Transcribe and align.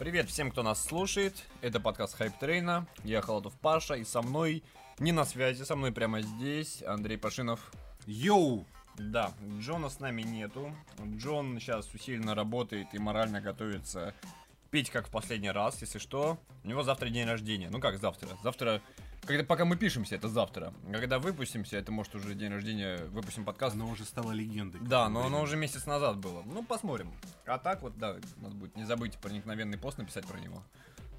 Привет 0.00 0.30
всем, 0.30 0.50
кто 0.50 0.62
нас 0.62 0.82
слушает. 0.82 1.34
Это 1.60 1.78
подкаст 1.78 2.16
Hype 2.16 2.32
Train 2.38 2.72
а. 2.72 2.86
Я 3.04 3.20
Холодов 3.20 3.52
Паша, 3.60 3.96
и 3.96 4.04
со 4.04 4.22
мной, 4.22 4.62
не 4.98 5.12
на 5.12 5.26
связи, 5.26 5.62
со 5.62 5.76
мной 5.76 5.92
прямо 5.92 6.22
здесь, 6.22 6.82
Андрей 6.84 7.18
Пашинов. 7.18 7.70
Yo! 8.06 8.64
Да, 8.96 9.34
Джона 9.58 9.90
с 9.90 10.00
нами 10.00 10.22
нету. 10.22 10.74
Джон 11.18 11.60
сейчас 11.60 11.92
усиленно 11.92 12.34
работает 12.34 12.86
и 12.94 12.98
морально 12.98 13.42
готовится 13.42 14.14
пить 14.70 14.88
как 14.88 15.06
в 15.06 15.10
последний 15.10 15.50
раз, 15.50 15.82
если 15.82 15.98
что. 15.98 16.38
У 16.64 16.68
него 16.68 16.82
завтра 16.82 17.10
день 17.10 17.26
рождения. 17.26 17.68
Ну 17.70 17.78
как 17.78 17.98
завтра? 17.98 18.30
Завтра 18.42 18.80
когда 19.22 19.44
пока 19.44 19.64
мы 19.64 19.76
пишемся, 19.76 20.14
это 20.16 20.28
завтра. 20.28 20.72
Когда 20.90 21.18
выпустимся, 21.18 21.76
это 21.76 21.92
может 21.92 22.14
уже 22.14 22.34
день 22.34 22.50
рождения, 22.52 22.96
выпустим 23.06 23.44
подкаст. 23.44 23.74
Оно 23.76 23.88
уже 23.88 24.04
стало 24.04 24.32
легендой. 24.32 24.80
Да, 24.80 25.08
но 25.08 25.26
оно 25.26 25.42
уже 25.42 25.56
месяц 25.56 25.86
назад 25.86 26.18
было. 26.18 26.42
Ну, 26.46 26.64
посмотрим. 26.64 27.12
А 27.46 27.58
так 27.58 27.82
вот, 27.82 27.96
да, 27.98 28.16
надо 28.38 28.54
будет 28.54 28.76
не 28.76 28.84
забыть 28.84 29.16
проникновенный 29.18 29.78
пост 29.78 29.98
написать 29.98 30.26
про 30.26 30.38
него. 30.38 30.62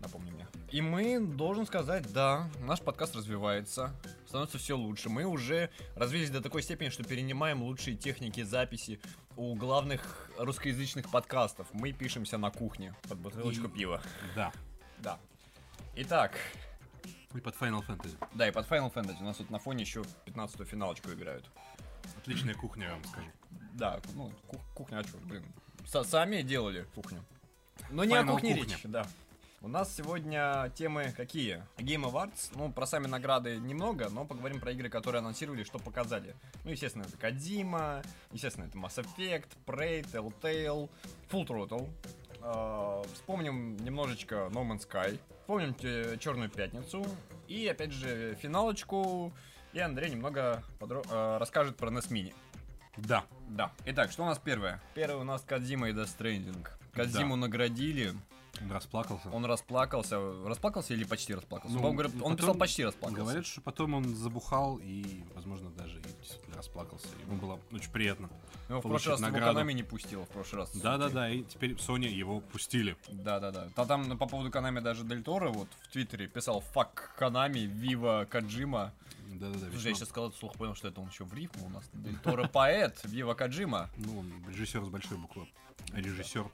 Напомни 0.02 0.32
мне. 0.32 0.48
И 0.72 0.82
мы, 0.82 1.20
должен 1.20 1.68
сказать, 1.68 2.12
да, 2.12 2.50
наш 2.62 2.82
подкаст 2.82 3.16
развивается, 3.16 3.94
становится 4.28 4.58
все 4.58 4.76
лучше. 4.76 5.10
Мы 5.10 5.26
уже 5.26 5.70
развились 5.96 6.32
до 6.32 6.42
такой 6.42 6.64
степени, 6.64 6.90
что 6.90 7.04
перенимаем 7.04 7.62
лучшие 7.62 7.96
техники 7.96 8.42
записи 8.42 9.00
у 9.38 9.54
главных 9.54 10.28
русскоязычных 10.40 11.08
подкастов. 11.12 11.68
Мы 11.74 11.92
пишемся 11.92 12.40
на 12.40 12.50
кухне 12.50 12.96
под 13.08 13.20
бутылочку 13.20 13.68
И- 13.68 13.70
пива. 13.72 14.02
Да. 14.36 14.52
Да. 15.04 15.20
Итак, 15.96 16.34
И 17.34 17.40
под 17.40 17.56
Final 17.56 17.86
Fantasy. 17.86 18.18
да, 18.34 18.48
и 18.48 18.52
под 18.52 18.68
Final 18.68 18.92
Fantasy 18.94 19.22
у 19.22 19.24
нас 19.26 19.38
тут 19.38 19.50
на 19.50 19.60
фоне 19.60 19.84
еще 19.84 20.02
15-ю 20.26 20.66
финалочку 20.66 21.12
играют. 21.12 21.50
Отличная 22.18 22.54
кухня, 22.56 22.88
я 22.88 22.92
вам 22.94 23.04
скажу. 23.06 23.28
Да, 23.74 24.00
ну, 24.16 24.32
ку- 24.48 24.60
кухня, 24.76 25.00
а 25.00 25.04
что, 25.04 25.18
блин. 25.20 25.44
Са- 25.86 26.04
сами 26.04 26.42
делали 26.42 26.86
кухню. 26.96 27.24
Но 27.90 28.04
не 28.04 28.16
о 28.16 28.22
Final 28.24 28.32
кухне 28.32 28.56
кухня. 28.56 28.76
речь, 28.76 28.82
да. 28.84 29.08
У 29.62 29.68
нас 29.68 29.96
сегодня 29.96 30.72
темы 30.76 31.14
какие? 31.16 31.64
Game 31.78 32.04
Awards. 32.12 32.52
Ну, 32.56 32.72
про 32.72 32.88
сами 32.88 33.06
награды 33.08 33.58
немного, 33.58 34.10
но 34.10 34.26
поговорим 34.26 34.60
про 34.60 34.72
игры, 34.72 34.90
которые 34.90 35.20
анонсировали, 35.20 35.64
что 35.64 35.78
показали. 35.78 36.36
Ну, 36.64 36.72
естественно, 36.72 37.04
это 37.04 37.16
Кадима, 37.18 38.02
естественно, 38.32 38.66
это 38.66 38.78
Mass 38.78 38.98
Effect, 39.04 39.50
Prey, 39.68 40.02
Telltale, 40.12 40.90
Full 41.30 41.48
Throttle. 41.48 41.90
А, 42.42 43.04
Вспомним 43.14 43.78
немножечко 43.78 44.50
No 44.52 44.68
Man's 44.68 44.88
Sky. 44.90 45.20
Вспомним 45.52 46.18
Черную 46.20 46.50
Пятницу. 46.50 47.06
И, 47.50 47.68
опять 47.68 47.92
же, 47.92 48.36
финалочку. 48.42 49.34
И 49.74 49.80
Андрей 49.80 50.10
немного 50.10 50.64
подро- 50.80 51.06
а, 51.10 51.40
расскажет 51.40 51.76
про 51.76 51.90
NES 51.92 52.10
Mini. 52.10 52.34
Да. 52.96 53.26
Да. 53.50 53.70
Итак, 53.86 54.12
что 54.14 54.24
у 54.24 54.28
нас 54.28 54.40
первое? 54.40 54.82
Первое 54.96 55.18
у 55.18 55.24
нас 55.26 55.42
Кадзима 55.42 55.90
и 55.90 55.94
Death 55.94 56.18
Stranding. 56.18 56.66
Кадзиму 56.94 57.36
наградили, 57.36 58.14
Он 58.60 58.72
расплакался. 58.72 59.30
он 59.30 59.46
расплакался. 59.46 60.20
Расплакался 60.46 60.94
или 60.94 61.04
почти 61.04 61.34
расплакался? 61.34 61.74
Ну, 61.74 61.82
По-моему, 61.82 61.98
говорят, 61.98 62.22
он 62.22 62.38
писал 62.38 62.56
почти 62.56 62.84
расплакался. 62.84 63.24
Говорят, 63.24 63.46
что 63.46 63.62
потом 63.62 63.94
он 63.94 64.16
забухал 64.16 64.78
и, 64.78 65.24
возможно, 65.34 65.70
даже 65.72 66.00
и 66.00 66.56
расплакался. 66.56 67.08
Ему 67.26 67.38
было 67.38 67.60
очень 67.72 67.92
приятно. 67.92 68.30
Ну, 68.70 68.80
в 68.80 68.82
получить 68.84 69.06
прошлый 69.06 69.12
раз 69.14 69.20
его 69.20 69.30
награду. 69.30 69.54
Канами 69.54 69.74
не 69.74 69.84
пустила, 69.84 70.26
в 70.26 70.30
прошлый 70.30 70.62
раз. 70.62 70.76
Да-да-да, 70.76 71.30
и 71.30 71.44
теперь 71.44 71.74
Sony 71.74 72.08
его 72.08 72.40
пустили. 72.40 72.96
Да-да-да. 73.10 73.70
А 73.76 73.86
там 73.86 74.18
по 74.18 74.28
поводу 74.28 74.52
Канами 74.52 74.80
даже 74.80 75.04
Дель 75.04 75.24
Торо 75.24 75.50
вот 75.50 75.68
в 75.82 75.88
Твиттере 75.90 76.28
писал 76.28 76.62
«Фак 76.74 77.16
Канами, 77.18 77.60
Вива 77.60 78.28
Каджима». 78.30 78.94
Да-да-да. 79.34 79.72
Слушай, 79.72 79.90
я 79.90 79.96
сейчас 79.96 80.10
сказал 80.10 80.30
это 80.30 80.38
вслух, 80.38 80.54
понял, 80.54 80.76
что 80.76 80.88
это 80.88 81.02
он 81.02 81.08
еще 81.10 81.24
в 81.24 81.34
рифму 81.34 81.68
у 81.68 81.70
нас. 81.70 81.84
Дель 81.94 82.18
Торо 82.20 82.48
поэт, 82.48 83.00
Вива 83.04 83.34
Каджима. 83.34 83.90
Ну, 83.98 84.20
он 84.20 84.32
режиссер 84.50 84.84
с 84.84 84.90
большой 84.90 85.18
буквы. 85.18 85.48
Режиссер. 85.94 86.50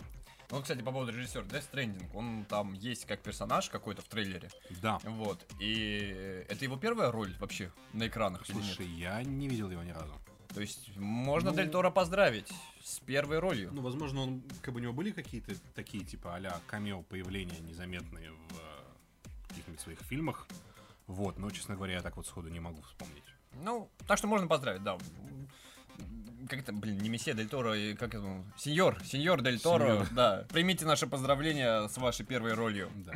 Ну, 0.49 0.61
кстати, 0.61 0.81
по 0.81 0.91
поводу 0.91 1.11
режиссера 1.11 1.43
Death 1.43 1.65
Stranding, 1.71 2.09
он 2.13 2.45
там 2.45 2.73
есть 2.73 3.05
как 3.05 3.21
персонаж 3.21 3.69
какой-то 3.69 4.01
в 4.01 4.05
трейлере. 4.07 4.49
Да. 4.81 4.97
Вот. 5.03 5.45
И 5.59 6.45
это 6.49 6.63
его 6.63 6.77
первая 6.77 7.11
роль 7.11 7.35
вообще 7.39 7.71
на 7.93 8.07
экранах 8.07 8.49
или 8.49 8.55
нет? 8.57 8.65
Слушай, 8.65 8.87
я 8.87 9.21
не 9.23 9.49
видел 9.49 9.69
его 9.69 9.83
ни 9.83 9.91
разу. 9.91 10.13
То 10.53 10.61
есть 10.61 10.95
можно 10.95 11.51
Ну- 11.51 11.57
Дель 11.57 11.69
Торо 11.69 11.91
поздравить 11.91 12.49
с 12.81 12.99
первой 13.01 13.39
ролью. 13.39 13.71
Ну, 13.73 13.81
возможно, 13.81 14.21
он, 14.21 14.41
как 14.61 14.73
бы 14.73 14.79
у 14.79 14.83
него 14.83 14.93
были 14.93 15.11
какие-то 15.11 15.53
такие, 15.75 16.05
типа, 16.05 16.35
а-ля 16.35 16.61
камео 16.67 17.03
появления 17.03 17.59
незаметные 17.59 18.31
в 18.31 18.53
э, 18.53 19.29
каких-нибудь 19.49 19.81
своих 19.81 19.99
фильмах. 19.99 20.47
Вот, 21.07 21.37
но, 21.37 21.49
честно 21.51 21.75
говоря, 21.75 21.95
я 21.95 22.01
так 22.01 22.15
вот 22.15 22.25
сходу 22.25 22.47
не 22.47 22.59
могу 22.61 22.81
вспомнить. 22.83 23.23
Ну, 23.63 23.89
так 24.07 24.17
что 24.17 24.27
можно 24.27 24.47
поздравить, 24.47 24.83
да. 24.83 24.97
Как 26.49 26.59
это, 26.59 26.71
блин, 26.71 26.97
не 26.99 27.09
месье 27.09 27.33
Дель 27.33 27.49
Торо, 27.49 27.77
и 27.77 27.93
как 27.93 28.15
это, 28.15 28.43
сеньор, 28.57 28.97
сеньор 29.03 29.41
Дель 29.41 29.59
Торо, 29.59 29.85
Сеньор. 29.87 30.07
да. 30.11 30.45
Примите 30.49 30.85
наше 30.85 31.05
поздравление 31.07 31.89
с 31.89 31.97
вашей 31.97 32.25
первой 32.25 32.53
ролью. 32.53 32.89
Да. 33.05 33.13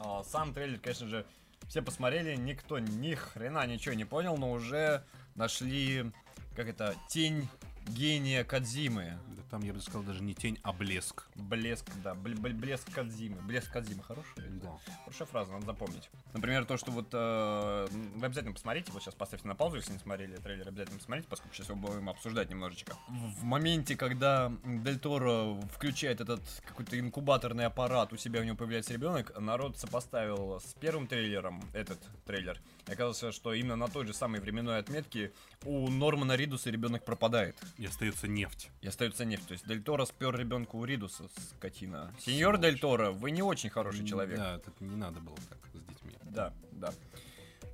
А, 0.00 0.22
сам 0.24 0.52
трейлер, 0.52 0.78
конечно 0.80 1.08
же, 1.08 1.24
все 1.68 1.80
посмотрели, 1.80 2.36
никто 2.36 2.78
ни 2.78 3.14
хрена 3.14 3.66
ничего 3.66 3.94
не 3.94 4.04
понял, 4.04 4.36
но 4.36 4.50
уже 4.52 5.02
нашли, 5.34 6.12
как 6.54 6.68
это, 6.68 6.94
тень 7.08 7.48
гения 7.88 8.44
Кадзимы. 8.44 9.18
Там, 9.50 9.62
я 9.62 9.72
бы 9.72 9.80
сказал, 9.80 10.02
даже 10.02 10.22
не 10.22 10.34
тень, 10.34 10.58
а 10.62 10.72
блеск. 10.72 11.24
Блеск, 11.36 11.86
да, 12.02 12.14
бл- 12.14 12.34
бл- 12.34 12.52
блеск 12.54 12.90
Кадзимы. 12.92 13.40
Блеск 13.42 13.70
Кадзимы, 13.72 14.02
хорошая? 14.02 14.48
Да. 14.48 14.76
Хорошая 15.04 15.28
фраза, 15.28 15.52
надо 15.52 15.66
запомнить. 15.66 16.10
Например, 16.32 16.64
то, 16.64 16.76
что 16.76 16.90
вот 16.90 17.08
э, 17.12 17.86
вы 18.16 18.26
обязательно 18.26 18.52
посмотрите, 18.54 18.90
вот 18.92 19.02
сейчас 19.02 19.14
поставьте 19.14 19.46
на 19.46 19.54
паузу, 19.54 19.76
если 19.76 19.92
не 19.92 19.98
смотрели 19.98 20.36
трейлер, 20.36 20.66
обязательно 20.68 20.98
посмотрите, 20.98 21.28
поскольку 21.28 21.54
сейчас 21.54 21.68
его 21.68 21.78
будем 21.78 22.08
обсуждать 22.08 22.50
немножечко. 22.50 22.94
В, 23.08 23.40
в 23.40 23.44
моменте, 23.44 23.96
когда 23.96 24.52
Дель 24.64 24.98
Торо 24.98 25.54
включает 25.72 26.20
этот 26.20 26.40
какой-то 26.66 26.98
инкубаторный 26.98 27.66
аппарат, 27.66 28.12
у 28.12 28.16
себя 28.16 28.40
у 28.40 28.44
него 28.44 28.56
появляется 28.56 28.92
ребенок, 28.92 29.38
народ 29.38 29.78
сопоставил 29.78 30.60
с 30.60 30.74
первым 30.80 31.06
трейлером 31.06 31.62
этот 31.72 31.98
трейлер. 32.24 32.60
Оказалось, 32.86 33.34
что 33.34 33.54
именно 33.54 33.76
на 33.76 33.88
той 33.88 34.06
же 34.06 34.12
самой 34.12 34.40
временной 34.40 34.78
отметке 34.78 35.32
у 35.64 35.88
Нормана 35.88 36.36
Ридуса 36.36 36.70
ребенок 36.70 37.04
пропадает. 37.04 37.56
И 37.78 37.86
остается 37.86 38.28
нефть. 38.28 38.70
И 38.82 38.88
остается 38.88 39.24
нефть. 39.24 39.46
То 39.48 39.52
есть 39.52 39.66
Дель 39.66 39.82
Торо 39.82 40.04
спер 40.04 40.36
ребенка 40.36 40.76
у 40.76 40.84
Ридуса, 40.84 41.24
скотина. 41.56 42.12
Сеньор 42.20 42.58
Дель 42.58 42.78
Торо, 42.78 43.10
вы 43.10 43.30
не 43.30 43.42
очень 43.42 43.70
хороший 43.70 44.06
человек. 44.06 44.36
Да, 44.36 44.56
это 44.56 44.70
не 44.80 44.96
надо 44.96 45.20
было 45.20 45.36
так 45.48 45.58
с 45.72 45.78
детьми. 45.88 46.12
Да, 46.24 46.52
да. 46.72 46.92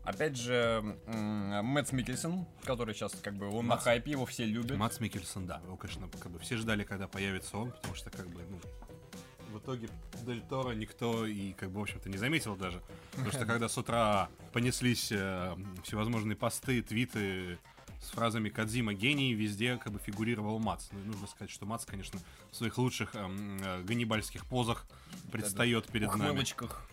Опять 0.04 0.37
же, 0.37 0.82
м, 1.06 1.65
Мэтт 1.66 1.92
Микельсон, 1.92 2.47
который 2.65 2.94
сейчас 2.94 3.12
как 3.22 3.34
бы 3.34 3.48
он 3.50 3.66
на 3.66 3.75
Мэтс- 3.75 3.81
хайпе, 3.82 4.12
его 4.12 4.25
все 4.27 4.44
любят. 4.47 4.78
Мац 4.78 4.98
Микельсон, 4.98 5.47
да. 5.47 5.60
Его, 5.65 5.77
конечно, 5.77 6.09
как 6.09 6.32
бы 6.32 6.38
все 6.38 6.56
ждали, 6.56 6.84
когда 6.84 7.06
появится 7.06 7.59
он, 7.59 7.72
потому 7.72 7.94
что, 7.94 8.10
как 8.10 8.27
бы, 8.31 8.41
ну, 8.48 8.59
в 9.50 9.59
итоге 9.59 9.88
Дель 10.25 10.43
Торо 10.49 10.72
никто 10.72 11.27
и, 11.27 11.53
как 11.53 11.71
бы, 11.71 11.81
в 11.81 11.83
общем-то, 11.83 12.09
не 12.09 12.19
заметил 12.19 12.56
даже. 12.56 12.81
Потому 13.12 13.31
что, 13.31 13.47
когда 13.47 13.69
с 13.69 13.77
утра 13.77 14.28
понеслись 14.53 15.11
э, 15.12 15.56
всевозможные 15.83 16.37
посты, 16.37 16.83
твиты 16.83 17.59
с 18.00 18.10
фразами 18.10 18.49
Кадзима 18.49 18.94
гений, 18.94 19.34
везде 19.34 19.77
как 19.77 19.93
бы 19.93 19.99
фигурировал 19.99 20.59
Мац. 20.59 20.89
Ну, 20.93 21.00
и 21.00 21.05
нужно 21.05 21.27
сказать, 21.27 21.50
что 21.50 21.66
Мац, 21.66 21.84
конечно, 21.84 22.19
в 22.50 22.56
своих 22.56 22.78
лучших 22.78 23.15
эм, 23.15 23.59
э, 23.62 23.83
ганнибальских 23.83 24.47
позах 24.47 24.87
предстает 25.31 25.87
перед 25.87 26.09
нами. 26.15 26.44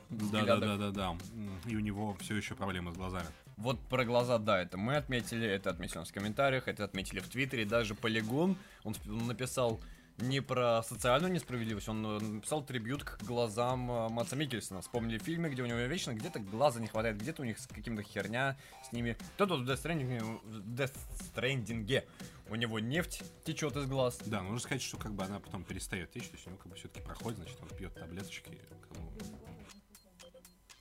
Да, 0.09 0.43
да, 0.43 0.57
да, 0.57 0.77
да, 0.77 0.91
да. 0.91 1.17
И 1.65 1.75
у 1.75 1.79
него 1.79 2.15
все 2.19 2.35
еще 2.35 2.55
проблемы 2.55 2.91
с 2.91 2.95
глазами. 2.95 3.27
Вот 3.55 3.79
про 3.87 4.05
глаза, 4.05 4.37
да, 4.37 4.61
это 4.61 4.77
мы 4.77 4.95
отметили, 4.95 5.47
это 5.47 5.71
отметили 5.71 6.03
в 6.03 6.13
комментариях, 6.13 6.67
это 6.67 6.83
отметили 6.83 7.19
в 7.19 7.27
Твиттере, 7.27 7.65
даже 7.65 7.95
Полигон, 7.95 8.55
он 8.83 8.95
написал 9.25 9.81
не 10.17 10.41
про 10.41 10.81
социальную 10.83 11.31
несправедливость, 11.31 11.87
он 11.89 12.05
э, 12.05 12.19
написал 12.19 12.63
трибют 12.63 13.03
к 13.03 13.21
глазам 13.23 13.89
э, 13.91 14.09
Матса 14.09 14.35
Микельсона. 14.35 14.81
Вспомнили 14.81 15.17
фильмы, 15.19 15.49
где 15.49 15.61
у 15.61 15.65
него 15.65 15.77
вечно 15.79 16.13
где-то 16.13 16.39
глаза 16.39 16.79
не 16.79 16.87
хватает, 16.87 17.17
где-то 17.17 17.43
у 17.43 17.45
них 17.45 17.59
с 17.59 17.67
каким-то 17.67 18.01
херня 18.03 18.57
с 18.87 18.91
ними. 18.91 19.15
Кто 19.35 19.45
тут 19.45 19.61
в 19.61 19.69
Death 19.69 19.83
Stranding, 19.83 20.39
в 20.43 20.73
Death 20.73 20.95
Stranding 21.35 22.03
у 22.49 22.55
него 22.55 22.79
нефть 22.79 23.21
течет 23.43 23.75
из 23.75 23.85
глаз. 23.85 24.19
Да, 24.25 24.41
нужно 24.41 24.59
сказать, 24.59 24.81
что 24.81 24.97
как 24.97 25.13
бы 25.13 25.23
она 25.23 25.39
потом 25.39 25.63
перестает 25.63 26.11
течь, 26.11 26.27
то 26.29 26.35
есть 26.35 26.47
у 26.47 26.49
него 26.49 26.59
как 26.59 26.71
бы 26.71 26.75
все-таки 26.77 27.05
проходит, 27.05 27.39
значит, 27.39 27.57
он 27.61 27.69
пьет 27.77 27.93
таблеточки. 27.93 28.57
как 28.81 28.91
бы, 28.93 29.11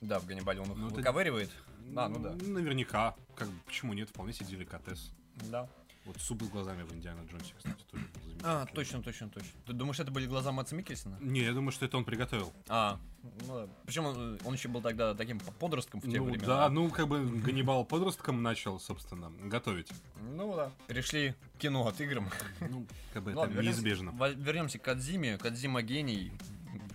Да, 0.01 0.19
в 0.19 0.25
Ганнибале 0.25 0.61
он 0.61 0.71
их 0.71 0.77
Ну, 0.77 0.87
это- 0.87 0.95
выковыривает. 0.95 1.51
А, 1.95 2.09
ну 2.09 2.19
да. 2.19 2.31
Наверняка. 2.45 3.15
Как 3.35 3.47
бы, 3.49 3.59
почему 3.65 3.93
нет? 3.93 4.09
Вполне 4.09 4.33
себе 4.33 4.47
деликатес. 4.47 5.11
Да. 5.49 5.69
Вот 6.07 6.21
суп 6.21 6.41
с 6.43 6.47
глазами 6.47 6.83
в 6.83 6.93
Индиана 6.93 7.19
Джонсе, 7.29 7.53
кстати, 7.57 7.83
тоже 7.91 8.05
был 8.05 8.31
А, 8.41 8.65
точно, 8.67 9.03
точно, 9.03 9.27
точно. 9.27 9.49
Ты 9.65 9.73
думаешь, 9.73 9.99
это 9.99 10.09
были 10.09 10.25
глаза 10.25 10.53
Матса 10.53 10.73
Микельсона? 10.73 11.17
Не, 11.19 11.41
я 11.41 11.51
думаю, 11.51 11.73
что 11.73 11.85
это 11.85 11.97
он 11.97 12.05
приготовил. 12.05 12.53
А, 12.69 12.97
ну 13.45 13.55
да. 13.55 13.67
Причем 13.85 14.05
он, 14.05 14.39
он 14.45 14.53
еще 14.53 14.69
был 14.69 14.81
тогда 14.81 15.13
таким 15.13 15.39
подростком 15.59 15.99
в 15.99 16.09
те 16.09 16.17
ну, 16.17 16.23
времена. 16.23 16.47
да, 16.47 16.69
ну, 16.69 16.89
как 16.89 17.09
бы 17.09 17.25
Ганнибал 17.25 17.83
подростком 17.83 18.41
начал, 18.41 18.79
собственно, 18.79 19.29
готовить. 19.49 19.89
Ну 20.21 20.55
да. 20.55 20.71
Перешли 20.87 21.35
к 21.55 21.59
кино 21.59 21.85
от 21.85 21.99
играм. 21.99 22.29
Ну, 22.61 22.87
как 23.13 23.23
бы 23.23 23.31
это 23.31 23.47
неизбежно. 23.47 24.11
Вернемся 24.37 24.79
к 24.79 24.83
Кадзиме. 24.83 25.37
Кадзима 25.37 25.81
гений. 25.81 26.31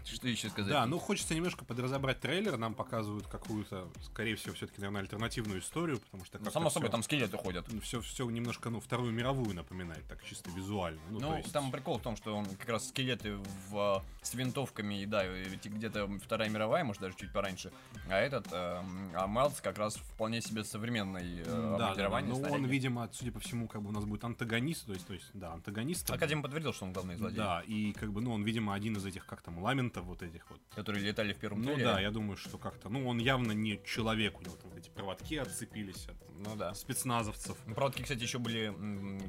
Что 0.05 0.29
еще 0.29 0.49
сказать? 0.51 0.71
Да, 0.73 0.87
ну 0.87 0.99
хочется 0.99 1.35
немножко 1.35 1.65
подразобрать 1.65 2.21
трейлер. 2.21 2.57
Нам 2.57 2.75
показывают 2.75 3.27
какую-то, 3.27 3.89
скорее 4.03 4.37
всего, 4.37 4.55
все-таки, 4.55 4.81
наверное, 4.81 5.03
альтернативную 5.03 5.61
историю, 5.61 5.99
потому 6.01 6.25
что 6.25 6.39
Ну, 6.39 6.51
само 6.51 6.71
собой, 6.71 6.89
всё- 6.89 6.93
там 6.93 7.03
скелеты 7.03 7.37
ходят. 7.37 7.67
все, 7.83 8.01
все 8.01 8.29
немножко, 8.31 8.71
ну, 8.71 8.81
Вторую 8.81 9.13
мировую 9.13 9.55
напоминает, 9.55 10.05
так 10.09 10.23
чисто 10.25 10.51
визуально. 10.51 11.01
Ну, 11.11 11.21
Ну, 11.21 11.37
есть- 11.39 11.53
там 11.53 11.71
прикол 11.71 11.99
в 11.99 12.03
том, 12.03 12.17
что 12.17 12.37
он 12.37 12.47
как 12.47 12.69
раз 12.69 12.89
скелеты 12.89 13.37
в, 13.71 14.03
э, 14.23 14.25
с 14.25 14.35
винтовками, 14.35 15.03
и 15.03 15.07
да, 15.07 15.25
ведь 15.25 15.65
где-то 15.67 16.09
Вторая 16.25 16.49
мировая, 16.49 16.85
может, 16.85 17.01
даже 17.03 17.17
чуть 17.17 17.33
пораньше. 17.33 17.73
А 18.09 18.17
этот, 18.19 18.47
э, 18.53 18.83
а 19.15 19.27
Майлз 19.27 19.61
как 19.61 19.79
раз 19.79 19.97
вполне 19.97 20.41
себе 20.41 20.65
современный 20.65 21.41
э, 21.41 21.45
Да, 21.45 21.53
да, 21.53 21.79
да. 21.79 21.85
обмундирование, 22.07 22.33
Ну, 22.35 22.53
он, 22.53 22.65
видимо, 22.67 23.09
судя 23.13 23.33
по 23.33 23.41
всему, 23.41 23.69
как 23.69 23.83
бы 23.83 23.89
у 23.91 23.93
нас 23.93 24.05
будет 24.05 24.25
антагонист, 24.25 24.87
то 24.87 24.93
есть, 24.93 25.07
то 25.07 25.15
есть, 25.15 25.31
да, 25.35 25.53
антагонист. 25.53 26.11
Академ 26.11 26.43
подтвердил, 26.43 26.73
что 26.73 26.85
он 26.87 26.93
главный 26.93 27.17
злодей. 27.17 27.37
Да, 27.37 27.63
и 27.67 27.93
как 27.93 28.13
бы, 28.13 28.21
ну, 28.21 28.33
он, 28.33 28.43
видимо, 28.45 28.75
один 28.75 28.97
из 28.97 29.05
этих, 29.07 29.27
как 29.27 29.43
там, 29.43 29.59
ламентов 29.93 30.05
вот 30.05 30.23
этих 30.23 30.49
вот. 30.50 30.61
Которые 30.75 31.05
летали 31.05 31.33
в 31.33 31.39
первом 31.39 31.61
Ну 31.61 31.67
трейлере. 31.67 31.85
да, 31.87 32.00
я 32.00 32.11
думаю, 32.11 32.37
что 32.37 32.59
как-то, 32.59 32.89
ну, 32.89 33.06
он 33.09 33.19
явно 33.19 33.53
не 33.53 33.81
человек, 33.85 34.39
у 34.39 34.43
него 34.43 34.56
там 34.56 34.73
эти 34.77 34.89
проводки 34.91 35.35
отцепились 35.37 36.06
от 36.09 36.17
Ну 36.39 36.56
да. 36.56 36.75
спецназовцев. 36.75 37.56
Ну, 37.67 37.75
Проводки, 37.75 38.03
кстати, 38.03 38.23
еще 38.23 38.39
были 38.39 38.75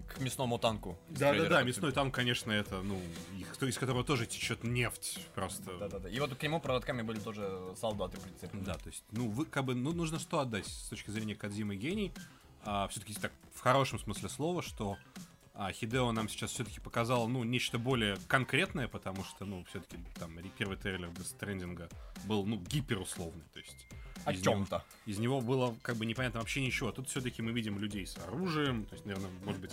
к 0.08 0.20
мясному 0.20 0.58
танку. 0.58 0.98
из 1.10 1.20
Да, 1.20 1.28
да, 1.28 1.32
трейлера 1.34 1.50
да, 1.50 1.62
подцеп- 1.62 1.66
мясной 1.68 1.92
танк, 1.92 2.14
конечно, 2.16 2.52
это, 2.52 2.82
ну, 2.82 3.00
их- 3.38 3.62
из 3.64 3.78
которого 3.78 4.04
тоже 4.04 4.26
течет 4.26 4.64
нефть 4.64 5.20
просто. 5.36 5.78
Да, 5.78 5.88
да, 5.90 6.00
да. 6.00 6.10
И 6.10 6.20
вот 6.20 6.36
к 6.36 6.44
нему 6.44 6.60
проводками 6.60 7.02
были 7.02 7.20
тоже 7.20 7.74
солдаты 7.80 8.20
прицеплены. 8.20 8.66
Да, 8.66 8.74
то 8.76 8.88
есть, 8.90 9.04
ну, 9.12 9.30
вы, 9.30 9.46
как 9.46 9.66
бы, 9.66 9.76
ну, 9.76 9.94
нужно 9.94 10.20
что 10.20 10.40
отдать 10.40 10.66
с 10.68 10.90
точки 10.90 11.12
зрения 11.12 11.36
Кадзимы 11.36 11.76
гений. 11.76 12.12
все-таки 12.90 13.14
так, 13.16 13.32
в 13.54 13.60
хорошем 13.60 14.00
смысле 14.00 14.30
слова, 14.30 14.62
что 14.62 14.98
а, 15.54 15.72
Хидео 15.72 16.12
нам 16.12 16.28
сейчас 16.30 16.52
все-таки 16.52 16.80
показал, 16.80 17.28
ну, 17.28 17.44
нечто 17.44 17.78
более 17.78 18.18
конкретное, 18.28 18.88
потому 18.88 19.24
что, 19.24 19.46
ну, 19.46 19.64
все-таки 19.66 19.98
там 20.16 20.38
первый 20.58 20.78
трейлер 20.78 21.10
Death 21.10 21.38
Stranding 21.40 21.92
был, 22.26 22.46
ну, 22.46 22.58
гиперусловный, 22.58 23.46
то 23.54 23.60
есть... 23.60 23.88
О 24.26 24.34
чем-то. 24.34 24.84
Из 25.06 25.18
него 25.20 25.42
было, 25.42 25.76
как 25.82 25.98
бы, 25.98 26.06
непонятно 26.06 26.40
вообще 26.40 26.62
ничего. 26.62 26.92
Тут 26.92 27.10
все-таки 27.10 27.42
мы 27.42 27.52
видим 27.52 27.78
людей 27.80 28.06
с 28.08 28.18
оружием, 28.18 28.86
то 28.86 28.94
есть, 28.96 29.06
наверное, 29.06 29.30
может 29.44 29.60
быть, 29.62 29.72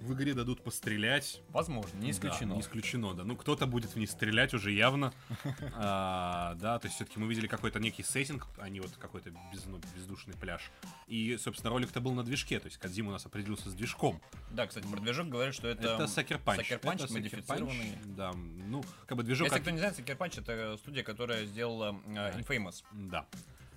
в 0.00 0.12
игре 0.14 0.32
дадут 0.34 0.62
пострелять. 0.62 1.40
Возможно, 1.50 1.96
не 1.98 2.10
исключено. 2.12 2.50
Да, 2.50 2.54
не 2.56 2.60
исключено, 2.60 3.14
да. 3.14 3.24
Ну, 3.24 3.36
кто-то 3.36 3.66
будет 3.66 3.90
в 3.94 3.96
них 3.96 4.10
стрелять 4.10 4.54
уже 4.54 4.70
явно. 4.72 5.12
А, 5.74 6.54
да, 6.56 6.78
то 6.78 6.86
есть 6.86 6.96
все-таки 6.96 7.18
мы 7.18 7.26
видели 7.26 7.46
какой-то 7.46 7.78
некий 7.80 8.02
сеттинг, 8.02 8.46
а 8.58 8.68
не 8.68 8.80
вот 8.80 8.90
какой-то 8.98 9.30
без- 9.52 9.64
ну, 9.66 9.80
бездушный 9.94 10.34
пляж. 10.34 10.70
И, 11.06 11.36
собственно, 11.38 11.70
ролик-то 11.70 12.00
был 12.00 12.12
на 12.12 12.22
движке, 12.22 12.58
то 12.60 12.66
есть 12.66 12.76
Кадзим 12.78 13.08
у 13.08 13.10
нас 13.10 13.24
определился 13.26 13.70
с 13.70 13.74
движком. 13.74 14.20
Да, 14.50 14.66
кстати, 14.66 14.86
про 14.86 15.00
движок 15.00 15.28
говорят, 15.28 15.54
что 15.54 15.68
это... 15.68 15.82
Это 15.82 16.04
Это 16.04 16.04
Sucker 16.04 17.12
модифицированный. 17.14 17.92
Да, 18.04 18.32
ну, 18.32 18.84
как 19.06 19.16
бы 19.16 19.22
движок... 19.22 19.46
Если 19.46 19.56
от- 19.56 19.62
кто 19.62 19.70
не 19.70 19.78
знает, 19.78 19.98
Punch 19.98 20.40
это 20.40 20.76
студия, 20.76 21.02
которая 21.02 21.44
сделала 21.46 21.98
э, 22.06 22.40
Infamous. 22.40 22.84
Да. 22.92 23.26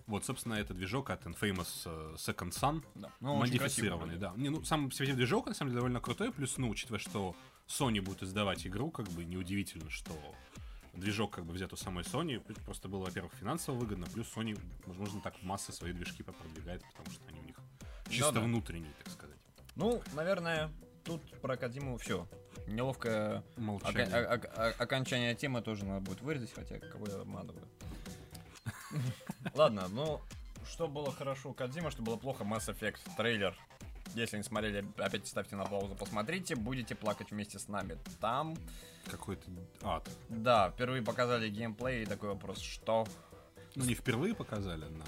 Вот, 0.07 0.25
собственно, 0.25 0.55
это 0.55 0.73
движок 0.73 1.09
от 1.09 1.25
Infamous 1.25 1.83
э, 1.85 2.15
Second 2.17 2.51
Sun. 2.51 2.83
Да. 2.95 3.09
Ну, 3.21 3.35
модифицированный, 3.35 4.17
да. 4.17 4.33
Не, 4.35 4.49
ну, 4.49 4.63
сам 4.63 4.91
себе 4.91 5.13
движок, 5.13 5.47
на 5.47 5.53
самом 5.53 5.71
деле, 5.71 5.79
довольно 5.79 6.01
крутой. 6.01 6.31
Плюс, 6.31 6.57
ну, 6.57 6.69
учитывая, 6.69 6.99
что 6.99 7.35
Sony 7.67 8.01
будет 8.01 8.23
издавать 8.23 8.67
игру, 8.67 8.91
как 8.91 9.07
бы 9.09 9.23
неудивительно, 9.23 9.89
что 9.89 10.11
движок 10.93 11.33
как 11.33 11.45
бы 11.45 11.53
взят 11.53 11.71
у 11.73 11.77
самой 11.77 12.03
Sony. 12.03 12.39
Просто 12.65 12.89
было, 12.89 13.05
во-первых, 13.05 13.33
финансово 13.33 13.75
выгодно, 13.77 14.05
плюс 14.07 14.27
Sony, 14.35 14.59
возможно, 14.85 15.21
так 15.21 15.41
массы 15.41 15.71
свои 15.71 15.93
движки 15.93 16.21
попродвигает, 16.21 16.83
потому 16.91 17.09
что 17.11 17.23
они 17.29 17.39
у 17.39 17.43
них 17.43 17.55
чисто 18.09 18.33
да. 18.33 18.41
внутренние, 18.41 18.93
так 19.03 19.13
сказать. 19.13 19.37
Ну, 19.75 20.01
наверное, 20.13 20.69
тут 21.03 21.21
про 21.41 21.55
Кадиму 21.57 21.97
все. 21.97 22.27
Неловкое 22.67 23.39
ока- 23.39 23.43
Молчание. 23.61 24.05
о- 24.05 24.35
о- 24.35 24.67
о- 24.69 24.83
окончание 24.83 25.33
темы 25.35 25.61
тоже 25.61 25.85
надо 25.85 26.01
будет 26.01 26.21
вырезать, 26.21 26.53
хотя 26.53 26.79
кого 26.79 27.07
я 27.07 27.21
обманываю. 27.21 27.67
Ладно, 29.55 29.87
ну, 29.89 30.21
что 30.69 30.87
было 30.87 31.11
хорошо 31.11 31.49
у 31.49 31.53
Кадзима, 31.53 31.91
что 31.91 32.01
было 32.01 32.15
плохо, 32.17 32.43
Mass 32.43 32.67
Effect 32.73 32.99
трейлер. 33.17 33.55
Если 34.15 34.37
не 34.37 34.43
смотрели, 34.43 34.85
опять 34.97 35.27
ставьте 35.27 35.55
на 35.55 35.65
паузу, 35.65 35.95
посмотрите, 35.95 36.55
будете 36.55 36.93
плакать 36.93 37.31
вместе 37.31 37.57
с 37.57 37.67
нами. 37.67 37.97
Там, 38.19 38.55
Какой-то 39.09 39.49
ад. 39.81 40.07
да, 40.29 40.69
впервые 40.71 41.01
показали 41.01 41.49
геймплей 41.49 42.03
и 42.03 42.05
такой 42.05 42.29
вопрос, 42.29 42.59
что? 42.59 43.07
Ну, 43.75 43.85
не 43.85 43.95
впервые 43.95 44.35
показали, 44.35 44.85
на 44.85 45.05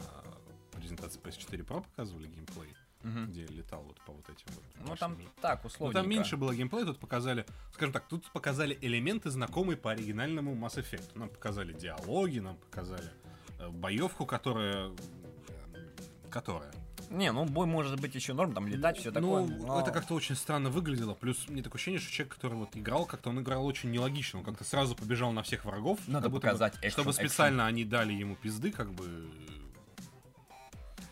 презентации 0.72 1.20
PS4 1.22 1.66
Pro 1.66 1.84
показывали 1.84 2.28
геймплей, 2.28 2.74
Мгм. 3.04 3.28
где 3.28 3.46
летал 3.46 3.84
вот 3.84 4.02
по 4.02 4.14
вот 4.14 4.28
этим 4.30 4.46
вот. 4.48 4.64
Ну 4.88 4.96
там 4.96 5.14
башням. 5.14 5.32
так, 5.42 5.64
Ну, 5.64 5.68
условно. 5.68 6.00
там 6.02 6.10
меньше 6.10 6.36
было 6.38 6.56
геймплея, 6.56 6.86
тут 6.86 6.98
показали, 7.00 7.46
скажем 7.74 7.94
так, 7.94 8.08
тут 8.08 8.26
показали 8.32 8.76
элементы, 8.82 9.30
знакомые 9.30 9.78
по 9.78 9.92
оригинальному 9.92 10.56
Mass 10.56 10.78
Effect. 10.82 11.12
Нам 11.16 11.30
показали 11.30 11.74
диалоги, 11.74 12.40
нам 12.40 12.58
показали 12.58 13.12
боевку, 13.72 14.26
которая... 14.26 14.90
э, 15.74 16.30
Которая. 16.30 16.72
Не, 17.12 17.32
ну 17.32 17.46
бой 17.46 17.68
может 17.68 18.00
быть 18.02 18.16
еще 18.16 18.34
норм, 18.34 18.54
там 18.54 18.68
летать, 18.68 18.98
все 18.98 19.12
такое. 19.12 19.46
Ну, 19.46 19.66
но- 19.68 19.80
это 19.80 19.92
как-то 19.92 20.16
очень 20.16 20.36
странно 20.36 20.70
выглядело. 20.72 21.14
Плюс 21.14 21.48
мне 21.48 21.62
такое 21.62 21.78
ощущение, 21.78 22.00
что 22.02 22.12
человек, 22.12 22.34
который 22.34 22.56
вот 22.56 22.70
играл, 22.76 23.06
как-то 23.06 23.30
он 23.30 23.40
играл 23.42 23.66
очень 23.66 23.92
нелогично. 23.92 24.40
Он 24.40 24.46
как-то 24.46 24.64
сразу 24.64 24.96
побежал 24.96 25.32
на 25.32 25.44
всех 25.44 25.66
врагов. 25.66 26.00
Надо 26.08 26.24
как 26.24 26.32
будто 26.32 26.48
бы- 26.48 26.52
показать 26.54 26.74
экшен, 26.78 26.90
Чтобы 26.92 27.12
экшен. 27.12 27.28
специально 27.28 27.68
они 27.68 27.86
дали 27.86 28.12
ему 28.14 28.36
пизды, 28.36 28.72
как 28.72 28.92
бы... 28.92 29.30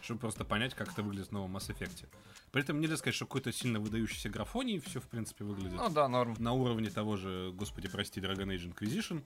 Чтобы 0.03 0.19
просто 0.19 0.44
понять, 0.44 0.73
как 0.73 0.91
это 0.91 1.01
выглядит 1.01 1.29
в 1.29 1.31
новом 1.31 1.55
Mass 1.55 1.69
Effect. 1.73 2.05
При 2.51 2.61
этом 2.61 2.81
нельзя 2.81 2.97
сказать, 2.97 3.15
что 3.15 3.25
какой-то 3.25 3.53
сильно 3.53 3.79
выдающийся 3.79 4.29
графоний 4.29 4.79
все, 4.79 5.00
в 5.00 5.05
принципе, 5.07 5.45
выглядит 5.45 5.73
Ну 5.77 5.89
да, 5.89 6.07
норм. 6.09 6.35
на 6.39 6.51
уровне 6.51 6.89
того 6.89 7.15
же, 7.15 7.51
господи, 7.55 7.88
прости, 7.88 8.19
Dragon 8.19 8.47
Age 8.53 8.73
Inquisition. 8.73 9.23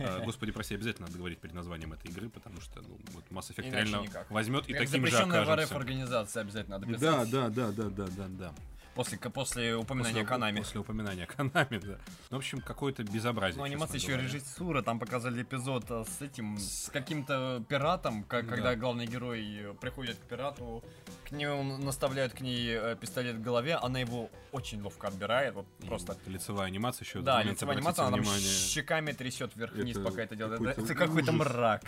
А, 0.00 0.20
Господи, 0.24 0.50
прости, 0.52 0.74
обязательно 0.74 1.06
надо 1.06 1.18
говорить 1.18 1.38
перед 1.40 1.54
названием 1.54 1.92
этой 1.92 2.10
игры, 2.10 2.30
потому 2.30 2.60
что 2.62 2.80
ну, 2.80 2.98
вот 3.12 3.24
Mass 3.30 3.50
Effect 3.52 3.68
Иначе 3.68 3.70
реально 3.90 3.96
никак. 4.02 4.30
возьмет 4.30 4.66
и 4.68 4.72
Как 4.72 4.86
таким 4.86 5.04
же 5.04 5.10
запрещенная 5.12 5.40
в 5.40 5.42
РФ 5.44 5.50
окажется. 5.50 5.76
организация 5.76 6.40
обязательно 6.40 6.78
надо 6.78 6.86
Да, 6.86 6.92
писать. 7.24 7.30
да, 7.30 7.48
да, 7.50 7.70
да, 7.72 7.90
да, 7.90 8.06
да, 8.16 8.26
да. 8.28 8.54
После, 8.94 9.18
после 9.18 9.74
упоминания 9.74 10.12
После- 10.20 10.28
Канами. 10.28 10.58
После 10.58 10.80
упоминания 10.80 11.26
Канами, 11.26 11.78
да. 11.78 11.98
Ну, 12.30 12.36
в 12.36 12.38
общем, 12.38 12.60
какое-то 12.60 13.02
безобразие. 13.02 13.58
Ну, 13.58 13.64
анимация 13.64 13.96
еще 13.98 14.08
говоря. 14.12 14.24
режиссура, 14.24 14.82
там 14.82 15.00
показали 15.00 15.42
эпизод 15.42 15.84
а, 15.90 16.04
с 16.04 16.22
этим, 16.22 16.56
с 16.58 16.90
каким-то 16.92 17.64
пиратом, 17.68 18.22
как, 18.22 18.46
Да. 18.46 18.54
когда 18.54 18.76
главный 18.76 19.06
герой 19.06 19.44
э, 19.44 19.74
приходит 19.80 20.16
к 20.18 20.20
пирату, 20.22 20.84
к 21.28 21.32
нему 21.32 21.76
наставляют 21.78 22.34
к 22.34 22.40
ней 22.40 22.68
э, 22.72 22.96
пистолет 23.00 23.34
в 23.36 23.42
голове, 23.42 23.74
она 23.74 23.98
его 23.98 24.30
очень 24.52 24.80
ловко 24.80 25.08
отбирает, 25.08 25.54
вот 25.54 25.66
И 25.80 25.86
просто. 25.86 26.16
лицевая 26.26 26.68
анимация 26.68 27.04
еще. 27.04 27.20
Да, 27.20 27.42
лицевая 27.42 27.76
анимация, 27.76 28.04
она 28.06 28.12
там 28.16 28.20
внимание. 28.20 28.48
щеками 28.48 29.10
трясет 29.10 29.56
вверх-вниз, 29.56 29.98
пока 29.98 30.22
это 30.22 30.36
делает. 30.36 30.58
какой-то 30.60 30.80
Это 30.82 30.94
какой-то 30.94 31.32
мрак. 31.32 31.82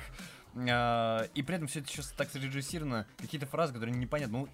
А, 0.69 1.23
И 1.35 1.43
при 1.43 1.57
этом 1.57 1.69
все 1.69 1.81
это 1.81 1.89
сейчас 1.89 2.09
так 2.17 2.31
срежиссировано, 2.31 3.07
какие-то 3.19 3.47
фразы, 3.47 3.73
которые 3.75 3.95
непонятны. 3.97 4.39
Ну, 4.39 4.49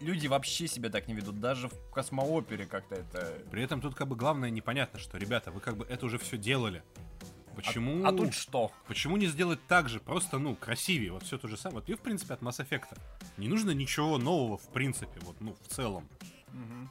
люди 0.00 0.26
вообще 0.26 0.68
себя 0.68 0.90
так 0.90 1.08
не 1.08 1.14
ведут, 1.14 1.40
даже 1.40 1.68
в 1.68 1.90
космоопере 1.90 2.66
как-то 2.66 2.96
это... 2.96 3.38
При 3.50 3.62
этом 3.62 3.80
тут 3.80 3.94
как 3.94 4.08
бы 4.08 4.16
главное 4.16 4.50
непонятно, 4.50 4.98
что, 4.98 5.18
ребята, 5.18 5.50
вы 5.50 5.60
как 5.60 5.76
бы 5.76 5.84
это 5.88 6.06
уже 6.06 6.18
все 6.18 6.36
делали. 6.36 6.82
Почему? 7.54 8.06
А 8.06 8.12
тут 8.12 8.34
что? 8.34 8.70
Почему 8.86 9.16
не 9.16 9.26
сделать 9.26 9.58
так 9.66 9.88
же, 9.88 9.98
просто, 9.98 10.38
ну, 10.38 10.54
красивее, 10.54 11.10
вот 11.10 11.24
все 11.24 11.38
то 11.38 11.48
же 11.48 11.56
самое. 11.56 11.80
Вот 11.80 11.88
и, 11.88 11.94
в 11.94 12.00
принципе, 12.00 12.34
от 12.34 12.40
Mass 12.40 12.64
Effect. 12.64 12.96
Не 13.36 13.48
нужно 13.48 13.72
ничего 13.72 14.16
нового, 14.18 14.58
в 14.58 14.68
принципе, 14.68 15.18
вот, 15.22 15.40
ну, 15.40 15.56
в 15.62 15.74
целом. 15.74 16.08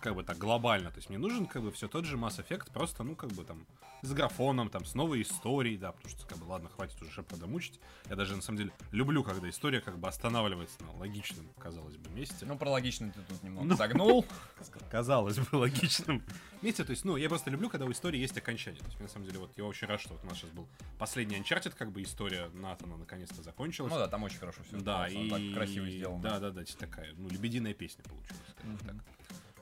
Как 0.02 0.16
бы 0.16 0.24
так 0.24 0.38
глобально. 0.38 0.92
То 0.92 0.98
есть 0.98 1.10
мне 1.10 1.18
нужен, 1.18 1.46
как 1.46 1.62
бы, 1.64 1.72
все 1.72 1.88
тот 1.88 2.06
же 2.06 2.18
Mass 2.18 2.44
Effect, 2.46 2.72
просто, 2.72 3.04
ну, 3.04 3.16
как 3.16 3.32
бы 3.32 3.44
там, 3.44 3.66
с 4.02 4.14
графоном, 4.14 4.70
там, 4.70 4.86
с 4.86 4.94
новой 4.94 5.22
историей, 5.22 5.78
да, 5.78 5.92
потому 5.92 6.10
что, 6.16 6.28
как 6.28 6.38
бы, 6.38 6.46
ладно, 6.46 6.70
хватит 6.70 7.02
уже 7.02 7.12
Шепарда 7.12 7.48
мучить. 7.48 7.80
Я 8.10 8.16
даже, 8.16 8.36
на 8.36 8.42
самом 8.42 8.58
деле, 8.60 8.72
люблю, 8.92 9.24
когда 9.24 9.50
история, 9.50 9.82
как 9.82 9.98
бы, 9.98 10.08
останавливается 10.08 10.84
на 10.84 10.92
логичном, 10.94 11.48
казалось 11.58 11.98
бы, 11.98 12.10
месте. 12.12 12.46
Ну, 12.46 12.58
про 12.58 12.70
логично 12.70 13.12
ты 13.12 13.22
тут 13.22 13.44
немного 13.44 13.66
Ну. 13.68 13.76
загнул. 13.76 14.26
казалось 14.92 15.40
бы, 15.40 15.56
логичном 15.58 16.22
месте. 16.62 16.84
То 16.84 16.92
есть, 16.92 17.06
ну, 17.06 17.18
я 17.18 17.28
просто 17.30 17.50
люблю, 17.50 17.70
когда 17.70 17.86
у 17.86 17.92
истории 17.92 18.20
есть 18.20 18.38
окончание. 18.38 18.80
То 18.82 18.88
есть, 18.88 19.00
на 19.00 19.08
самом 19.08 19.26
деле, 19.26 19.40
вот 19.40 19.52
я 19.58 19.66
очень 19.66 19.88
рад, 19.88 20.00
что 20.00 20.14
вот 20.14 20.24
у 20.24 20.28
нас 20.28 20.38
сейчас 20.38 20.52
был 20.52 20.68
последний 21.00 21.38
Uncharted, 21.38 21.74
как 21.76 21.92
бы 21.92 22.04
история 22.04 22.50
Натана 22.54 22.98
наконец-то 22.98 23.42
закончилась. 23.42 23.92
Ну 23.92 23.98
да, 24.00 24.08
там 24.08 24.24
очень 24.24 24.38
хорошо 24.38 24.62
все. 24.68 24.78
Да, 24.78 25.08
и... 25.08 25.30
так 25.30 25.42
красиво 25.54 25.90
сделано. 25.90 26.22
Да, 26.22 26.40
да, 26.40 26.52
да, 26.52 26.64
такая, 26.78 27.14
ну, 27.18 27.30
лебединая 27.30 27.74
песня 27.74 28.04
получилась, 28.04 28.56
так. 28.86 28.96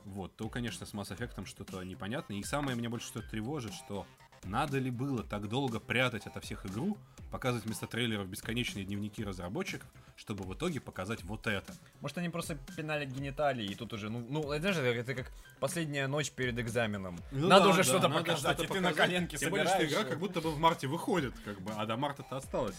Вот, 0.06 0.36
то, 0.36 0.48
конечно, 0.50 0.86
с 0.86 0.94
Mass 0.94 1.16
Effect 1.16 1.46
что-то 1.46 1.84
непонятное. 1.84 2.38
И 2.38 2.44
самое 2.44 2.78
меня 2.78 2.90
больше 2.90 3.08
что 3.08 3.22
тревожит, 3.22 3.74
что 3.74 4.06
надо 4.44 4.78
ли 4.78 4.92
было 4.92 5.24
так 5.24 5.50
долго 5.50 5.80
прятать 5.80 6.28
ото 6.28 6.40
всех 6.40 6.66
игру, 6.68 6.98
показывать 7.32 7.66
вместо 7.66 7.88
трейлеров 7.88 8.28
бесконечные 8.28 8.86
дневники 8.86 9.24
разработчиков, 9.24 9.90
чтобы 10.16 10.44
в 10.44 10.54
итоге 10.54 10.80
показать 10.80 11.24
вот 11.24 11.48
это. 11.48 11.74
Может, 12.02 12.20
они 12.20 12.30
просто 12.30 12.56
пинали 12.78 13.06
гениталии, 13.06 13.66
и 13.66 13.74
тут 13.74 13.94
уже, 13.94 14.10
ну, 14.10 14.24
ну 14.30 14.52
это 14.52 14.74
же 14.74 14.82
это 14.82 15.16
как 15.16 15.32
последняя 15.60 16.08
ночь 16.08 16.30
перед 16.32 16.58
экзаменом. 16.60 17.20
Ну 17.32 17.48
надо 17.48 17.66
да, 17.66 17.70
уже 17.72 17.78
да, 17.80 17.84
что-то 17.84 18.10
показать, 18.10 18.58
что-то 18.58 18.64
и 18.64 18.68
ты 18.68 18.82
на 18.82 18.90
показать. 18.90 19.10
коленке 19.10 19.38
Тем 19.38 19.50
более, 19.50 19.68
что 19.68 19.86
игра 19.86 20.04
как 20.04 20.20
будто 20.20 20.42
бы 20.42 20.52
в 20.52 20.60
марте 20.60 20.88
выходит, 20.88 21.34
как 21.44 21.60
бы, 21.62 21.72
а 21.76 21.86
до 21.88 21.98
марта-то 21.98 22.38
осталось. 22.38 22.78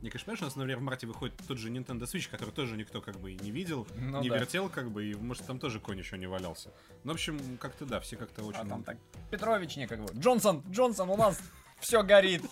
Мне, 0.00 0.10
конечно, 0.10 0.26
понимаешь, 0.26 0.42
у 0.42 0.44
нас, 0.44 0.56
например, 0.56 0.78
в 0.78 0.82
марте 0.82 1.06
выходит 1.06 1.36
тот 1.48 1.58
же 1.58 1.70
Nintendo 1.70 2.02
Switch, 2.02 2.28
который 2.30 2.50
тоже 2.50 2.76
никто 2.76 3.00
как 3.00 3.18
бы 3.18 3.32
и 3.32 3.36
не 3.36 3.50
видел, 3.50 3.86
Ну 3.96 4.20
не 4.20 4.28
да. 4.28 4.38
вертел, 4.38 4.68
как 4.68 4.90
бы, 4.90 5.06
и, 5.06 5.14
может, 5.14 5.46
там 5.46 5.58
тоже 5.58 5.80
конь 5.80 5.98
еще 5.98 6.18
не 6.18 6.26
валялся. 6.26 6.72
Ну, 7.04 7.12
в 7.12 7.14
общем, 7.14 7.56
как-то 7.58 7.86
да, 7.86 8.00
все 8.00 8.16
как-то 8.16 8.42
очень... 8.44 8.60
А 8.60 8.66
там 8.66 8.82
так, 8.82 8.96
Петрович 9.30 9.76
некого. 9.76 10.08
Джонсон, 10.14 10.62
Джонсон, 10.70 11.10
у 11.10 11.16
нас 11.16 11.40
все 11.80 12.02
горит. 12.02 12.42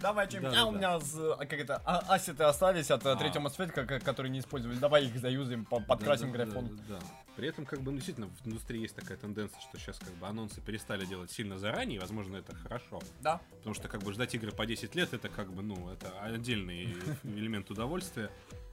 Давай 0.00 0.28
что-нибудь. 0.28 0.52
Да, 0.52 0.60
А, 0.60 0.64
да, 0.64 0.66
у 0.66 0.72
меня 0.72 1.00
с- 1.00 1.14
а, 1.16 1.36
как 1.38 1.52
это, 1.54 1.82
а- 1.84 1.98
ассеты 2.14 2.44
остались 2.44 2.90
от 2.90 3.04
э, 3.06 3.10
А. 3.12 3.16
третьего 3.16 3.42
Mass 3.46 3.56
Effect, 3.58 3.84
ка- 3.86 4.00
которые 4.00 4.30
не 4.30 4.40
использовали. 4.40 4.78
Давай 4.78 5.06
их 5.06 5.18
заюзаем, 5.18 5.64
по- 5.64 5.80
подкрасим 5.80 6.32
Да, 6.32 6.44
графон. 6.44 6.68
да, 6.68 6.82
да, 6.88 6.98
да. 7.00 7.06
При 7.36 7.48
этом, 7.48 7.64
как 7.66 7.80
бы, 7.80 7.90
ну, 7.92 7.96
действительно, 7.98 8.28
в 8.28 8.46
индустрии 8.46 8.80
есть 8.82 8.96
такая 8.96 9.16
тенденция, 9.16 9.60
что 9.60 9.78
сейчас, 9.78 9.98
как 9.98 10.12
бы, 10.14 10.26
анонсы 10.26 10.60
перестали 10.60 11.04
делать 11.06 11.30
сильно 11.30 11.58
заранее, 11.58 11.96
и, 11.96 12.00
возможно, 12.00 12.36
это 12.36 12.54
хорошо. 12.54 13.00
Да. 13.20 13.40
Потому 13.58 13.74
что, 13.74 13.88
как 13.88 14.02
бы, 14.02 14.12
ждать 14.12 14.34
игры 14.34 14.50
по 14.52 14.66
10 14.66 14.94
лет, 14.94 15.12
это, 15.14 15.28
как 15.28 15.52
бы, 15.52 15.62
ну, 15.62 15.90
это 15.90 16.10
отдельный 16.20 16.84
элемент 17.24 17.70
удовольствия. 17.70 18.30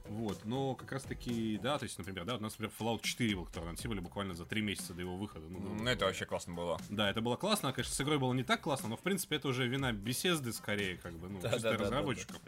Вот, 0.08 0.44
но 0.44 0.74
как 0.74 0.92
раз 0.92 1.02
таки, 1.02 1.58
да, 1.62 1.78
то 1.78 1.84
есть, 1.84 1.98
например, 1.98 2.24
да, 2.24 2.36
у 2.36 2.40
нас, 2.40 2.58
например, 2.58 2.72
Fallout 2.78 3.02
4 3.02 3.34
был, 3.36 3.44
который 3.44 3.64
анонсировали 3.64 4.00
буквально 4.00 4.34
за 4.34 4.44
3 4.44 4.62
месяца 4.62 4.94
до 4.94 5.00
его 5.02 5.16
выхода. 5.16 5.46
Ну, 5.48 5.58
Ну, 5.60 5.88
это 5.88 6.04
вообще 6.06 6.24
классно 6.26 6.54
было. 6.54 6.78
Да, 6.88 7.10
это 7.10 7.20
было 7.20 7.36
классно, 7.36 7.72
конечно, 7.72 7.94
с 7.94 8.00
игрой 8.00 8.18
было 8.18 8.32
не 8.32 8.44
так 8.44 8.60
классно, 8.60 8.88
но, 8.88 8.96
в 8.96 9.00
принципе, 9.02 9.36
это 9.36 9.48
уже 9.48 9.66
вина 9.66 9.92
беседы, 9.92 10.52
скорее, 10.52 10.96
как 10.96 11.12
бы, 11.14 11.28
ну, 11.28 11.40
Да, 11.40 11.52
чисто 11.52 11.70
да, 11.72 11.76
да, 11.76 11.84
разработчиков. 11.84 12.40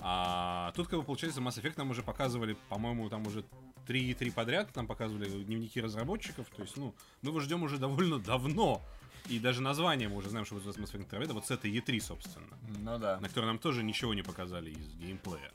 А 0.00 0.72
тут, 0.74 0.88
как 0.88 0.98
бы, 1.00 1.04
получается, 1.04 1.40
Mass 1.40 1.60
Effect 1.62 1.74
нам 1.76 1.90
уже 1.90 2.02
показывали, 2.02 2.56
по-моему, 2.68 3.08
там 3.08 3.26
уже 3.26 3.44
3 3.86 4.14
3 4.14 4.30
подряд, 4.30 4.74
нам 4.76 4.86
показывали 4.86 5.28
дневники 5.44 5.80
разработчиков, 5.80 6.46
то 6.54 6.62
есть, 6.62 6.76
ну, 6.76 6.94
мы 7.22 7.30
его 7.30 7.40
ждем 7.40 7.62
уже 7.62 7.78
довольно 7.78 8.18
давно. 8.18 8.80
И 9.28 9.38
даже 9.38 9.62
название 9.62 10.08
мы 10.08 10.16
уже 10.16 10.30
знаем, 10.30 10.44
что 10.44 10.56
будет 10.56 10.76
Mass 10.76 10.92
Effect 10.92 11.08
Andromeda, 11.08 11.32
вот 11.32 11.46
с 11.46 11.50
этой 11.52 11.70
E3, 11.70 12.00
собственно, 12.00 12.58
Ну 12.80 12.98
да. 12.98 13.20
на 13.20 13.28
которой 13.28 13.46
нам 13.46 13.58
тоже 13.60 13.84
ничего 13.84 14.14
не 14.14 14.22
показали 14.22 14.70
из 14.70 14.94
геймплея. 14.94 15.52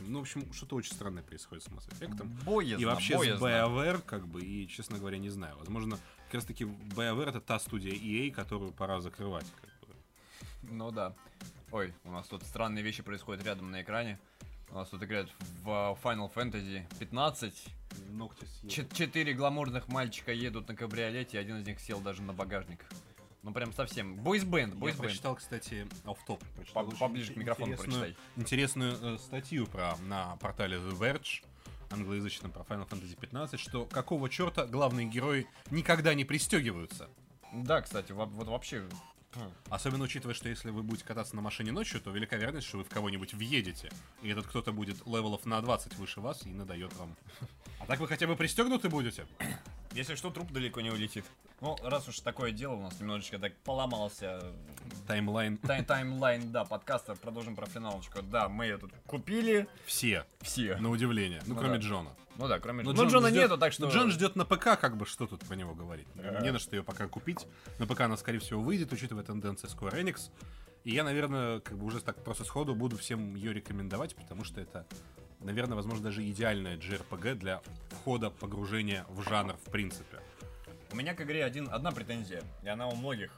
Общем, 0.00 0.12
ну, 0.12 0.18
в 0.18 0.22
общем, 0.22 0.52
что-то 0.52 0.76
очень 0.76 0.92
странное 0.92 1.22
происходит 1.24 1.64
с 1.64 1.68
Mass 1.68 1.88
Effect. 1.88 2.22
Боязно, 2.44 2.82
И 2.82 2.84
вообще 2.84 3.16
боязно. 3.16 3.38
с 3.38 3.50
BioWare, 3.50 4.00
как 4.02 4.26
бы, 4.28 4.40
и, 4.42 4.68
честно 4.68 4.98
говоря, 4.98 5.18
не 5.18 5.28
знаю. 5.30 5.56
Возможно, 5.58 5.98
как 6.26 6.34
раз 6.34 6.44
таки 6.44 6.64
BioWare 6.64 7.30
это 7.30 7.40
та 7.40 7.58
студия 7.58 7.92
EA, 7.92 8.30
которую 8.30 8.70
пора 8.72 9.00
закрывать. 9.00 9.46
Как 9.60 9.88
бы. 9.88 9.94
Ну 10.62 10.90
да. 10.92 11.14
Ой, 11.72 11.92
у 12.04 12.10
нас 12.12 12.28
тут 12.28 12.42
странные 12.44 12.82
вещи 12.84 13.02
происходят 13.02 13.44
рядом 13.44 13.70
на 13.72 13.82
экране. 13.82 14.18
У 14.70 14.74
нас 14.74 14.88
тут 14.88 15.02
играют 15.02 15.32
в 15.64 15.98
Final 16.02 16.32
Fantasy 16.32 16.84
15. 16.98 17.64
Ногти 18.10 18.44
съели. 18.44 18.70
Ч- 18.72 18.88
четыре 18.92 19.32
гламурных 19.32 19.88
мальчика 19.88 20.30
едут 20.32 20.68
на 20.68 20.76
кабриолете, 20.76 21.38
один 21.38 21.56
из 21.58 21.66
них 21.66 21.80
сел 21.80 22.00
даже 22.00 22.22
на 22.22 22.32
багажник. 22.32 22.84
Ну 23.48 23.54
прям 23.54 23.72
совсем. 23.72 24.16
Бойсбенд, 24.16 24.74
Я 24.74 24.78
бойсбенд. 24.78 25.06
прочитал, 25.08 25.34
кстати, 25.36 25.86
По- 26.04 26.80
очень 26.80 26.98
поближе 26.98 27.32
к 27.32 27.36
микрофону 27.36 27.78
прочитай. 27.78 28.14
Интересную 28.36 29.14
э, 29.14 29.18
статью 29.18 29.66
про, 29.66 29.96
на 30.02 30.36
портале 30.36 30.76
The 30.76 30.92
Verge, 30.98 31.42
англоязычном 31.90 32.52
про 32.52 32.60
Final 32.64 32.86
Fantasy 32.86 33.18
15, 33.18 33.58
что 33.58 33.86
какого 33.86 34.28
черта 34.28 34.66
главные 34.66 35.06
герои 35.06 35.46
никогда 35.70 36.12
не 36.12 36.26
пристегиваются. 36.26 37.08
Да, 37.54 37.80
кстати, 37.80 38.12
во- 38.12 38.26
вот 38.26 38.48
вообще... 38.48 38.86
хм, 39.34 39.50
Особенно 39.70 40.04
учитывая, 40.04 40.34
что 40.34 40.50
если 40.50 40.68
вы 40.70 40.82
будете 40.82 41.06
кататься 41.06 41.34
на 41.34 41.40
машине 41.40 41.72
ночью, 41.72 42.02
то 42.02 42.10
велика 42.10 42.36
вероятность, 42.36 42.66
что 42.68 42.76
вы 42.76 42.84
в 42.84 42.90
кого-нибудь 42.90 43.32
въедете. 43.32 43.90
И 44.20 44.28
этот 44.28 44.46
кто-то 44.46 44.72
будет 44.72 45.06
левелов 45.06 45.46
на 45.46 45.58
20 45.62 45.96
выше 45.96 46.20
вас 46.20 46.44
и 46.44 46.50
надает 46.50 46.94
вам. 46.96 47.16
А 47.80 47.86
так 47.86 47.98
вы 47.98 48.08
хотя 48.08 48.26
бы 48.26 48.36
пристегнуты 48.36 48.90
будете? 48.90 49.26
Если 49.98 50.14
что, 50.14 50.30
труп 50.30 50.52
далеко 50.52 50.80
не 50.80 50.90
улетит. 50.90 51.24
Ну, 51.60 51.76
раз 51.82 52.06
уж 52.08 52.20
такое 52.20 52.52
дело 52.52 52.74
у 52.74 52.82
нас 52.82 53.00
немножечко 53.00 53.36
так 53.40 53.52
поломался 53.64 54.40
Timeline. 55.08 55.56
time- 55.58 55.84
timeline, 55.84 56.52
да, 56.52 56.64
подкаста, 56.64 57.16
продолжим 57.16 57.56
про 57.56 57.66
финалочку. 57.66 58.22
Да, 58.22 58.48
мы 58.48 58.66
ее 58.66 58.78
тут 58.78 58.92
купили 59.08 59.66
Все, 59.86 60.24
все. 60.40 60.76
на 60.76 60.90
удивление. 60.90 61.42
Ну, 61.46 61.54
Ну 61.54 61.60
кроме 61.60 61.78
да. 61.78 61.82
Джона. 61.84 62.10
Ну 62.36 62.46
да, 62.46 62.60
кроме 62.60 62.84
Ну, 62.84 62.92
Ну, 62.92 62.96
Джон 62.96 63.08
Джона 63.08 63.28
ждет- 63.30 63.42
нету, 63.42 63.58
так 63.58 63.72
что... 63.72 63.86
Ну, 63.86 63.92
Джон 63.92 64.12
ждет 64.12 64.36
на 64.36 64.44
ПК, 64.44 64.78
как 64.80 64.96
бы, 64.96 65.04
что 65.04 65.26
тут 65.26 65.40
про 65.40 65.56
него 65.56 65.74
говорить. 65.74 66.06
Да. 66.14 66.38
Не 66.42 66.52
на 66.52 66.60
что 66.60 66.76
ее 66.76 66.84
пока 66.84 67.08
купить. 67.08 67.48
На 67.80 67.88
ПК 67.88 68.02
она, 68.02 68.16
скорее 68.16 68.38
всего, 68.38 68.62
выйдет, 68.62 68.92
учитывая 68.92 69.24
тенденции 69.24 69.66
Square 69.68 70.00
Enix. 70.00 70.30
И 70.84 70.92
я, 70.92 71.02
наверное, 71.02 71.58
как 71.58 71.76
бы 71.76 71.84
уже 71.86 72.00
так 72.00 72.22
просто 72.22 72.44
сходу 72.44 72.76
буду 72.76 72.96
всем 72.96 73.34
ее 73.34 73.52
рекомендовать, 73.52 74.14
потому 74.14 74.44
что 74.44 74.60
это, 74.60 74.86
наверное, 75.40 75.76
возможно, 75.76 76.04
даже 76.04 76.28
идеальная 76.28 76.76
JRPG 76.76 77.34
для 77.34 77.62
входа, 77.90 78.30
погружения 78.30 79.04
в 79.08 79.22
жанр, 79.28 79.56
в 79.56 79.70
принципе. 79.70 80.18
У 80.92 80.96
меня 80.96 81.14
к 81.14 81.20
игре 81.20 81.44
один, 81.44 81.68
одна 81.70 81.92
претензия, 81.92 82.42
и 82.62 82.68
она 82.68 82.88
у 82.88 82.96
многих. 82.96 83.30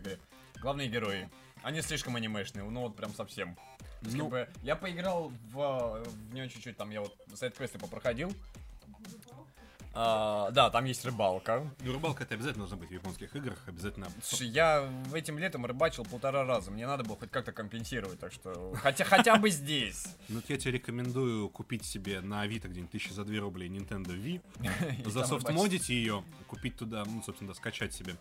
Игре. 0.00 0.18
Главные 0.60 0.88
герои. 0.88 1.28
Они 1.62 1.80
слишком 1.80 2.16
анимешные, 2.16 2.64
ну 2.64 2.82
вот 2.82 2.96
прям 2.96 3.12
совсем. 3.14 3.56
Ну- 4.02 4.28
как 4.28 4.30
бы, 4.30 4.48
я 4.62 4.76
поиграл 4.76 5.32
в, 5.52 6.02
в 6.04 6.34
нее 6.34 6.48
чуть-чуть, 6.48 6.76
там 6.76 6.90
я 6.90 7.00
вот 7.00 7.16
сайт-квесты 7.34 7.78
попроходил. 7.78 8.32
А, 9.94 10.50
да, 10.52 10.70
там 10.70 10.84
есть 10.86 11.04
рыбалка. 11.04 11.70
Ну, 11.80 11.92
рыбалка 11.92 12.24
это 12.24 12.34
обязательно 12.34 12.64
должна 12.64 12.76
быть 12.78 12.88
в 12.88 12.92
японских 12.92 13.34
играх, 13.36 13.58
обязательно. 13.66 14.08
Слушай, 14.22 14.48
я 14.48 14.88
этим 15.12 15.38
летом 15.38 15.66
рыбачил 15.66 16.04
полтора 16.04 16.44
раза. 16.44 16.70
Мне 16.70 16.86
надо 16.86 17.04
было 17.04 17.16
хоть 17.16 17.30
как-то 17.30 17.52
компенсировать, 17.52 18.18
так 18.18 18.32
что 18.32 18.72
хотя, 18.76 19.04
хотя 19.04 19.36
бы 19.36 19.50
здесь. 19.50 20.06
Ну, 20.28 20.40
я 20.48 20.56
тебе 20.56 20.72
рекомендую 20.72 21.48
купить 21.50 21.84
себе 21.84 22.20
на 22.20 22.40
Авито 22.42 22.68
где-нибудь 22.68 22.90
тысячи 22.90 23.12
за 23.12 23.24
2 23.24 23.40
рубля 23.40 23.66
Nintendo 23.66 24.08
Wii, 24.08 25.02
И 25.06 25.10
засофтмодить 25.10 25.88
ее, 25.88 26.24
купить 26.46 26.76
туда, 26.76 27.04
ну, 27.04 27.22
собственно, 27.22 27.48
да, 27.52 27.54
скачать 27.54 27.92
себе 27.92 28.16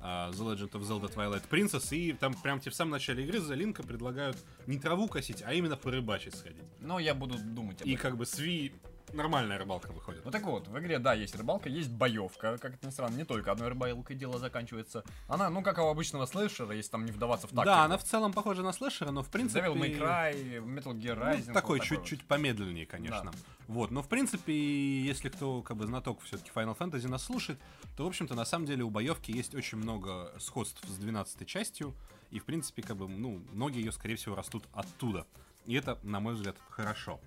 а, 0.00 0.30
The 0.30 0.54
Legend 0.56 0.70
of 0.70 0.82
Zelda 0.82 1.12
Twilight 1.14 1.48
Princess, 1.50 1.94
и 1.94 2.12
там 2.12 2.34
прям 2.34 2.60
тебе 2.60 2.70
в 2.70 2.74
самом 2.74 2.92
начале 2.92 3.24
игры 3.24 3.40
за 3.40 3.54
линка 3.54 3.82
предлагают 3.82 4.38
не 4.66 4.78
траву 4.78 5.08
косить, 5.08 5.42
а 5.44 5.52
именно 5.52 5.76
порыбачить 5.76 6.34
сходить. 6.34 6.64
Но 6.80 6.98
я 6.98 7.14
буду 7.14 7.38
думать 7.38 7.82
об 7.82 7.86
И 7.88 7.92
этом. 7.94 8.02
как 8.02 8.16
бы 8.16 8.24
с 8.24 8.38
Wii 8.38 8.72
нормальная 9.12 9.58
рыбалка 9.58 9.92
выходит. 9.92 10.24
Ну 10.24 10.30
так 10.30 10.42
вот, 10.44 10.68
в 10.68 10.78
игре, 10.78 10.98
да, 10.98 11.14
есть 11.14 11.34
рыбалка, 11.34 11.68
есть 11.68 11.90
боевка, 11.90 12.58
как 12.58 12.74
это 12.74 12.86
ни 12.86 12.90
странно, 12.90 13.16
не 13.16 13.24
только 13.24 13.52
одной 13.52 13.68
рыбалкой 13.68 14.16
дело 14.16 14.38
заканчивается. 14.38 15.04
Она, 15.28 15.50
ну, 15.50 15.62
как 15.62 15.78
у 15.78 15.82
обычного 15.82 16.26
слэшера, 16.26 16.74
если 16.74 16.90
там 16.90 17.04
не 17.04 17.12
вдаваться 17.12 17.46
в 17.46 17.50
тактику. 17.50 17.66
Да, 17.66 17.84
она 17.84 17.98
в 17.98 18.04
целом 18.04 18.32
похожа 18.32 18.62
на 18.62 18.72
слэшера, 18.72 19.10
но 19.10 19.22
в 19.22 19.28
принципе... 19.28 19.60
Devil 19.66 19.74
May 19.74 19.98
Cry, 19.98 20.64
Metal 20.64 20.94
Gear 20.94 21.14
Ну, 21.14 21.24
Rising. 21.24 21.52
такой 21.52 21.78
вот 21.78 21.86
чуть-чуть 21.86 22.24
помедленнее, 22.24 22.86
конечно. 22.86 23.30
Да. 23.32 23.38
Вот, 23.68 23.90
но 23.90 24.02
в 24.02 24.08
принципе, 24.08 24.52
если 24.52 25.28
кто 25.28 25.62
как 25.62 25.76
бы 25.76 25.86
знаток 25.86 26.20
все-таки 26.22 26.50
Final 26.54 26.76
Fantasy 26.76 27.08
нас 27.08 27.22
слушает, 27.22 27.60
то, 27.96 28.04
в 28.04 28.08
общем-то, 28.08 28.34
на 28.34 28.44
самом 28.44 28.66
деле 28.66 28.82
у 28.82 28.90
боевки 28.90 29.30
есть 29.30 29.54
очень 29.54 29.78
много 29.78 30.32
сходств 30.38 30.82
с 30.88 30.96
12 30.96 31.46
частью, 31.46 31.94
и, 32.30 32.38
в 32.38 32.44
принципе, 32.44 32.82
как 32.82 32.96
бы, 32.96 33.08
ну, 33.08 33.42
многие 33.52 33.80
ее, 33.80 33.92
скорее 33.92 34.16
всего, 34.16 34.34
растут 34.34 34.64
оттуда. 34.72 35.26
И 35.66 35.74
это, 35.74 35.98
на 36.02 36.20
мой 36.20 36.34
взгляд, 36.34 36.56
хорошо. 36.70 37.20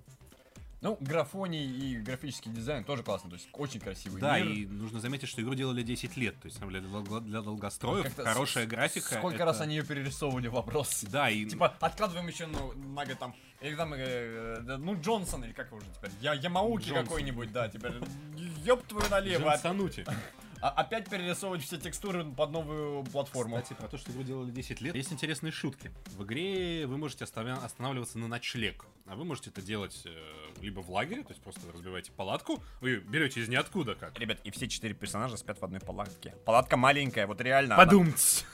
Ну, 0.83 0.97
графоний 0.99 1.65
и 1.65 1.95
графический 1.97 2.51
дизайн 2.51 2.83
тоже 2.83 3.03
классно, 3.03 3.29
то 3.29 3.35
есть 3.37 3.47
очень 3.53 3.79
красивый 3.79 4.19
Да, 4.19 4.37
мир. 4.37 4.47
и 4.51 4.65
нужно 4.65 4.99
заметить, 4.99 5.29
что 5.29 5.41
игру 5.41 5.55
делали 5.55 5.81
10 5.81 6.17
лет, 6.17 6.37
то 6.41 6.47
есть, 6.47 6.59
для, 6.59 6.81
долго- 6.81 7.21
для 7.21 7.41
долгостроев 7.41 8.03
Как-то 8.03 8.25
хорошая 8.25 8.65
с- 8.65 8.67
графика. 8.67 9.15
Сколько 9.15 9.37
это- 9.37 9.45
раз 9.45 9.61
они 9.61 9.77
ее 9.77 9.83
перерисовывали, 9.85 10.49
вопрос. 10.49 11.05
Да, 11.09 11.29
и... 11.29 11.45
Типа, 11.49 11.73
откладываем 11.79 12.27
еще 12.27 12.47
ну, 12.47 12.73
на 12.73 13.05
год 13.05 13.17
там, 13.17 13.33
или 13.61 13.75
там, 13.75 13.93
э, 13.95 14.59
ну, 14.77 14.99
Джонсон, 14.99 15.45
или 15.45 15.53
как 15.53 15.67
его 15.67 15.77
уже 15.77 15.85
теперь, 15.95 16.11
Я, 16.19 16.33
Ямауки 16.33 16.93
какой-нибудь, 16.93 17.53
да, 17.53 17.69
теперь, 17.69 17.93
ёб 18.65 18.83
твою 18.85 19.09
налево, 19.09 19.41
Джон 19.43 19.53
оп- 19.53 19.59
Санути. 19.61 20.05
А- 20.67 20.70
опять 20.82 21.10
перерисовывать 21.10 21.62
все 21.63 21.77
текстуры 21.77 22.24
под 22.25 22.51
новую 22.51 23.03
платформу. 23.05 23.58
Кстати, 23.62 23.77
про 23.79 23.88
то, 23.88 23.98
что 23.98 24.12
игру 24.12 24.24
делали 24.24 24.51
10 24.51 24.82
лет, 24.82 24.96
есть 24.96 25.12
интересные 25.12 25.51
шутки. 25.51 25.91
В 26.17 26.24
игре 26.24 26.86
вы 26.88 26.98
можете 26.98 27.25
останавливаться 27.25 28.17
на 28.17 28.27
ночлег, 28.27 28.86
а 29.05 29.15
вы 29.15 29.25
можете 29.25 29.50
это 29.50 29.62
делать 29.62 30.01
э, 30.05 30.10
либо 30.62 30.79
в 30.82 30.89
лагере, 30.89 31.24
то 31.24 31.29
есть 31.32 31.41
просто 31.41 31.62
разбиваете 31.74 32.12
палатку, 32.12 32.62
вы 32.82 32.98
берете 32.98 33.41
из 33.41 33.50
ниоткуда 33.50 33.96
как. 33.96 34.17
Ребят, 34.20 34.39
и 34.43 34.51
все 34.51 34.67
четыре 34.67 34.93
персонажа 34.93 35.38
спят 35.38 35.60
в 35.60 35.63
одной 35.65 35.79
палатке. 35.82 36.34
Палатка 36.46 36.77
маленькая, 36.77 37.27
вот 37.27 37.41
реально. 37.41 37.75
она- 37.75 37.84
Подумать. 37.86 38.46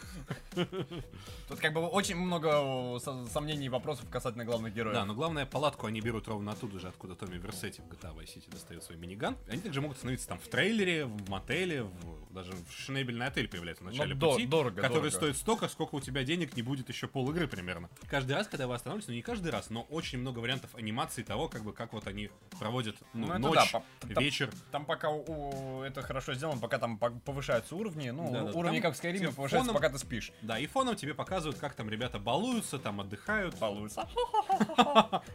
Тут 1.48 1.60
как 1.60 1.74
бы 1.74 1.82
очень 1.88 2.16
много 2.16 3.00
сомнений 3.32 3.66
и 3.68 3.70
вопросов 3.70 4.06
касательно 4.10 4.46
главных 4.46 4.74
героев. 4.74 4.96
Да, 4.96 5.06
но 5.06 5.14
главное, 5.14 5.46
палатку 5.46 5.88
они 5.88 6.02
берут 6.02 6.28
ровно 6.28 6.52
оттуда 6.52 6.80
же, 6.80 6.88
откуда 6.88 7.16
Томми 7.16 7.38
Версетти 7.38 7.82
в 7.82 7.86
GTA 7.92 8.16
Vice 8.16 8.36
City 8.38 8.52
достает 8.52 8.84
свой 8.84 8.98
миниган. 8.98 9.36
Они 9.50 9.62
также 9.62 9.82
могут 9.82 9.98
становиться 9.98 10.28
там 10.28 10.40
в 10.40 10.48
трейлере, 10.48 11.06
в 11.06 11.30
мотеле, 11.30 11.84
в- 11.84 11.99
даже 12.32 12.52
в 12.52 12.72
шнебельный 12.72 13.26
отель 13.28 13.48
появляется 13.48 13.84
в 13.84 13.88
начале 13.88 14.14
до- 14.16 14.32
пути, 14.34 14.46
дорого, 14.46 14.76
который 14.82 14.96
дорого. 14.96 15.12
стоит 15.12 15.38
столько, 15.38 15.68
сколько 15.68 15.96
у 15.96 16.00
тебя 16.02 16.24
денег 16.24 16.56
не 16.56 16.62
будет 16.62 16.90
еще 16.90 17.08
пол 17.08 17.30
игры 17.32 17.48
примерно. 17.48 17.90
Каждый 18.10 18.34
раз, 18.34 18.48
когда 18.48 18.68
вы 18.68 18.76
останавливаетесь, 18.76 19.10
ну 19.10 19.16
не 19.16 19.22
каждый 19.22 19.52
раз, 19.52 19.70
но 19.70 19.82
очень 19.84 20.20
много 20.20 20.40
вариантов 20.40 20.74
анимации 20.76 21.24
того, 21.24 21.48
как 21.50 21.64
бы 21.64 21.74
как 21.74 21.94
вот 21.94 22.08
они 22.08 22.30
проводят 22.60 22.96
ну, 23.14 23.28
Ну, 23.28 23.38
ночь, 23.50 23.72
да, 23.72 23.80
по- 23.80 24.08
там- 24.14 24.24
вечер. 24.24 24.50
Там 24.72 24.86
пока 24.86 25.10
у- 25.10 25.82
это 25.82 26.02
хорошо 26.02 26.34
сделано, 26.34 26.60
пока 26.60 26.78
там 26.80 26.98
по- 26.98 27.10
повышаются 27.12 27.76
уровни, 27.76 28.10
ну, 28.10 28.32
Да-да, 28.32 28.52
уровни 28.52 28.80
там 28.80 28.92
как 28.92 29.00
в 29.00 29.04
Skyrim 29.04 29.34
повышаются, 29.34 29.72
фоном- 29.72 29.74
пока 29.74 29.90
ты 29.90 29.98
спишь. 29.98 30.32
Да, 30.42 30.60
и 30.60 30.68
фоном 30.68 30.96
тебе 30.96 31.14
показывают, 31.14 31.58
как 31.60 31.74
там 31.74 31.90
ребята 31.90 32.20
балуются, 32.20 32.80
там 32.80 33.02
отдыхают. 33.02 33.58
Балуются. 33.60 34.08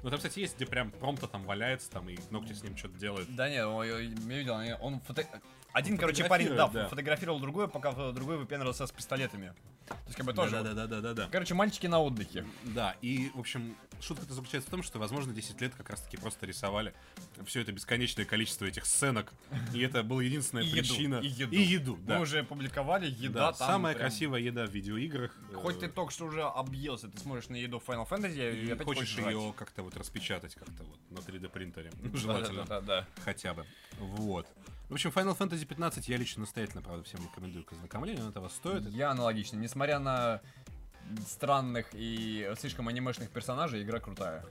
Ну 0.03 0.11
там, 0.11 0.17
кстати, 0.19 0.41
есть, 0.41 0.57
где 0.57 0.67
прям 0.67 0.91
промто 0.91 1.27
там 1.27 1.45
валяется, 1.45 1.91
там 1.91 2.09
и 2.09 2.19
ногти 2.31 2.53
с 2.53 2.63
ним 2.63 2.77
что-то 2.77 2.99
делает. 2.99 3.35
Да 3.35 3.49
нет, 3.49 3.67
я 3.67 3.99
видел, 3.99 4.57
он 4.81 5.01
фото- 5.01 5.27
Один, 5.75 5.99
короче, 5.99 6.25
парень, 6.25 6.55
да, 6.55 6.69
да. 6.69 6.89
фотографировал 6.89 7.41
другой, 7.41 7.67
пока 7.67 8.13
другой 8.13 8.39
выпендривался 8.39 8.87
с 8.87 8.93
пистолетами. 8.93 9.53
То 9.89 9.97
есть, 10.07 10.17
как 10.17 10.25
бы 10.25 10.33
тоже... 10.33 10.57
вот- 10.57 10.65
Да-да-да-да-да. 10.67 11.29
Короче, 11.33 11.55
мальчики 11.55 11.89
на 11.89 12.01
отдыхе. 12.01 12.47
Да, 12.63 12.95
и, 13.03 13.33
в 13.35 13.41
общем, 13.41 13.77
шутка-то 14.01 14.35
заключается 14.35 14.69
в 14.69 14.71
том, 14.71 14.85
что, 14.85 15.01
возможно, 15.01 15.35
10 15.35 15.61
лет 15.61 15.75
как 15.75 15.91
раз-таки 15.91 16.17
просто 16.17 16.47
рисовали 16.47 16.95
все 17.45 17.61
это 17.61 17.73
бесконечное 17.73 18.25
количество 18.25 18.67
этих 18.67 18.87
сценок, 18.87 19.33
и 19.73 19.81
это 19.81 20.05
была 20.05 20.23
единственная 20.23 20.63
причина. 20.71 21.17
и 21.17 21.27
еду. 21.27 21.53
И 21.53 21.61
еду, 21.61 21.99
да. 22.03 22.17
Мы 22.17 22.23
уже 22.23 22.39
опубликовали 22.39 23.07
еда 23.07 23.51
Да, 23.51 23.53
там 23.53 23.69
самая 23.69 23.97
красивая 23.97 24.41
еда 24.41 24.67
в 24.67 24.71
видеоиграх. 24.71 25.37
Хоть 25.55 25.81
ты 25.81 25.87
э, 25.87 25.89
только 25.89 26.13
что 26.13 26.27
уже 26.27 26.43
объелся, 26.45 27.09
ты 27.09 27.19
смотришь 27.19 27.49
на 27.49 27.57
еду 27.57 27.81
в 27.81 27.89
Final 27.89 28.09
Fantasy 28.09 28.65
и, 28.65 28.71
опять 28.71 28.85
хочешь 28.87 29.19
ее 29.19 29.53
как-то 29.59 29.83
вот 29.83 29.97
распечатать 29.97 30.55
как-то 30.55 30.85
вот 30.85 31.11
на 31.11 31.19
3D 31.19 31.49
принтере. 31.49 31.91
Желательно. 32.15 32.65
Да-да-да-да. 32.65 33.09
Хотя 33.25 33.55
бы. 33.55 33.67
Вот. 33.99 34.47
В 34.89 34.93
общем, 34.95 35.11
Final 35.11 35.37
Fantasy 35.37 35.65
15 35.65 36.09
я 36.09 36.17
лично 36.17 36.41
настоятельно, 36.43 36.83
правда, 36.83 37.03
всем 37.05 37.21
рекомендую 37.23 37.65
к 37.65 37.73
ознакомлению, 37.73 38.25
он 38.25 38.31
этого 38.31 38.49
стоит. 38.49 38.85
Я 38.91 39.11
аналогично. 39.11 39.57
Несмотря 39.57 39.99
на 39.99 40.41
странных 41.27 41.87
и 41.93 42.51
слишком 42.59 42.89
анимешных 42.89 43.31
персонажей, 43.31 43.83
игра 43.83 43.99
крутая. 44.01 44.45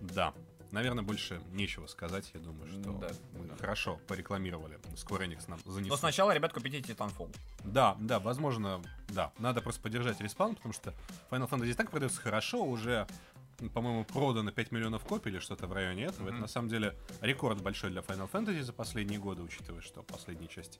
Да. 0.00 0.32
Наверное, 0.72 1.04
больше 1.04 1.40
нечего 1.52 1.86
сказать, 1.86 2.30
я 2.34 2.40
думаю, 2.40 2.66
что 2.68 2.92
Да. 2.98 3.08
мы 3.38 3.56
хорошо 3.56 4.00
порекламировали. 4.08 4.78
Square 4.94 5.28
Enix 5.28 5.44
нам 5.48 5.60
занесли. 5.64 5.88
Но 5.88 5.96
сначала, 5.96 6.32
ребят, 6.32 6.52
купите 6.52 6.80
Titanfall. 6.80 7.34
Да, 7.64 7.96
да, 8.00 8.18
возможно, 8.18 8.82
да. 9.08 9.30
Надо 9.38 9.60
просто 9.62 9.80
поддержать 9.80 10.20
респаун, 10.20 10.56
потому 10.56 10.74
что 10.74 10.92
Final 11.30 11.48
Fantasy 11.48 11.74
так 11.74 11.90
продается 11.90 12.20
хорошо, 12.20 12.64
уже, 12.64 13.06
по-моему, 13.72 14.04
продано 14.04 14.50
5 14.52 14.72
миллионов 14.72 15.04
копий 15.04 15.30
или 15.30 15.38
что-то 15.38 15.66
в 15.66 15.72
районе 15.72 16.04
этого. 16.04 16.26
Это 16.26 16.32
Мгм. 16.34 16.40
на 16.42 16.48
самом 16.48 16.68
деле 16.68 16.94
рекорд 17.20 17.62
большой 17.62 17.90
для 17.90 18.00
Final 18.02 18.30
Fantasy 18.30 18.62
за 18.62 18.72
последние 18.72 19.18
годы, 19.18 19.42
учитывая, 19.42 19.80
что 19.80 20.02
последние 20.02 20.48
части 20.48 20.78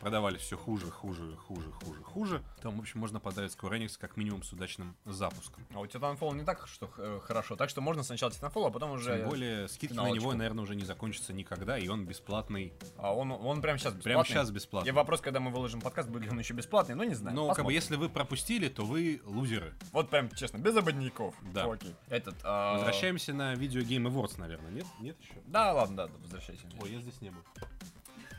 продавались 0.00 0.40
все 0.40 0.56
хуже, 0.56 0.90
хуже, 0.90 1.36
хуже, 1.36 1.70
хуже, 1.72 2.02
хуже. 2.02 2.42
Там, 2.62 2.76
в 2.76 2.80
общем, 2.80 3.00
можно 3.00 3.20
поздравить 3.20 3.52
Square 3.56 3.78
Enix 3.78 3.98
как 3.98 4.16
минимум 4.16 4.42
с 4.42 4.52
удачным 4.52 4.96
запуском. 5.04 5.66
А 5.74 5.80
у 5.80 5.86
Titanfall 5.86 6.34
не 6.36 6.44
так 6.44 6.66
что 6.68 6.90
э, 6.98 7.20
хорошо, 7.22 7.56
так 7.56 7.70
что 7.70 7.80
можно 7.80 8.02
сначала 8.02 8.30
Titanfall, 8.30 8.68
а 8.68 8.70
потом 8.70 8.92
уже... 8.92 9.18
Тем 9.18 9.28
более, 9.28 9.68
скидки 9.68 9.94
на 9.94 10.02
финалочку. 10.02 10.24
него, 10.24 10.34
наверное, 10.34 10.62
уже 10.64 10.74
не 10.76 10.84
закончатся 10.84 11.32
никогда, 11.32 11.78
и 11.78 11.88
он 11.88 12.04
бесплатный. 12.06 12.72
А 12.96 13.14
он, 13.14 13.32
он 13.32 13.60
прямо 13.62 13.78
сейчас 13.78 13.94
бесплатный. 13.94 14.02
Прямо 14.02 14.24
сейчас 14.24 14.50
бесплатный. 14.50 14.88
И 14.88 14.92
вопрос, 14.92 15.20
когда 15.20 15.40
мы 15.40 15.50
выложим 15.50 15.80
подкаст, 15.80 16.08
будет 16.08 16.24
ли 16.24 16.30
он 16.30 16.38
еще 16.38 16.54
бесплатный, 16.54 16.94
ну 16.94 17.04
не 17.04 17.14
знаю. 17.14 17.34
Но, 17.36 17.54
как 17.54 17.64
бы, 17.64 17.72
если 17.72 17.96
вы 17.96 18.08
пропустили, 18.08 18.68
то 18.68 18.84
вы 18.84 19.20
лузеры. 19.24 19.74
Вот 19.92 20.10
прям 20.10 20.30
честно, 20.30 20.58
без 20.58 20.76
ободников. 20.76 21.34
Да. 21.52 21.64
Окей. 21.70 21.94
Этот, 22.18 22.34
а, 22.42 22.74
Возвращаемся 22.74 23.32
на 23.32 23.54
видео 23.54 23.80
Game 23.80 24.10
Awards, 24.10 24.34
наверное, 24.38 24.72
нет? 24.72 24.86
Нет 24.98 25.16
еще? 25.20 25.34
Да, 25.46 25.72
ладно, 25.72 25.96
да, 25.96 26.06
возвращайся. 26.18 26.62
Ой, 26.80 26.90
я 26.90 27.00
здесь 27.00 27.20
не 27.20 27.30
был. 27.30 27.40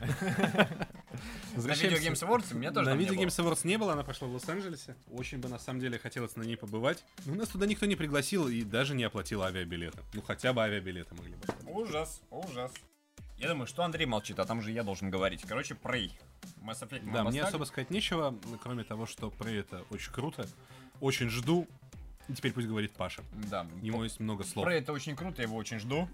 На 0.00 1.72
Video 1.72 1.98
Games 1.98 2.26
Awards 2.26 2.54
меня 2.54 2.72
тоже 2.72 2.94
На 2.94 2.98
Video. 2.98 3.14
Games 3.14 3.36
Awards 3.38 3.60
не 3.64 3.76
было, 3.76 3.92
она 3.92 4.02
прошла 4.02 4.28
в 4.28 4.32
Лос-Анджелесе. 4.32 4.96
Очень 5.10 5.38
бы 5.38 5.48
на 5.48 5.58
самом 5.58 5.80
деле 5.80 5.98
хотелось 5.98 6.36
на 6.36 6.42
ней 6.42 6.56
побывать. 6.56 7.04
Но 7.26 7.34
нас 7.34 7.48
туда 7.48 7.66
никто 7.66 7.86
не 7.86 7.96
пригласил 7.96 8.48
и 8.48 8.62
даже 8.62 8.94
не 8.94 9.04
оплатил 9.04 9.42
авиабилеты. 9.42 9.98
Ну 10.14 10.22
хотя 10.22 10.52
бы 10.52 10.62
авиабилеты 10.62 11.14
могли 11.14 11.34
бы. 11.34 11.40
Ужас, 11.66 12.22
ужас. 12.30 12.72
Я 13.36 13.48
думаю, 13.48 13.66
что 13.66 13.82
Андрей 13.82 14.06
молчит, 14.06 14.38
а 14.38 14.44
там 14.44 14.60
же 14.62 14.70
я 14.70 14.82
должен 14.82 15.10
говорить. 15.10 15.42
Короче, 15.46 15.74
Prey. 15.74 16.10
Mass 16.62 16.86
Effect 16.86 17.10
Да, 17.12 17.24
мне 17.24 17.42
особо 17.42 17.64
сказать 17.64 17.90
нечего, 17.90 18.34
кроме 18.62 18.84
того, 18.84 19.06
что 19.06 19.30
про 19.30 19.50
это 19.50 19.84
очень 19.90 20.12
круто. 20.12 20.46
Очень 21.00 21.30
жду. 21.30 21.66
Теперь 22.34 22.52
пусть 22.52 22.68
говорит 22.68 22.92
Паша. 22.92 23.22
Да. 23.50 23.66
У 23.80 23.84
него 23.84 24.04
есть 24.04 24.20
много 24.20 24.44
слов. 24.44 24.66
Prey 24.66 24.78
это 24.78 24.92
очень 24.92 25.16
круто, 25.16 25.42
я 25.42 25.48
его 25.48 25.56
очень 25.56 25.78
жду. 25.78 26.08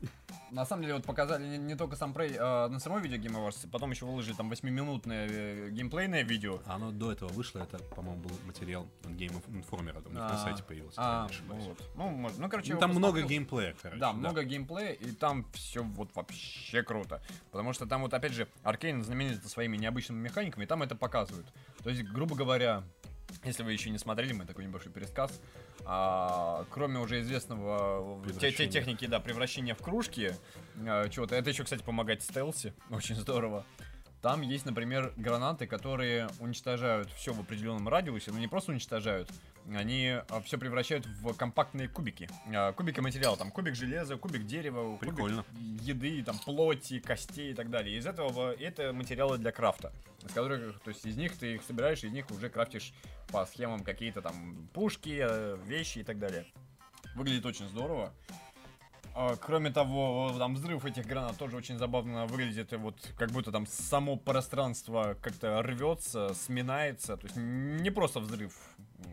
На 0.51 0.65
самом 0.65 0.83
деле, 0.83 0.95
вот 0.95 1.05
показали 1.05 1.47
не, 1.47 1.59
не 1.59 1.75
только 1.75 1.97
сам 1.97 2.13
Prey 2.13 2.37
а, 2.39 2.69
на 2.69 2.79
самой 2.79 3.03
видео 3.03 3.17
Game 3.19 3.37
Awards, 3.37 3.69
потом 3.71 3.91
еще 3.91 4.07
выложили 4.07 4.35
там 4.35 4.51
8-минутное 4.51 5.29
э, 5.31 5.71
геймплейное 5.71 6.23
видео. 6.23 6.61
А 6.67 6.77
Оно 6.77 6.93
до 6.93 7.13
этого 7.13 7.29
вышло, 7.31 7.61
это, 7.61 7.79
по-моему, 7.95 8.23
был 8.23 8.31
материал 8.47 8.87
от 9.05 9.11
Game 9.11 9.43
Informer, 9.49 9.97
у 10.07 10.09
них 10.09 10.19
на 10.19 10.35
А, 10.35 10.39
сайте 10.39 10.63
появился, 10.63 10.97
А, 10.99 11.29
вот. 11.49 11.83
Ну, 11.97 12.09
может, 12.11 12.39
ну, 12.39 12.49
короче, 12.49 12.75
Ну, 12.75 12.81
там 12.81 12.91
много 12.91 13.23
геймплея, 13.23 13.75
короче. 13.81 14.01
Да, 14.01 14.13
много 14.13 14.45
геймплея, 14.45 14.93
и 14.93 15.11
там 15.13 15.45
все 15.53 15.83
вот 15.83 16.15
вообще 16.15 16.83
круто. 16.83 17.21
Потому 17.51 17.73
что 17.73 17.87
там 17.87 18.03
вот, 18.03 18.15
опять 18.15 18.33
же, 18.33 18.49
Аркейн 18.63 19.03
знаменит 19.03 19.45
своими 19.47 19.77
необычными 19.77 20.21
механиками, 20.21 20.65
и 20.65 20.67
там 20.67 20.83
это 20.83 20.95
показывают. 20.95 21.47
То 21.83 21.91
есть, 21.91 22.03
грубо 22.03 22.37
говоря, 22.37 22.85
если 23.45 23.63
вы 23.63 23.73
еще 23.73 23.91
не 23.91 23.99
смотрели, 23.99 24.33
мы 24.33 24.45
такой 24.45 24.65
небольшой 24.65 24.93
пересказ, 24.93 25.41
а, 25.85 26.65
кроме 26.71 26.99
уже 26.99 27.21
известного 27.21 28.23
те, 28.41 28.53
те 28.53 28.67
техники, 28.67 29.07
да, 29.07 29.21
превращения 29.21 29.75
в 29.75 29.79
кружки, 29.79 30.33
а, 30.87 31.09
чего-то, 31.09 31.35
это 31.35 31.51
еще, 31.51 31.65
кстати, 31.65 31.83
помогает 31.83 32.23
в 32.23 32.25
стелсе, 32.25 32.75
очень 32.91 33.15
здорово. 33.15 33.65
Там 34.23 34.41
есть, 34.41 34.67
например, 34.67 35.13
гранаты, 35.17 35.67
которые 35.67 36.29
уничтожают 36.41 37.11
все 37.13 37.33
в 37.33 37.41
определенном 37.41 37.89
радиусе, 37.89 38.33
но 38.33 38.39
не 38.39 38.49
просто 38.49 38.73
уничтожают, 38.73 39.31
они 39.75 40.17
все 40.45 40.59
превращают 40.59 41.07
в 41.07 41.35
компактные 41.35 41.89
кубики. 41.89 42.29
А, 42.55 42.73
Кубики 42.73 43.01
материала, 43.01 43.37
там 43.37 43.51
кубик 43.51 43.75
железа, 43.75 44.17
кубик 44.17 44.47
дерева, 44.47 44.97
Прикольно. 44.97 45.43
кубик 45.45 45.83
еды, 45.83 46.23
там 46.23 46.39
плоти, 46.39 47.01
костей 47.01 47.53
и 47.53 47.55
так 47.55 47.71
далее. 47.71 47.97
Из 47.99 48.07
этого 48.07 48.53
это 48.53 48.93
материалы 48.93 49.39
для 49.39 49.53
крафта, 49.53 49.93
из 50.25 50.33
которых, 50.33 50.81
то 50.81 50.91
есть 50.91 51.05
из 51.05 51.17
них 51.17 51.37
ты 51.37 51.55
их 51.55 51.63
собираешь, 51.63 52.05
из 52.05 52.13
них 52.13 52.31
уже 52.31 52.49
крафтишь 52.49 52.93
по 53.29 53.45
схемам 53.47 53.83
какие-то 53.83 54.23
там 54.23 54.69
пушки, 54.73 55.19
э, 55.21 55.57
вещи 55.67 55.99
и 55.99 56.05
так 56.05 56.19
далее. 56.19 56.47
Выглядит 57.15 57.47
очень 57.47 57.67
здорово. 57.69 58.13
А, 59.15 59.35
Кроме 59.37 59.71
того, 59.71 60.35
там 60.39 60.55
взрыв 60.55 60.85
этих 60.85 61.07
гранат 61.07 61.39
тоже 61.39 61.57
очень 61.57 61.79
забавно 61.79 62.27
выглядит, 62.27 62.73
и 62.75 62.77
вот 62.77 62.97
как 63.17 63.31
будто 63.31 63.51
там 63.51 63.67
само 63.67 64.17
пространство 64.17 65.17
как-то 65.23 65.63
рвется, 65.63 66.35
сминается, 66.35 67.17
то 67.17 67.27
есть 67.27 67.37
не 67.37 67.91
просто 67.91 68.21
взрыв 68.21 68.53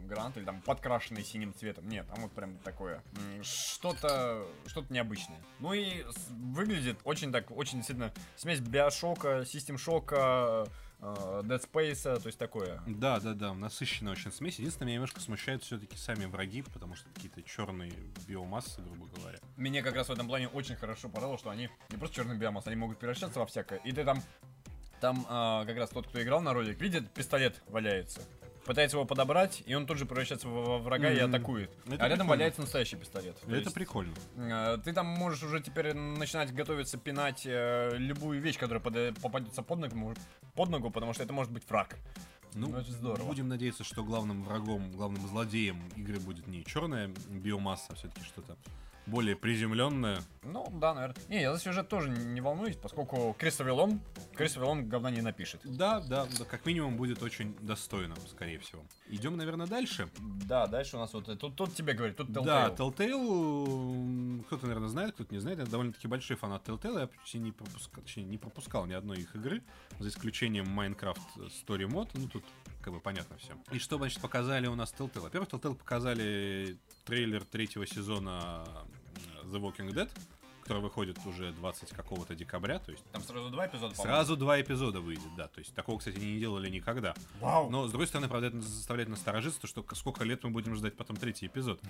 гранат 0.08 0.38
или 0.38 0.46
там 0.46 0.62
подкрашенный 0.62 1.24
синим 1.24 1.54
цветом, 1.54 1.88
нет, 1.88 2.08
там 2.08 2.22
вот 2.22 2.32
прям 2.32 2.58
такое, 2.60 3.02
что-то, 3.42 4.46
что-то 4.68 4.94
необычное. 4.94 5.40
Ну 5.60 5.74
и 5.74 6.06
выглядит 6.30 7.00
очень 7.04 7.32
так, 7.32 7.52
очень 7.52 7.78
действительно 7.78 8.14
смесь 8.36 8.60
биошока, 8.60 9.46
систем 9.46 9.78
шока, 9.78 10.68
э, 11.00 11.42
Dead 11.44 11.70
Space, 11.72 12.20
то 12.20 12.28
есть 12.28 12.38
такое. 12.38 12.82
Да, 12.88 13.20
да, 13.20 13.34
да, 13.34 13.54
насыщенная 13.54 14.14
очень 14.14 14.32
смесь. 14.32 14.60
Единственное, 14.60 14.88
меня 14.88 14.96
немножко 14.96 15.20
смущают 15.20 15.64
все-таки 15.64 15.98
сами 15.98 16.26
враги, 16.26 16.62
потому 16.62 16.96
что 16.96 17.10
какие-то 17.14 17.42
черные 17.44 17.94
биомассы, 18.28 18.82
грубо 18.82 19.08
говоря. 19.18 19.40
Меня 19.58 19.82
как 19.82 19.96
раз 19.96 20.10
в 20.10 20.12
этом 20.12 20.28
плане 20.28 20.48
очень 20.48 20.76
хорошо 20.76 21.10
порадовало, 21.10 21.38
что 21.38 21.50
они 21.50 21.70
не 21.90 21.98
просто 21.98 22.16
черный 22.16 22.38
биомасс, 22.38 22.68
они 22.68 22.76
могут 22.76 23.00
превращаться 23.00 23.40
во 23.40 23.46
всякое. 23.46 23.80
И 23.80 23.92
ты 23.92 24.04
там, 24.04 24.22
там 25.02 25.26
а, 25.30 25.66
как 25.66 25.78
раз 25.78 25.90
тот, 25.90 26.08
кто 26.08 26.22
играл 26.22 26.42
на 26.42 26.54
ролик, 26.54 26.80
видит, 26.80 27.10
пистолет 27.12 27.62
валяется. 27.68 28.22
Пытается 28.66 28.96
его 28.96 29.06
подобрать, 29.06 29.62
и 29.66 29.76
он 29.76 29.86
тут 29.86 29.98
же 29.98 30.06
превращается 30.06 30.48
во 30.48 30.64
во 30.64 30.78
врага 30.80 31.12
и 31.12 31.22
Мгм. 31.22 31.36
атакует. 31.36 31.70
Это 31.86 31.96
а 31.96 32.08
рядом 32.08 32.10
прикольно. 32.10 32.26
валяется 32.30 32.62
настоящий 32.62 32.96
пистолет. 32.96 33.38
То 33.42 33.48
это 33.48 33.56
есть, 33.58 33.74
прикольно. 33.74 34.14
э, 34.38 34.78
Ты 34.84 34.94
там 34.94 35.06
можешь 35.06 35.44
уже 35.44 35.60
теперь 35.62 35.94
начинать 35.94 36.54
готовиться 36.54 36.98
пинать 36.98 37.44
э, 37.46 37.92
любую 37.98 38.40
вещь, 38.40 38.58
которая 38.58 38.82
пода- 38.82 39.14
попадется 39.22 39.64
под 39.64 39.80
ногу, 39.80 40.16
под 40.56 40.70
ногу, 40.70 40.92
потому 40.92 41.14
что 41.14 41.24
это 41.24 41.34
может 41.34 41.52
быть 41.52 41.68
враг. 41.70 41.98
Ну, 42.56 42.68
Ну, 42.70 42.78
это 42.78 42.92
здорово. 42.92 43.26
будем 43.26 43.48
надеяться, 43.50 43.84
что 43.84 44.04
главным 44.04 44.44
врагом, 44.44 44.92
главным 44.92 45.28
злодеем 45.28 45.78
игры 45.98 46.20
будет 46.20 46.48
не 46.48 46.64
черная 46.64 47.10
биомасса, 47.30 47.88
а 47.90 47.96
все-таки 47.96 48.24
что-то 48.24 48.56
более 49.06 49.36
приземленное. 49.36 50.22
Ну, 50.44 50.68
да, 50.80 50.94
наверное. 50.94 51.16
Не, 51.30 51.42
я 51.42 51.54
за 51.54 51.60
сюжет 51.60 51.88
тоже 51.90 52.10
не 52.10 52.42
волнуюсь, 52.42 52.76
поскольку 52.76 53.36
Кристофер 53.38 53.68
Вилон, 53.74 54.00
Кристофер 54.36 54.64
Вилон 54.64 54.88
говна 54.90 55.12
не 55.12 55.22
напишет. 55.22 55.62
Да, 55.64 56.00
да, 56.02 56.26
да, 56.38 56.46
как 56.46 56.66
минимум 56.66 56.98
будет 56.98 57.22
очень 57.24 57.56
достойно, 57.62 58.16
скорее 58.30 58.60
всего. 58.60 58.82
Идем, 59.10 59.38
наверное, 59.38 59.68
дальше. 59.68 60.10
Да, 60.48 60.68
дальше 60.68 60.98
у 60.98 61.00
нас 61.00 61.14
вот... 61.14 61.28
э, 61.30 61.36
Тут, 61.36 61.56
тут 61.56 61.76
тебе 61.76 61.94
говорит, 61.94 62.18
тут 62.18 62.32
Да, 62.32 62.70
Telltale. 62.70 62.96
Telltale, 62.98 63.96
м, 63.96 64.44
кто-то, 64.48 64.66
наверное, 64.68 64.90
знает, 64.90 65.14
кто-то 65.14 65.34
не 65.34 65.40
знает. 65.40 65.60
Я 65.60 65.66
довольно-таки 65.66 66.08
большой 66.08 66.36
фанат 66.38 66.68
Telltale. 66.68 67.00
Я 67.02 67.08
почти 67.08 67.40
не 67.40 67.52
пропускал, 67.52 68.04
точнее, 68.04 68.24
не 68.24 68.38
пропускал 68.38 68.86
ни 68.86 68.94
одной 68.94 69.18
их 69.18 69.36
игры, 69.36 69.64
за 70.00 70.10
исключением 70.10 70.66
Minecraft 70.80 71.18
Story 71.66 71.88
Mode. 71.88 72.10
Ну, 72.16 72.28
тут 72.28 72.44
как 72.84 72.94
бы 72.94 73.00
понятно 73.00 73.38
все. 73.38 73.54
И 73.72 73.80
что, 73.80 73.98
значит, 73.98 74.22
показали 74.22 74.68
у 74.68 74.76
нас 74.76 74.94
Telltale? 74.98 75.22
Во-первых, 75.22 75.50
Telltale 75.50 75.76
показали 75.76 76.78
трейлер 77.06 77.44
третьего 77.46 77.88
сезона 77.88 78.64
э, 79.44 79.46
The 79.46 79.60
Walking 79.60 79.92
Dead, 79.94 80.10
который 80.64 80.82
выходит 80.82 81.18
уже 81.26 81.52
20 81.52 81.90
какого-то 81.90 82.36
декабря, 82.36 82.80
то 82.80 82.92
есть 82.92 83.04
Там 83.12 83.22
сразу 83.22 83.50
два 83.50 83.68
эпизода, 83.68 83.96
сразу 83.96 84.38
два 84.38 84.62
эпизода 84.62 85.00
выйдет, 85.00 85.36
да. 85.36 85.48
То 85.48 85.60
есть 85.60 85.74
такого, 85.74 85.98
кстати, 85.98 86.20
не 86.20 86.40
делали 86.40 86.70
никогда. 86.70 87.16
Вау! 87.40 87.70
Но, 87.70 87.88
с 87.88 87.90
другой 87.92 88.08
стороны, 88.08 88.28
правда, 88.28 88.48
это 88.48 88.62
заставляет 88.62 89.10
насторожиться, 89.10 89.62
то, 89.62 89.68
что 89.68 89.86
сколько 89.96 90.24
лет 90.24 90.44
мы 90.44 90.52
будем 90.52 90.76
ждать 90.76 90.96
потом 90.96 91.18
третий 91.18 91.48
эпизод. 91.48 91.82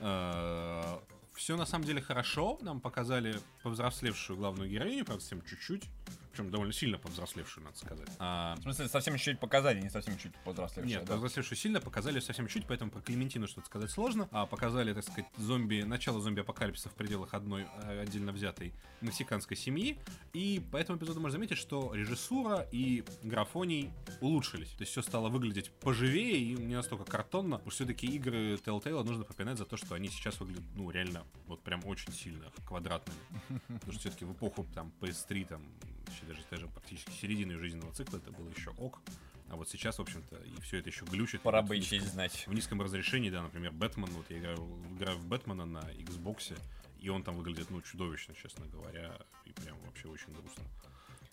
Все 1.34 1.56
на 1.56 1.64
самом 1.64 1.84
деле 1.84 2.02
хорошо. 2.02 2.58
Нам 2.60 2.80
показали 2.80 3.40
повзрослевшую 3.62 4.36
главную 4.36 4.68
героиню, 4.68 5.04
правда, 5.04 5.22
совсем 5.22 5.42
чуть-чуть. 5.42 5.84
Причем 6.30 6.50
довольно 6.50 6.72
сильно 6.72 6.98
повзрослевшую, 6.98 7.64
надо 7.64 7.76
сказать. 7.78 8.08
А, 8.18 8.54
В 8.56 8.62
смысле, 8.62 8.88
совсем 8.88 9.16
чуть-чуть 9.16 9.40
показали, 9.40 9.80
не 9.80 9.90
совсем 9.90 10.16
чуть 10.16 10.34
повзрослевшие. 10.44 10.96
нет, 10.96 11.04
да? 11.04 11.14
повзрослевшую 11.14 11.58
сильно, 11.58 11.80
показали 11.80 12.20
совсем 12.20 12.46
чуть, 12.46 12.66
поэтому 12.66 12.90
про 12.90 13.00
Клементину 13.00 13.46
что-то 13.48 13.66
сказать 13.66 13.90
сложно. 13.90 14.28
А 14.30 14.46
показали, 14.46 14.94
так 14.94 15.02
сказать, 15.02 15.26
зомби, 15.36 15.82
начало 15.82 16.20
зомби-апокалипсиса 16.20 16.88
в 16.88 16.94
пределах 16.94 17.34
одной 17.34 17.66
э, 17.82 18.00
отдельно 18.00 18.32
взятой 18.32 18.72
мексиканской 19.00 19.56
семьи. 19.56 19.98
И 20.32 20.62
по 20.70 20.76
этому 20.76 20.98
эпизоду 20.98 21.20
можно 21.20 21.32
заметить, 21.32 21.58
что 21.58 21.92
режиссура 21.94 22.66
и 22.70 23.04
графоний 23.22 23.90
улучшились. 24.20 24.70
То 24.70 24.82
есть 24.82 24.92
все 24.92 25.02
стало 25.02 25.28
выглядеть 25.28 25.70
поживее 25.80 26.38
и 26.38 26.54
не 26.54 26.76
настолько 26.76 27.04
картонно. 27.04 27.56
Потому 27.56 27.70
что 27.72 27.84
все-таки 27.84 28.06
игры 28.06 28.54
Telltale 28.54 29.02
нужно 29.02 29.24
попинать 29.24 29.58
за 29.58 29.64
то, 29.64 29.76
что 29.76 29.94
они 29.94 30.08
сейчас 30.08 30.38
выглядят, 30.40 30.64
ну, 30.76 30.90
реально, 30.90 31.24
вот 31.46 31.62
прям 31.62 31.84
очень 31.86 32.12
сильно 32.12 32.52
квадратными. 32.66 33.18
Потому 33.66 33.92
что 33.92 34.00
все-таки 34.00 34.24
в 34.24 34.32
эпоху 34.32 34.66
там 34.74 34.92
PS3, 35.00 35.46
там, 35.46 35.62
еще 36.10 36.24
даже, 36.26 36.40
даже 36.50 36.68
практически 36.68 37.10
середины 37.10 37.58
жизненного 37.58 37.92
цикла 37.92 38.18
это 38.18 38.30
было 38.30 38.48
еще 38.48 38.70
ок. 38.70 39.00
А 39.50 39.56
вот 39.56 39.68
сейчас, 39.68 39.98
в 39.98 40.02
общем-то, 40.02 40.36
и 40.36 40.60
все 40.60 40.78
это 40.78 40.90
еще 40.90 41.04
глючит. 41.04 41.42
Пора 41.42 41.62
Вот 41.62 41.70
бы 41.70 41.80
честь 41.80 42.06
знать. 42.12 42.46
в 42.46 42.54
низком 42.54 42.80
разрешении, 42.80 43.30
да, 43.30 43.42
например, 43.42 43.72
Бэтмен, 43.72 44.08
вот 44.10 44.30
я 44.30 44.38
играю, 44.38 44.58
играю 44.96 45.18
в 45.18 45.26
Бэтмена 45.26 45.66
на 45.66 45.80
Xbox, 45.98 46.56
и 47.00 47.08
он 47.08 47.24
там 47.24 47.36
выглядит, 47.36 47.68
ну, 47.70 47.82
чудовищно, 47.82 48.34
честно 48.34 48.66
говоря, 48.66 49.18
и 49.44 49.52
прям 49.52 49.76
вообще 49.86 50.06
очень 50.06 50.32
грустно. 50.32 50.62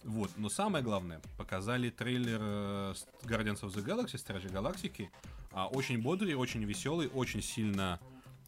Вот, 0.04 0.32
но 0.38 0.50
самое 0.50 0.84
главное, 0.84 1.22
показали 1.38 1.90
трейлер 1.90 2.40
э, 2.42 2.94
Guardians 3.24 3.62
of 3.62 3.74
the 3.74 3.84
Galaxy, 3.86 4.18
Стражи 4.18 4.50
Галактики, 4.50 5.12
а, 5.52 5.68
очень 5.68 6.02
бодрый, 6.02 6.34
очень 6.34 6.64
веселый, 6.64 7.10
очень 7.10 7.42
сильно 7.42 8.00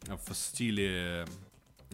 в 0.06 0.34
стиле 0.34 1.26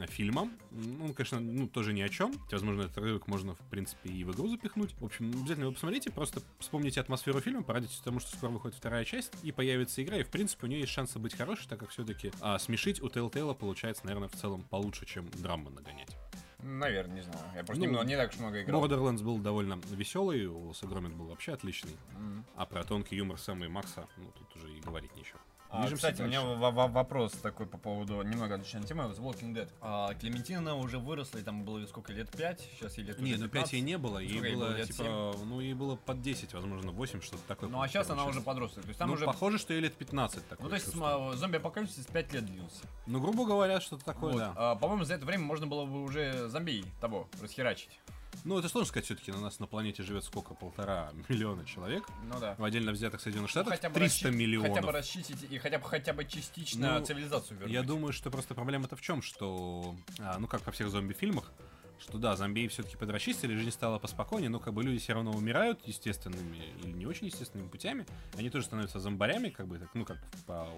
фильма. 0.05 0.51
Ну, 0.71 1.07
он, 1.07 1.15
конечно, 1.15 1.41
ну, 1.41 1.67
тоже 1.67 1.95
ни 1.95 2.03
о 2.03 2.09
чем. 2.11 2.35
Возможно, 2.53 2.83
этот 2.83 2.99
рывок 2.99 3.27
можно, 3.29 3.55
в 3.55 3.61
принципе, 3.71 4.11
и 4.11 4.25
в 4.25 4.33
игру 4.33 4.49
запихнуть. 4.49 4.95
В 5.01 5.05
общем, 5.07 5.31
обязательно 5.31 5.65
его 5.65 5.73
посмотрите, 5.73 6.11
просто 6.11 6.43
вспомните 6.59 7.01
атмосферу 7.01 7.41
фильма, 7.41 7.63
порадуйтесь 7.63 7.99
тому, 8.01 8.21
что 8.21 8.37
скоро 8.37 8.51
выходит 8.51 8.77
вторая 8.77 9.05
часть, 9.07 9.33
и 9.43 9.53
появится 9.53 10.03
игра, 10.03 10.19
и, 10.19 10.23
в 10.23 10.29
принципе, 10.29 10.67
у 10.67 10.69
нее 10.69 10.81
есть 10.81 10.93
шансы 10.93 11.19
быть 11.19 11.35
хорошей, 11.35 11.67
так 11.69 11.79
как 11.81 11.89
все-таки 11.89 12.31
а, 12.43 12.59
смешить 12.59 13.01
у 13.01 13.07
Telltale 13.07 13.55
получается, 13.55 14.05
наверное, 14.05 14.29
в 14.29 14.35
целом 14.37 14.63
получше, 14.65 15.07
чем 15.07 15.29
драмы 15.31 15.71
нагонять. 15.71 16.15
Наверное, 16.63 17.17
не 17.17 17.23
знаю. 17.23 17.39
Я 17.55 17.63
просто 17.65 17.75
Ну, 17.79 17.85
немного- 17.85 18.07
не 18.07 18.17
так 18.17 18.31
уж 18.33 18.39
много 18.39 18.63
играл. 18.63 18.85
Borderlands 18.85 19.23
был 19.23 19.39
довольно 19.39 19.79
веселый, 19.91 20.47
у 20.47 20.59
Уоллеса 20.67 20.87
Громит 20.87 21.15
был 21.15 21.27
вообще 21.27 21.53
отличный, 21.53 21.93
Мгм. 22.19 22.45
а 22.57 22.67
про 22.67 22.83
тонкий 22.83 23.17
юмор 23.17 23.39
Сэма 23.39 23.67
и 23.67 23.69
Макса, 23.69 24.07
ну, 24.17 24.33
тут 24.37 24.57
уже 24.57 24.73
и 24.77 24.81
говорить 24.81 25.15
нечего. 25.17 25.39
А, 25.71 25.91
кстати, 25.91 26.23
у 26.23 26.27
меня 26.27 26.41
дальше. 26.43 26.59
во- 26.59 26.71
во- 26.71 26.89
вопрос 26.89 27.33
такой 27.33 27.67
по 27.67 27.79
поводу 27.79 28.23
немного 28.23 28.55
отличной 28.55 28.85
темы. 28.85 29.05
The 29.05 29.19
Walking 29.19 29.55
Dead. 29.55 29.69
А, 29.81 30.15
Клементина 30.15 30.77
уже 30.77 30.99
выросла, 30.99 31.39
и 31.39 31.43
там 31.43 31.65
было 31.65 31.85
сколько, 31.87 32.13
лет 32.13 32.31
5? 32.31 32.61
Сейчас 32.61 32.97
ей 32.99 33.05
лет 33.05 33.19
Не, 33.19 33.37
ну 33.37 33.49
5 33.49 33.73
ей 33.73 33.81
15. 33.81 33.83
не 33.83 33.99
было, 33.99 34.19
ей 34.19 34.31
Сколько 34.31 34.47
ей 34.47 34.55
было, 34.55 34.65
было, 34.67 34.77
лет 34.77 34.87
типа, 34.87 35.35
ну, 35.45 35.61
ей 35.61 35.75
было 35.75 35.97
под 35.97 36.23
10, 36.23 36.55
возможно, 36.55 36.93
8, 36.93 37.21
что-то 37.21 37.43
такое. 37.47 37.69
Ну 37.69 37.81
а 37.83 37.89
сейчас 37.89 38.11
она 38.11 38.25
уже 38.25 38.41
подросток. 38.41 38.83
То 38.83 38.89
есть 38.89 38.99
там 38.99 39.09
ну, 39.09 39.15
уже... 39.15 39.27
похоже, 39.27 39.59
что 39.59 39.73
ей 39.75 39.81
лет 39.81 39.95
15 39.95 40.49
такой. 40.49 40.65
Ну, 40.65 40.69
то 40.69 40.75
есть 40.77 40.89
сма- 40.89 41.35
зомби-апокалипсис 41.37 42.07
5 42.07 42.33
лет 42.33 42.47
длился. 42.47 42.85
Ну, 43.07 43.21
грубо 43.21 43.45
говоря, 43.47 43.81
что-то 43.81 44.05
такое, 44.05 44.33
Вот. 44.33 44.39
да. 44.39 44.53
А, 44.57 44.75
по-моему, 44.77 45.05
за 45.05 45.15
это 45.15 45.27
время 45.27 45.45
можно 45.45 45.67
было 45.67 45.85
бы 45.85 46.03
уже 46.03 46.49
зомби 46.49 46.85
того 47.01 47.29
расхерачить. 47.43 47.99
Ну, 48.45 48.59
это 48.59 48.69
сложно 48.69 48.89
сказать, 48.89 49.05
все-таки 49.07 49.33
на 49.33 49.41
нас 49.41 49.59
на 49.59 49.67
планете 49.67 50.03
живет 50.03 50.25
сколько? 50.25 50.55
Полтора 50.55 51.11
миллиона 51.29 51.65
человек. 51.65 52.05
Ну 52.25 52.39
да. 52.39 52.55
В 52.59 52.65
отдельно 52.65 52.93
взятых 52.93 53.21
Соединенных 53.21 53.51
Штатах 53.51 53.73
хотя 53.75 53.89
бы 53.89 53.95
300 53.97 54.29
расчи- 54.29 54.33
миллионов. 54.33 54.69
Хотя 54.71 54.83
бы 54.87 54.93
расчистить 54.93 55.43
и 55.51 55.59
хотя 55.59 55.79
бы 55.79 55.85
хотя 55.85 56.13
бы 56.13 56.25
частично 56.25 56.99
Ну, 56.99 57.05
цивилизацию 57.05 57.59
вернуть. 57.59 57.73
Я 57.75 57.83
думаю, 57.83 58.13
что 58.13 58.31
просто 58.31 58.55
проблема-то 58.55 58.97
в 58.97 59.01
чем, 59.01 59.23
что, 59.23 59.95
а, 60.21 60.39
ну, 60.39 60.47
как 60.47 60.65
во 60.67 60.73
всех 60.73 60.91
зомби-фильмах, 60.91 61.51
что 61.99 62.19
да, 62.19 62.37
зомби 62.37 62.69
все-таки 62.69 62.97
подрасчистили, 62.97 63.57
жизнь 63.57 63.71
стала 63.71 63.99
поспокойнее, 63.99 64.51
но 64.51 64.61
как 64.61 64.75
бы 64.75 64.83
люди 64.83 64.99
все 64.99 65.15
равно 65.15 65.33
умирают 65.33 65.81
естественными 65.87 66.59
или 66.83 66.93
не 66.93 67.07
очень 67.07 67.27
естественными 67.27 67.69
путями. 67.69 68.07
Они 68.37 68.51
тоже 68.51 68.67
становятся 68.67 69.01
зомбарями, 69.01 69.49
как 69.49 69.67
бы, 69.67 69.79
так, 69.79 69.89
ну, 69.95 70.05
как 70.05 70.19
по, 70.47 70.69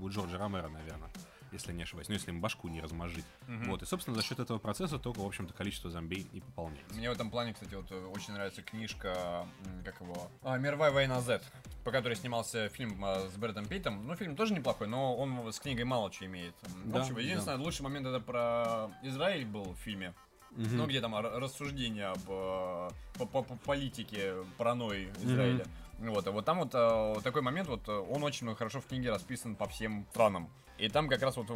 у 0.00 0.08
Джорджа 0.08 0.38
Ромера, 0.38 0.68
наверное, 0.68 1.10
если 1.52 1.72
не 1.72 1.82
ошибаюсь. 1.82 2.08
Ну, 2.08 2.14
если 2.14 2.30
им 2.30 2.40
башку 2.40 2.68
не 2.68 2.80
размозжить. 2.80 3.24
Мгм. 3.46 3.70
Вот, 3.70 3.82
и, 3.82 3.86
собственно, 3.86 4.16
за 4.16 4.22
счет 4.22 4.38
этого 4.38 4.58
процесса 4.58 4.98
только, 4.98 5.20
в 5.20 5.26
общем-то, 5.26 5.52
количество 5.54 5.90
зомби 5.90 6.26
и 6.32 6.40
пополняется. 6.40 6.94
Мне 6.96 7.08
в 7.10 7.12
этом 7.12 7.30
плане, 7.30 7.54
кстати, 7.54 7.74
вот 7.74 7.90
э, 7.90 8.06
очень 8.06 8.34
нравится 8.34 8.62
книжка, 8.62 9.46
как 9.84 10.00
его, 10.00 10.30
а, 10.42 10.58
«Мировая 10.58 10.90
война 10.90 11.20
Z», 11.20 11.42
по 11.84 11.90
которой 11.90 12.14
снимался 12.14 12.68
фильм 12.68 13.02
а, 13.04 13.28
с 13.28 13.36
Брэдом 13.36 13.66
Питтом. 13.66 14.06
Ну, 14.06 14.14
фильм 14.16 14.36
тоже 14.36 14.54
неплохой, 14.54 14.88
но 14.88 15.16
он 15.16 15.52
с 15.52 15.58
книгой 15.60 15.84
мало 15.84 16.10
чего 16.10 16.26
имеет. 16.26 16.54
Да, 16.84 17.00
общем, 17.00 17.18
единственное, 17.18 17.58
лучший 17.58 17.82
момент 17.82 18.06
это 18.06 18.20
про 18.20 18.90
Израиль 19.02 19.44
был 19.46 19.72
в 19.74 19.76
фильме. 19.78 20.14
Мгм. 20.52 20.76
Ну, 20.76 20.86
где 20.86 21.00
там 21.00 21.14
рассуждения 21.14 22.06
об 22.10 22.20
э, 22.28 22.88
по, 23.18 23.26
по- 23.26 23.42
по 23.42 23.56
политике 23.56 24.34
паранойи 24.56 25.12
Израиля. 25.22 25.66
Вот, 25.98 26.26
а 26.26 26.30
вот 26.30 26.44
там 26.44 26.60
вот 26.60 26.70
э, 26.72 27.14
такой 27.22 27.42
момент, 27.42 27.68
вот 27.68 27.86
э, 27.88 27.92
он 27.92 28.22
очень 28.22 28.54
хорошо 28.54 28.80
в 28.80 28.86
книге 28.86 29.10
расписан 29.10 29.56
по 29.56 29.66
всем 29.68 30.06
странам. 30.10 30.48
И 30.78 30.88
там 30.88 31.08
как 31.08 31.22
раз 31.22 31.36
вот 31.36 31.48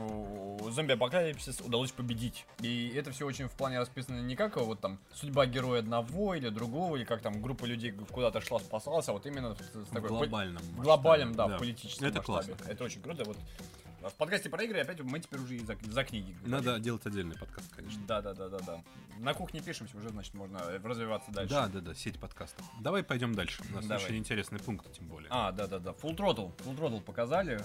зомби-апокалипсис 0.73 1.61
удалось 1.61 1.93
победить. 1.93 2.45
И 2.61 2.93
это 2.95 3.13
все 3.13 3.25
очень 3.27 3.49
в 3.49 3.53
плане 3.53 3.79
расписано 3.79 4.21
не 4.21 4.35
как 4.35 4.57
вот 4.57 4.81
там 4.81 4.99
судьба 5.13 5.47
героя 5.47 5.81
одного 5.81 6.35
или 6.35 6.49
другого, 6.49 6.97
или 6.97 7.05
как 7.05 7.23
там 7.23 7.41
группа 7.41 7.65
людей 7.65 7.93
куда-то 7.93 8.41
шла, 8.41 8.59
спасалась, 8.59 9.09
а 9.09 9.13
вот 9.13 9.25
именно 9.27 9.55
с, 9.55 9.75
В 9.75 9.93
такой 9.93 10.09
по- 10.09 10.17
глобальном 10.19 10.63
в 10.63 10.81
глобальном, 10.81 11.35
да, 11.35 11.47
в 11.47 11.59
политическом 11.59 12.09
Это 12.09 12.19
масштабе. 12.19 12.55
классно. 12.55 12.73
Это 12.73 12.85
очень 12.85 13.01
круто. 13.01 13.25
Вот 13.25 13.37
а 14.03 14.09
в 14.09 14.15
подкасте 14.15 14.51
про 14.51 14.65
игры 14.65 14.81
опять 14.81 15.01
мы 15.01 15.21
теперь 15.21 15.39
уже 15.39 15.55
и 15.55 15.61
за, 15.61 15.77
за 15.85 16.03
книги. 16.03 16.33
говорим. 16.33 16.51
Надо 16.51 16.81
делать 16.81 17.07
отдельный 17.07 17.39
подкаст, 17.39 17.73
конечно. 17.73 18.03
Да, 18.09 18.21
да, 18.21 18.35
да, 18.35 18.49
да, 18.49 18.59
да. 18.59 18.85
На 19.19 19.33
кухне 19.33 19.61
пишемся, 19.61 19.97
уже, 19.97 20.09
значит, 20.09 20.35
можно 20.35 20.59
развиваться 20.83 21.31
дальше. 21.31 21.55
Да, 21.55 21.69
да, 21.69 21.81
да, 21.81 21.95
сеть 21.95 22.19
подкастов. 22.19 22.67
Давай 22.81 23.05
пойдем 23.05 23.37
дальше. 23.37 23.63
У 23.71 23.77
нас 23.77 23.87
Давай. 23.87 24.05
очень 24.05 24.17
интересный 24.17 24.59
пункт, 24.59 24.91
тем 24.93 25.07
более. 25.07 25.29
А, 25.31 25.53
да, 25.53 25.69
да, 25.69 25.79
да. 25.79 25.93
Full 25.93 26.17
Throttle. 26.17 26.53
Full 26.65 26.77
Throttle 26.77 27.01
показали. 27.01 27.61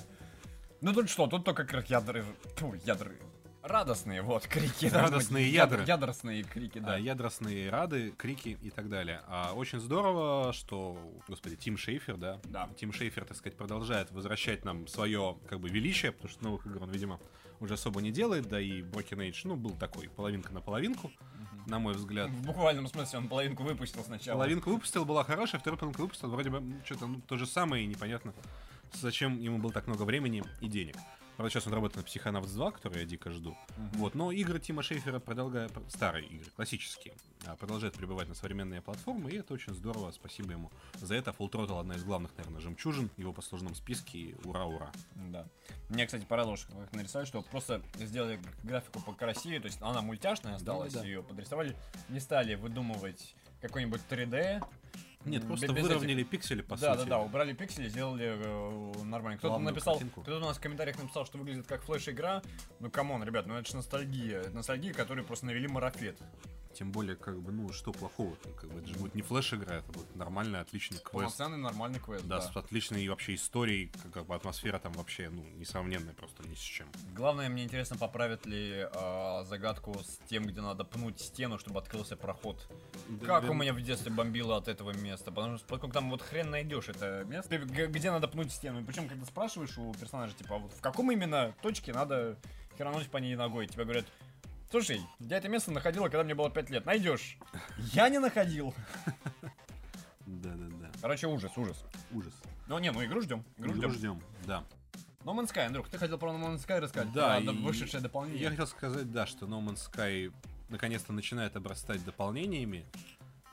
Ну 0.81 0.93
тут 0.93 1.09
что, 1.09 1.27
тут 1.27 1.43
только 1.43 1.65
как 1.65 1.89
ядры. 1.89 2.23
Фу, 2.55 2.75
ядры. 2.85 3.17
Радостные, 3.63 4.21
вот, 4.21 4.47
крики. 4.47 4.85
Радостные 4.85 5.49
Яд- 5.49 5.71
ядры. 5.71 5.83
Ядростные 5.85 6.43
крики, 6.43 6.79
да. 6.79 6.93
А, 6.93 6.97
ядростные 6.97 7.69
рады, 7.69 8.11
крики 8.11 8.57
и 8.61 8.69
так 8.69 8.87
далее. 8.87 9.21
А, 9.27 9.51
очень 9.53 9.79
здорово, 9.79 10.53
что, 10.53 10.97
господи, 11.27 11.57
Тим 11.57 11.75
Шейфер, 11.75 12.15
да? 12.15 12.39
Да. 12.45 12.69
Тим 12.77 12.93
Шейфер, 12.93 13.25
так 13.25 13.35
сказать, 13.35 13.57
продолжает 13.57 14.11
возвращать 14.11 14.63
нам 14.63 14.87
свое, 14.87 15.37
как 15.49 15.59
бы, 15.59 15.67
величие, 15.67 16.13
потому 16.13 16.29
что 16.29 16.43
новых 16.45 16.65
игр 16.65 16.83
он, 16.83 16.91
видимо, 16.91 17.19
уже 17.59 17.73
особо 17.73 18.01
не 18.01 18.11
делает, 18.11 18.47
да 18.47 18.61
и 18.61 18.81
Broken 18.83 19.27
Age, 19.27 19.41
ну, 19.43 19.55
был 19.57 19.71
такой, 19.71 20.07
половинка 20.07 20.53
на 20.53 20.61
половинку, 20.61 21.11
на 21.65 21.79
мой 21.79 21.93
взгляд. 21.93 22.29
В 22.29 22.45
буквальном 22.45 22.87
смысле 22.87 23.19
он 23.19 23.27
половинку 23.27 23.63
выпустил 23.63 24.03
сначала. 24.03 24.37
Половинку 24.37 24.69
выпустил, 24.69 25.03
была 25.03 25.25
хорошая, 25.25 25.59
вторую 25.59 25.77
половинку 25.77 26.03
выпустил, 26.03 26.29
вроде 26.29 26.51
бы 26.51 26.63
что-то 26.85 27.07
ну, 27.07 27.19
то 27.27 27.35
же 27.35 27.45
самое, 27.45 27.83
и 27.83 27.87
непонятно, 27.87 28.33
зачем 28.93 29.39
ему 29.39 29.57
было 29.59 29.71
так 29.71 29.87
много 29.87 30.03
времени 30.03 30.43
и 30.61 30.67
денег. 30.67 30.95
Правда, 31.37 31.51
сейчас 31.51 31.67
он 31.67 31.73
работает 31.75 32.03
на 32.03 32.09
Psychonauts 32.09 32.51
2, 32.51 32.71
который 32.71 33.01
я 33.01 33.05
дико 33.05 33.29
жду. 33.29 33.55
Мгм. 33.77 33.89
Вот, 33.99 34.15
но 34.15 34.31
игры 34.31 34.59
Тима 34.59 34.81
Шейфера 34.81 35.19
продолжают, 35.19 35.71
старые 35.89 36.25
игры, 36.25 36.49
классические, 36.55 37.13
а, 37.45 37.55
продолжают 37.55 37.93
прибывать 37.93 38.27
на 38.27 38.33
современные 38.33 38.81
платформы, 38.81 39.29
и 39.29 39.37
это 39.37 39.53
очень 39.53 39.75
здорово, 39.75 40.09
спасибо 40.09 40.53
ему 40.53 40.71
за 40.95 41.13
это. 41.13 41.29
Full 41.29 41.51
Throttle 41.51 41.79
одна 41.79 41.93
из 41.93 42.03
главных, 42.03 42.35
наверное, 42.37 42.59
жемчужин 42.59 43.11
его 43.17 43.33
послужном 43.33 43.75
списке, 43.75 44.17
и 44.17 44.35
ура-ура. 44.45 44.91
Да. 45.13 45.45
Мне, 45.89 46.07
кстати, 46.07 46.25
порадовало, 46.25 46.57
что 46.57 46.75
как 46.75 46.91
нарисовали, 46.93 47.27
что 47.27 47.43
просто 47.43 47.83
сделали 47.93 48.39
графику 48.63 48.99
покрасивее, 49.01 49.59
то 49.59 49.67
есть 49.67 49.79
она 49.79 50.01
мультяшная 50.01 50.55
осталась, 50.55 50.93
Да-да-да. 50.93 51.07
ее 51.07 51.21
подрисовали, 51.21 51.75
не 52.09 52.19
стали 52.19 52.55
выдумывать 52.55 53.35
какой-нибудь 53.61 54.01
3D. 54.09 54.65
Нет, 55.25 55.45
просто 55.45 55.67
без 55.67 55.73
этих- 55.73 55.83
выровняли 55.83 56.23
пиксели, 56.23 56.61
по 56.61 56.77
да, 56.77 56.93
сути. 56.95 57.03
да, 57.09 57.17
да, 57.17 57.19
убрали 57.19 57.53
пиксели, 57.53 57.89
сделали 57.89 58.37
э, 58.37 59.03
нормально. 59.03 59.37
Кто-то 59.37 59.59
написал, 59.59 59.99
кто-то 59.99 60.37
у 60.37 60.39
нас 60.39 60.57
в 60.57 60.61
комментариях 60.61 60.97
написал, 61.01 61.25
что 61.25 61.37
выглядит 61.37 61.67
как 61.67 61.83
флеш-игра. 61.83 62.41
Ну, 62.79 62.89
come 62.89 63.09
on, 63.09 63.23
ребят, 63.23 63.45
ну 63.45 63.55
это 63.55 63.69
же 63.69 63.75
ностальгия. 63.75 64.49
Ностальгия, 64.49 64.93
которую 64.93 65.25
просто 65.25 65.45
навели 65.45 65.67
марафет. 65.67 66.17
Тем 66.77 66.91
более, 66.91 67.15
как 67.15 67.41
бы, 67.41 67.51
ну, 67.51 67.73
что 67.73 67.91
плохого-то? 67.91 68.49
Как 68.49 68.69
бы, 68.69 68.79
это 68.79 68.87
же 68.87 68.95
будет 68.97 69.15
не 69.15 69.23
флеш-игра, 69.23 69.77
это 69.77 69.91
будет 69.91 70.15
нормальный, 70.15 70.59
отличный 70.59 70.99
квест. 70.99 71.11
Полноценный 71.11 71.57
нормальный 71.57 71.99
квест, 71.99 72.23
Да, 72.27 72.37
да. 72.37 72.41
с 72.43 72.55
отличной 72.55 73.07
вообще 73.09 73.33
историей, 73.33 73.91
как, 74.13 74.27
бы 74.27 74.35
атмосфера 74.35 74.77
там 74.77 74.91
вообще, 74.93 75.29
ну, 75.29 75.43
несравненная 75.55 76.13
просто 76.13 76.47
ни 76.47 76.53
с 76.53 76.59
чем. 76.59 76.87
Главное, 77.15 77.49
мне 77.49 77.63
интересно, 77.63 77.97
поправят 77.97 78.45
ли 78.45 78.87
э, 78.93 79.43
загадку 79.45 79.97
с 80.03 80.19
тем, 80.29 80.43
где 80.43 80.61
надо 80.61 80.83
пнуть 80.83 81.19
стену, 81.19 81.57
чтобы 81.57 81.79
открылся 81.79 82.15
проход. 82.15 82.69
Как 83.25 83.45
Да, 83.45 83.49
у 83.49 83.55
меня 83.55 83.73
в 83.73 83.81
детстве 83.81 84.11
бомбило 84.11 84.57
от 84.57 84.67
этого 84.67 84.91
места, 84.91 85.31
потому 85.31 85.57
что 85.57 85.65
поскольку 85.65 85.95
там 85.95 86.11
вот 86.11 86.21
хрен 86.21 86.51
найдешь 86.51 86.89
это 86.89 87.23
место, 87.25 87.57
где 87.57 88.11
надо 88.11 88.27
пнуть 88.27 88.51
стену. 88.51 88.85
Причем, 88.85 89.09
когда 89.09 89.25
спрашиваешь 89.25 89.75
у 89.79 89.95
персонажа, 89.95 90.35
типа, 90.35 90.57
а 90.57 90.59
вот 90.59 90.73
в 90.73 90.81
каком 90.81 91.11
именно 91.11 91.55
точке 91.63 91.91
надо 91.91 92.37
херануть 92.77 93.09
по 93.09 93.17
ней 93.17 93.35
ногой, 93.35 93.65
тебе 93.65 93.83
говорят, 93.83 94.05
слушай, 94.69 95.01
я 95.19 95.37
это 95.37 95.49
место 95.49 95.71
находила, 95.71 96.05
когда 96.05 96.23
мне 96.23 96.35
было 96.35 96.49
5 96.49 96.69
лет, 96.69 96.85
найдешь. 96.85 97.37
Я 97.93 98.09
не 98.09 98.19
находил. 98.19 98.73
Да, 100.25 100.49
да, 100.55 100.65
да. 100.81 100.91
Короче, 101.01 101.27
ужас, 101.27 101.51
ужас. 101.57 101.83
Ужас. 102.11 102.33
Ну 102.67 102.79
не, 102.79 102.91
ну 102.91 103.03
игру 103.05 103.21
ждем. 103.21 103.45
Игру 103.57 103.71
Игру 103.71 103.89
ждем. 103.91 103.93
ждем, 104.19 104.23
да. 104.45 104.63
No 105.23 105.33
Man's 105.33 105.53
Sky, 105.53 105.65
Андрюх, 105.65 105.89
ты 105.89 105.97
хотел 105.97 106.17
про 106.17 106.31
No 106.31 106.39
Man's 106.41 106.65
Sky 106.65 106.79
рассказать? 106.79 107.11
Да, 107.13 107.37
про 107.37 107.45
до- 107.45 107.51
и- 107.53 107.61
вышедшее 107.63 108.01
дополнение. 108.01 108.41
Я 108.41 108.49
хотел 108.49 108.67
сказать, 108.67 109.11
да, 109.11 109.25
что 109.25 109.45
No 109.45 109.61
Man's 109.65 109.89
Sky 109.91 110.33
наконец-то 110.69 111.13
начинает 111.13 111.55
обрастать 111.55 112.03
дополнениями. 112.03 112.85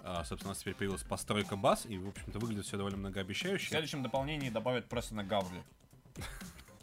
А, 0.02 0.24
собственно, 0.24 0.50
у 0.50 0.52
нас 0.52 0.58
теперь 0.58 0.74
появилась 0.74 1.02
постройка 1.02 1.56
баз, 1.56 1.86
и, 1.86 1.96
в 1.96 2.08
общем-то, 2.08 2.38
выглядит 2.38 2.66
все 2.66 2.76
довольно 2.76 2.96
В 2.98 3.00
многообещающе. 3.00 3.68
следующем 3.70 4.02
дополнении 4.02 4.50
добавят 4.50 4.86
Престона 4.88 5.24
Гарви. 5.24 5.62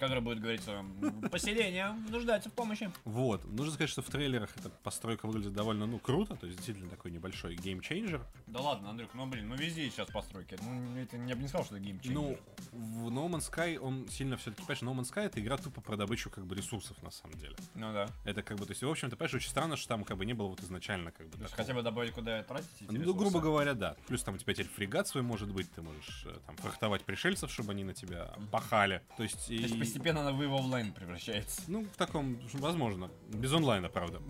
Который 0.02 0.20
будет 0.22 0.40
говорить, 0.40 0.62
что 0.64 0.84
поселение 1.30 1.92
нуждается 2.10 2.50
в 2.50 2.54
помощи. 2.54 2.92
Вот. 3.06 3.46
Нужно 3.46 3.72
сказать, 3.74 3.92
что 3.92 4.02
в 4.02 4.08
трейлерах 4.08 4.50
эта 4.58 4.70
постройка 4.70 5.28
выглядит 5.28 5.54
довольно, 5.54 5.86
ну, 5.86 6.00
круто, 6.00 6.36
то 6.36 6.48
есть 6.48 6.58
действительно 6.58 6.90
такой 6.90 7.12
небольшой 7.12 7.54
game 7.56 7.79
changer. 7.79 8.26
Да 8.48 8.62
ладно, 8.62 8.90
Андрюх, 8.90 9.14
ну 9.14 9.28
блин, 9.28 9.48
ну 9.50 9.56
везде 9.56 9.88
сейчас 9.92 10.08
постройки. 10.10 10.58
Ну, 10.64 10.98
это 10.98 11.18
я 11.18 11.36
бы 11.36 11.44
не 11.44 11.48
сказал, 11.48 11.66
что 11.66 11.76
это 11.76 11.86
game 11.86 11.97
changer. 11.97 12.20
Ну, 12.20 12.38
в 12.72 13.10
No 13.10 13.30
Man's 13.30 13.48
Sky 13.52 13.78
он 13.78 14.08
сильно 14.10 14.38
все-таки, 14.38 14.64
понимаешь, 14.66 14.82
No 14.82 15.00
Man's 15.00 15.14
Sky 15.16 15.26
это 15.28 15.40
игра 15.40 15.58
тупо 15.58 15.82
про 15.82 15.96
добычу 15.98 16.32
как 16.32 16.48
бы 16.48 16.56
ресурсов 16.56 17.00
на 17.04 17.12
самом 17.12 17.38
деле. 17.38 17.56
ну 17.76 17.94
да. 17.94 18.08
Это 18.26 18.42
как 18.42 18.58
бы, 18.58 18.66
то 18.66 18.72
есть, 18.72 18.82
в 18.82 18.90
общем-то, 18.90 19.16
понимаешь, 19.16 19.36
очень 19.36 19.50
странно, 19.52 19.78
что 19.78 19.88
там 19.90 20.04
как 20.04 20.18
бы 20.18 20.26
не 20.26 20.34
было 20.34 20.48
вот 20.48 20.62
изначально 20.62 21.12
как 21.12 21.28
бы 21.28 21.38
То 21.38 21.44
есть 21.44 21.54
хотя 21.54 21.76
бы 21.76 21.84
добавить, 21.84 22.14
куда 22.14 22.42
тратить 22.42 22.70
Ну, 22.90 22.94
ресурсы. 23.02 23.20
грубо 23.20 23.40
говоря, 23.40 23.76
да. 23.76 23.96
Плюс 24.08 24.24
там 24.24 24.34
у 24.34 24.38
тебя 24.40 24.56
теперь 24.56 24.68
фрегат 24.68 25.08
свой 25.08 25.22
может 25.22 25.52
быть, 25.52 25.72
ты 25.72 25.84
можешь 25.84 26.24
э, 26.26 26.36
там 26.48 26.56
фрахтовать 26.58 27.04
пришельцев, 27.04 27.52
чтобы 27.52 27.74
они 27.74 27.84
на 27.84 27.94
тебя 27.94 28.34
пахали. 28.52 29.04
То 29.18 29.22
есть, 29.22 29.46
То 29.46 29.54
есть 29.54 29.76
и- 29.76 29.90
постепенно 29.91 30.21
она 30.21 30.32
в 30.32 30.41
EVE 30.41 30.58
Online 30.58 30.93
превращается. 30.93 31.62
Ну, 31.67 31.84
в 31.84 31.97
таком, 31.97 32.39
возможно. 32.54 33.12
Без 33.27 33.51
онлайна, 33.51 33.89
правда. 33.89 34.21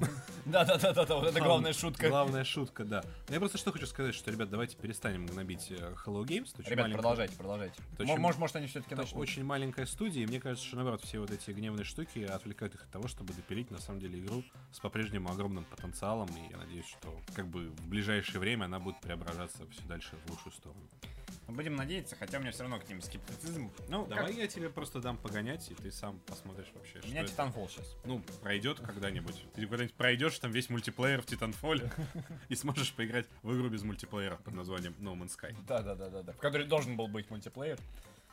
Да-да-да-да, 0.45 1.15
вот 1.15 1.28
это 1.28 1.39
главная 1.39 1.74
шутка. 1.74 2.10
Главная 2.10 2.43
шутка, 2.43 2.84
да. 2.84 3.04
Но 3.28 3.36
я 3.36 3.39
просто 3.39 3.58
что 3.58 3.71
хочу 3.71 3.86
сказать, 3.86 4.15
что, 4.15 4.32
ребят, 4.32 4.50
давайте 4.50 4.76
перестанем 4.76 5.28
гнобить 5.28 5.69
э, 5.69 5.93
Hello 6.06 6.24
Games. 6.24 6.50
Ребят, 6.67 6.91
продолжайте, 6.91 7.36
продолжайте. 7.36 7.80
Может, 8.00 8.39
может, 8.39 8.56
они 8.56 8.67
все-таки 8.67 8.95
начнут. 8.95 9.21
очень 9.21 9.43
маленькая 9.43 9.86
студия, 9.86 10.24
и 10.24 10.26
мне 10.26 10.39
кажется, 10.39 10.65
что 10.65 10.78
наоборот 10.78 11.04
все 11.04 11.19
вот 11.19 11.30
эти 11.30 11.52
гневные 11.52 11.86
штуки 11.86 12.19
отвлекают 12.19 12.76
их 12.76 12.84
от 12.84 12.89
того, 12.89 13.08
чтобы 13.08 13.34
допилить 13.34 13.69
на 13.69 13.80
самом 13.80 14.00
деле 14.00 14.19
игру 14.19 14.43
с 14.71 14.80
по-прежнему 14.80 15.30
огромным 15.30 15.65
потенциалом, 15.65 16.28
и 16.30 16.52
я 16.52 16.58
надеюсь, 16.58 16.88
что 16.88 17.15
как 17.36 17.47
бы 17.47 17.69
в 17.69 17.88
ближайшее 17.88 18.39
время 18.39 18.65
она 18.65 18.80
будет 18.80 19.00
преображаться 19.02 19.67
все 19.69 19.82
дальше 19.84 20.15
в 20.26 20.32
лучшую 20.32 20.54
сторону. 20.54 20.82
Будем 21.48 21.76
надеяться, 21.76 22.16
хотя 22.16 22.38
у 22.38 22.42
меня 22.42 22.52
все 22.52 22.62
равно 22.64 22.80
к 22.80 22.88
ним 22.88 23.02
скептицизм. 23.02 23.72
Ну, 23.90 24.06
как- 24.06 24.16
Давай 24.16 24.34
я 24.36 24.48
тебе 24.48 24.70
просто 24.70 25.02
дам 25.02 25.18
погонять, 25.18 25.70
и 25.70 25.76
ты 25.76 25.92
сам 25.92 26.18
посмотришь 26.22 26.68
вообще, 26.74 27.02
У 27.04 27.08
меня 27.08 27.24
это. 27.24 27.32
Titanfall 27.34 27.70
сейчас. 27.70 27.96
Ну, 28.06 28.22
пройдет 28.42 28.80
когда-нибудь. 28.80 29.36
Ты 29.54 29.62
когда-нибудь 29.68 29.94
пройдешь 29.96 30.40
там 30.40 30.52
весь 30.52 30.70
мультиплеер 30.70 31.22
в 31.22 31.26
Titanfall 31.26 31.92
и 32.50 32.56
сможешь 32.56 32.94
поиграть 32.94 33.28
в 33.44 33.54
игру 33.54 33.68
без 33.70 33.84
мультиплеера 33.84 34.38
под 34.38 34.54
названием 34.54 34.94
No 35.00 35.14
Man's 35.16 35.38
Sky. 35.38 35.54
Да, 35.68 35.82
да, 35.82 35.96
да, 35.96 36.10
да, 36.10 36.24
да. 36.24 36.32
В 36.34 36.38
которой 36.38 36.66
должен 36.68 36.96
был 36.96 37.08
быть 37.10 37.30
мультиплеер. 37.30 37.78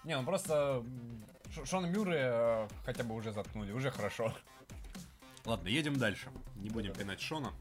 Не, 0.04 0.16
ну 0.16 0.24
просто 0.24 0.84
м, 0.86 1.24
Ш- 1.52 1.66
Шона 1.66 1.86
Мюрре 1.86 2.20
э, 2.22 2.68
хотя 2.84 3.02
бы 3.02 3.16
уже 3.16 3.32
заткнули, 3.32 3.72
уже 3.72 3.90
хорошо. 3.90 4.32
Ладно, 5.44 5.66
едем 5.68 5.96
дальше. 5.98 6.28
Не 6.56 6.70
будем 6.70 6.92
пинать 6.92 7.20
Шона. 7.20 7.52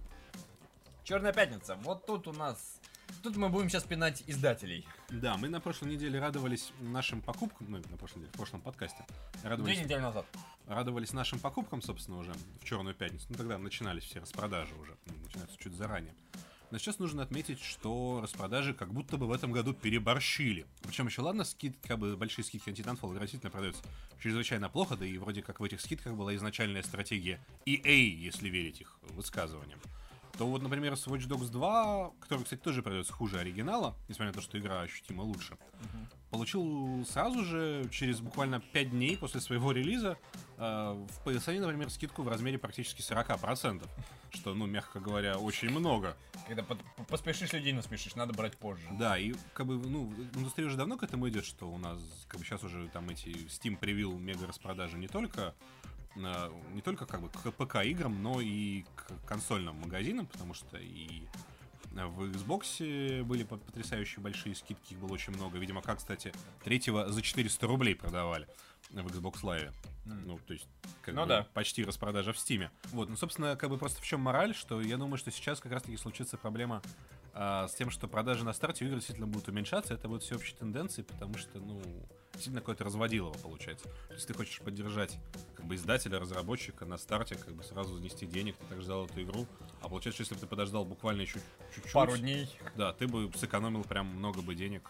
Черная 1.04 1.34
пятница. 1.34 1.76
Вот 1.78 2.06
тут 2.06 2.28
у 2.28 2.34
нас. 2.34 2.80
Тут 3.24 3.36
мы 3.36 3.50
будем 3.50 3.70
сейчас 3.70 3.84
пинать 3.84 4.24
издателей. 4.28 4.88
Да, 5.10 5.38
мы 5.38 5.50
на 5.50 5.60
прошлой 5.60 5.92
неделе 5.92 6.20
радовались 6.20 6.72
нашим 6.80 7.22
покупкам, 7.22 7.68
ну, 7.70 7.78
на 7.90 7.98
прошлой 7.98 8.20
неделе, 8.20 8.34
в 8.34 8.38
прошлом 8.38 8.62
подкасте, 8.62 9.06
Две 9.42 9.50
радовались, 9.50 9.80
недели 9.80 10.00
назад. 10.00 10.26
радовались 10.68 11.14
нашим 11.14 11.40
покупкам, 11.40 11.82
собственно, 11.82 12.18
уже 12.20 12.34
в 12.62 12.64
Черную 12.64 12.96
Пятницу. 12.96 13.26
Ну, 13.30 13.36
тогда 13.36 13.58
начинались 13.58 14.04
все 14.04 14.20
распродажи 14.20 14.76
уже, 14.76 14.96
ну, 15.06 15.14
начинаются 15.24 15.58
чуть 15.58 15.74
заранее. 15.74 16.14
Но 16.70 16.78
сейчас 16.78 17.00
нужно 17.00 17.24
отметить, 17.24 17.62
что 17.62 18.20
распродажи 18.22 18.74
как 18.74 18.92
будто 18.92 19.18
бы 19.18 19.26
в 19.28 19.32
этом 19.32 19.54
году 19.54 19.74
переборщили. 19.74 20.66
Причем 20.84 21.08
еще 21.08 21.22
ладно, 21.22 21.46
скид, 21.46 21.78
как 21.82 21.98
бы 21.98 22.18
большие 22.18 22.44
скидки 22.44 22.70
на 22.70 22.74
Titanfall 22.74 23.18
действительно 23.18 23.52
продаются 23.52 23.84
чрезвычайно 24.22 24.68
плохо, 24.70 24.98
да 24.98 25.06
и 25.06 25.18
вроде 25.18 25.42
как 25.42 25.62
в 25.62 25.64
этих 25.64 25.80
скидках 25.80 26.14
была 26.16 26.36
изначальная 26.36 26.84
стратегия 26.84 27.40
EA, 27.66 28.10
если 28.10 28.50
верить 28.50 28.82
их 28.82 28.98
высказываниям. 29.12 29.80
То 30.38 30.46
вот, 30.46 30.62
например, 30.62 30.96
с 30.96 31.08
Watch 31.08 31.28
Dogs 31.28 31.50
2, 31.50 32.12
который, 32.20 32.44
кстати, 32.44 32.60
тоже 32.62 32.84
продается 32.84 33.12
хуже 33.12 33.40
оригинала, 33.40 33.96
несмотря 34.08 34.28
на 34.28 34.34
то, 34.34 34.42
что 34.42 34.60
игра 34.60 34.82
ощутимо 34.82 35.22
лучше, 35.24 35.58
получил 36.30 37.04
сразу 37.10 37.44
же, 37.44 37.88
через 37.92 38.20
буквально 38.20 38.60
5 38.60 38.92
дней 38.92 39.18
после 39.18 39.42
своего 39.42 39.72
релиза, 39.72 40.18
э, 40.58 41.06
в 41.10 41.26
PSN, 41.28 41.60
например, 41.62 41.90
скидку 41.90 42.22
в 42.22 42.28
размере 42.28 42.60
практически 42.60 43.02
40%, 43.02 43.84
что, 44.30 44.54
ну, 44.54 44.68
мягко 44.68 45.00
говоря, 45.00 45.38
очень 45.40 45.70
много. 45.72 46.16
Когда 46.48 46.62
под- 46.62 46.84
поспешишь 47.08 47.54
людей 47.54 47.74
насмешишь, 47.74 48.14
надо 48.16 48.34
брать 48.34 48.58
позже. 48.58 48.86
Да, 48.92 49.18
и 49.18 49.34
как 49.54 49.66
бы, 49.66 49.78
ну, 49.78 50.14
индустрия 50.36 50.68
уже 50.68 50.78
давно 50.78 50.98
к 50.98 51.04
этому 51.04 51.28
идет, 51.30 51.46
что 51.46 51.68
у 51.68 51.78
нас, 51.80 52.00
как 52.28 52.40
бы 52.40 52.46
сейчас 52.46 52.64
уже 52.64 52.88
там 52.90 53.10
эти 53.10 53.30
Steam 53.48 53.76
привил 53.76 54.18
мега 54.20 54.46
распродажи 54.46 54.98
не 55.00 55.08
только 55.08 55.56
не 56.74 56.82
только 56.82 57.06
как 57.06 57.22
бы 57.22 57.30
к 57.30 57.52
ПК 57.52 57.78
играм, 57.86 58.22
но 58.22 58.42
и 58.42 58.84
к 58.96 59.08
консольным 59.26 59.76
магазинам, 59.76 60.26
потому 60.28 60.54
что 60.54 60.78
и 60.78 61.24
в 61.92 62.22
Xbox 62.32 63.24
были 63.24 63.44
по- 63.44 63.58
потрясающие 63.58 64.22
большие 64.22 64.54
скидки, 64.56 64.94
их 64.94 65.00
было 65.00 65.14
очень 65.14 65.34
много. 65.34 65.58
Видимо, 65.58 65.82
как, 65.82 65.98
кстати, 65.98 66.32
третьего 66.64 67.10
за 67.12 67.22
400 67.22 67.66
рублей 67.68 67.96
продавали 67.96 68.48
в 68.92 68.98
Xbox 69.08 69.42
Live. 69.42 69.74
Ну, 70.06 70.38
то 70.46 70.54
есть, 70.54 70.68
как 71.02 71.16
Ну 71.16 71.22
бы, 71.24 71.28
да. 71.28 71.48
почти 71.54 71.84
распродажа 71.84 72.32
в 72.34 72.38
Стиме. 72.38 72.72
Вот, 72.92 73.10
ну, 73.10 73.16
собственно, 73.18 73.56
как 73.56 73.70
бы 73.70 73.78
просто 73.78 74.02
в 74.02 74.06
чем 74.06 74.22
мораль, 74.22 74.54
что 74.56 74.80
я 74.82 74.98
думаю, 74.98 75.18
что 75.18 75.32
сейчас 75.32 75.60
как 75.60 75.72
раз-таки 75.74 75.98
случится 75.98 76.38
проблема 76.38 76.82
а, 77.34 77.68
с 77.68 77.74
тем, 77.76 77.90
что 77.90 78.08
продажи 78.08 78.46
на 78.46 78.54
старте 78.54 78.86
игр 78.86 78.96
действительно 78.96 79.28
будут 79.28 79.48
уменьшаться, 79.50 79.94
это 79.94 80.08
будет 80.08 80.24
всеобщей 80.24 80.56
тенденцией, 80.56 81.06
потому 81.06 81.38
что, 81.38 81.60
ну, 81.60 81.82
действительно 82.38 82.62
какое-то 82.62 82.84
разводилово 82.84 83.34
получается. 83.40 83.86
То 84.08 84.14
есть 84.14 84.28
ты 84.28 84.34
хочешь 84.34 84.60
поддержать 84.60 85.18
как 85.56 85.66
бы 85.66 85.76
издателя, 85.76 86.20
разработчика 86.20 86.86
на 86.86 86.98
старте, 86.98 87.36
как 87.36 87.54
бы 87.56 87.64
сразу 87.64 87.96
занести 87.96 88.26
денег, 88.26 88.56
ты 88.58 88.66
так 88.68 88.82
ждал 88.82 89.06
эту 89.06 89.22
игру, 89.24 89.48
а 89.82 89.90
получается, 89.90 90.22
если 90.22 90.36
бы 90.36 90.42
ты 90.42 90.48
подождал 90.48 90.86
буквально 90.86 91.22
еще 91.22 91.40
чуть-чуть, 91.74 91.92
Пару 91.94 92.18
дней. 92.18 92.48
да, 92.76 92.94
ты 92.94 93.08
бы 93.08 93.30
сэкономил 93.36 93.84
прям 93.84 94.08
много 94.08 94.42
бы 94.42 94.56
денег. 94.56 94.90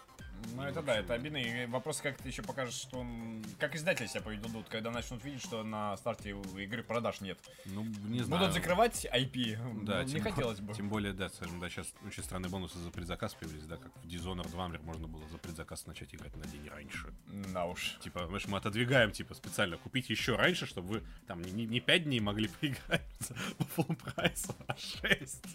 Ну 0.55 0.63
это 0.63 0.81
да, 0.81 0.95
это 0.95 1.13
обидно. 1.13 1.37
И 1.37 1.65
вопрос, 1.67 2.01
как 2.01 2.17
ты 2.17 2.29
еще 2.29 2.41
покажешь, 2.41 2.75
что 2.75 2.99
он... 2.99 3.43
Как 3.59 3.75
издатели 3.75 4.07
себя 4.07 4.21
поведут, 4.21 4.67
когда 4.69 4.91
начнут 4.91 5.23
видеть, 5.23 5.41
что 5.43 5.63
на 5.63 5.95
старте 5.97 6.31
игры 6.57 6.83
продаж 6.83 7.21
нет. 7.21 7.37
Ну, 7.65 7.83
не 8.07 8.21
знаю. 8.21 8.41
Будут 8.41 8.53
закрывать 8.53 9.05
IP. 9.05 9.83
Да, 9.83 10.03
Ну, 10.03 10.09
не 10.09 10.19
хотелось 10.19 10.59
бы. 10.59 10.73
Тем 10.73 10.89
более, 10.89 11.13
да, 11.13 11.29
скажем, 11.29 11.59
да, 11.59 11.69
сейчас 11.69 11.93
очень 12.05 12.23
странные 12.23 12.49
бонусы 12.49 12.79
за 12.79 12.89
предзаказ 12.89 13.33
появились, 13.35 13.65
да, 13.65 13.77
как 13.77 13.91
в 14.03 14.07
Dishonored 14.07 14.49
2, 14.49 14.67
например, 14.67 14.85
можно 14.85 15.07
было 15.07 15.27
за 15.29 15.37
предзаказ 15.37 15.85
начать 15.85 16.13
играть 16.15 16.35
на 16.35 16.45
день 16.45 16.67
раньше. 16.69 17.13
Да 17.53 17.65
уж. 17.65 17.97
Типа, 18.01 18.25
знаешь, 18.27 18.47
мы 18.47 18.57
отодвигаем, 18.57 19.11
типа, 19.11 19.33
специально 19.33 19.77
купить 19.77 20.09
еще 20.09 20.35
раньше, 20.35 20.65
чтобы 20.65 20.87
вы 20.87 21.03
там 21.27 21.41
не, 21.41 21.65
не 21.65 21.79
5 21.79 22.03
дней 22.05 22.19
могли 22.19 22.47
поиграть 22.61 23.01
по 23.57 23.63
full 23.63 23.95
прайсу, 23.95 24.55
а 24.67 24.75
6. 24.75 25.45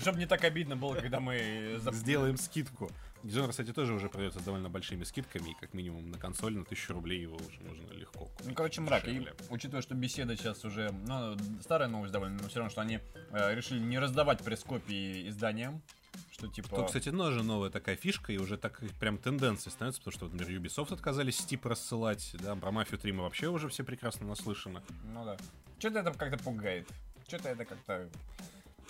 Чтобы 0.00 0.18
не 0.18 0.26
так 0.26 0.44
обидно 0.44 0.76
было, 0.76 0.94
когда 0.94 1.20
мы... 1.20 1.80
Сделаем 1.92 2.36
скидку. 2.36 2.90
Dishonored, 3.22 3.50
кстати, 3.50 3.72
тоже 3.72 3.94
уже 3.94 4.08
продается 4.08 4.40
с 4.40 4.42
довольно 4.42 4.68
большими 4.68 5.04
скидками, 5.04 5.50
и 5.50 5.54
как 5.54 5.74
минимум 5.74 6.10
на 6.10 6.18
консоль 6.18 6.54
на 6.54 6.62
1000 6.62 6.92
рублей 6.92 7.20
его 7.20 7.36
уже 7.36 7.60
можно 7.60 7.92
легко 7.92 8.26
купить. 8.26 8.46
Ну, 8.46 8.54
короче, 8.54 8.80
мрак. 8.80 9.04
И 9.06 9.12
Дешевле. 9.12 9.34
учитывая, 9.50 9.82
что 9.82 9.94
беседа 9.94 10.36
сейчас 10.36 10.64
уже, 10.64 10.90
ну, 11.06 11.36
старая 11.60 11.88
новость 11.88 12.12
довольно, 12.12 12.42
но 12.42 12.48
все 12.48 12.58
равно, 12.58 12.70
что 12.70 12.80
они 12.80 12.98
э, 13.30 13.54
решили 13.54 13.78
не 13.78 13.98
раздавать 13.98 14.42
пресс-копии 14.42 15.28
изданиям, 15.28 15.82
что 16.30 16.48
типа... 16.48 16.68
То, 16.76 16.84
кстати, 16.86 17.10
тоже 17.10 17.42
новая 17.42 17.70
такая 17.70 17.96
фишка, 17.96 18.32
и 18.32 18.38
уже 18.38 18.56
так 18.56 18.82
и 18.82 18.88
прям 18.88 19.18
тенденция 19.18 19.70
становится, 19.70 20.00
потому 20.00 20.12
что, 20.12 20.24
вот, 20.26 20.34
например, 20.34 20.60
Ubisoft 20.60 20.92
отказались 20.92 21.38
Steep 21.38 21.66
рассылать, 21.68 22.34
да, 22.40 22.56
про 22.56 22.72
Мафию 22.72 22.98
3 22.98 23.12
мы 23.12 23.22
вообще 23.22 23.48
уже 23.48 23.68
все 23.68 23.84
прекрасно 23.84 24.26
наслышаны. 24.26 24.82
Ну 25.04 25.24
да. 25.24 25.36
Что-то 25.78 26.00
это 26.00 26.12
как-то 26.12 26.42
пугает. 26.42 26.88
Что-то 27.26 27.50
это 27.50 27.64
как-то... 27.64 28.08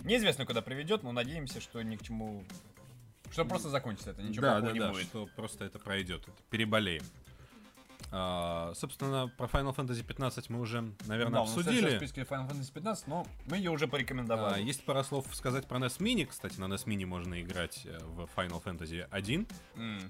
Неизвестно, 0.01 0.45
куда 0.45 0.61
приведет, 0.61 1.03
но 1.03 1.11
надеемся, 1.11 1.61
что 1.61 1.81
ни 1.81 1.95
к 1.95 2.03
чему... 2.03 2.43
Что 3.33 3.45
просто 3.45 3.69
закончится 3.69 4.11
это, 4.11 4.21
ничего 4.21 4.41
да, 4.43 4.61
да, 4.61 4.71
не 4.71 4.79
да, 4.79 4.91
будет. 4.91 5.03
что 5.07 5.27
просто 5.35 5.65
это 5.65 5.79
пройдет, 5.79 6.21
это 6.21 6.37
переболеем. 6.49 7.03
А, 8.11 8.73
собственно, 8.75 9.27
про 9.37 9.47
Final 9.47 9.75
Fantasy 9.75 10.03
15 10.03 10.49
мы 10.51 10.59
уже, 10.59 10.81
наверное, 11.07 11.39
Да, 11.39 11.41
обсудили. 11.41 11.95
в 11.95 11.97
списке 11.97 12.21
Final 12.21 12.47
Fantasy 12.47 12.71
15, 12.71 13.07
но 13.07 13.25
мы 13.47 13.57
ее 13.57 13.71
уже 13.71 13.85
А, 13.85 13.87
порекомендовали. 13.87 14.61
есть 14.63 14.85
пара 14.85 15.01
слов 15.01 15.25
сказать 15.33 15.67
про 15.67 15.79
NES 15.79 15.97
Mini. 15.99 16.25
Кстати, 16.27 16.59
на 16.59 16.65
NES 16.65 16.85
Mini 16.85 17.07
можно 17.07 17.41
играть 17.41 17.81
э, 17.85 17.97
в 18.03 18.29
Final 18.35 18.61
Fantasy 18.63 19.01
1. 19.09 19.47
М, 19.77 19.99
ну, 19.99 20.09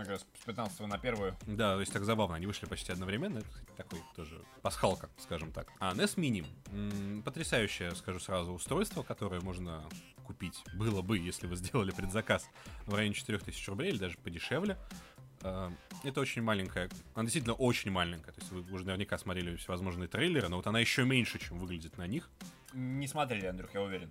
как 0.00 0.08
раз 0.08 0.26
с 0.40 0.44
15 0.44 0.80
на 0.80 0.98
первую. 0.98 1.36
Да, 1.46 1.74
то 1.74 1.80
есть 1.80 1.92
так 1.92 2.04
забавно, 2.04 2.36
они 2.36 2.46
вышли 2.46 2.66
почти 2.66 2.92
одновременно, 2.92 3.38
это 3.38 3.48
кстати, 3.48 3.70
такой 3.76 4.00
тоже 4.16 4.40
пасхалка, 4.62 5.08
скажем 5.18 5.52
так. 5.52 5.68
А 5.80 5.94
NES 5.94 6.16
Mini, 6.16 6.46
м, 6.72 7.22
потрясающее, 7.22 7.94
скажу 7.94 8.18
сразу, 8.20 8.52
устройство, 8.52 9.02
которое 9.02 9.40
можно 9.40 9.84
купить, 10.26 10.62
было 10.74 11.02
бы, 11.02 11.18
если 11.18 11.46
вы 11.46 11.56
сделали 11.56 11.90
предзаказ 11.90 12.48
в 12.86 12.94
районе 12.94 13.14
4000 13.14 13.68
рублей 13.68 13.90
или 13.90 13.98
даже 13.98 14.16
подешевле. 14.18 14.76
А, 15.42 15.70
Это 16.04 16.20
очень 16.20 16.42
маленькая, 16.42 16.90
она 17.14 17.24
действительно 17.24 17.54
очень 17.54 17.90
маленькая, 17.90 18.32
то 18.32 18.40
есть 18.40 18.52
вы 18.52 18.60
уже 18.74 18.84
наверняка 18.84 19.16
смотрели 19.18 19.56
всевозможные 19.56 20.06
трейлеры, 20.08 20.48
но 20.48 20.56
вот 20.56 20.66
она 20.66 20.78
еще 20.80 21.04
меньше, 21.04 21.38
чем 21.38 21.58
выглядит 21.58 21.96
на 21.98 22.06
них. 22.06 22.28
Не 22.74 23.06
смотрели, 23.06 23.46
Андрюх, 23.46 23.72
я 23.74 23.82
уверен. 23.82 24.10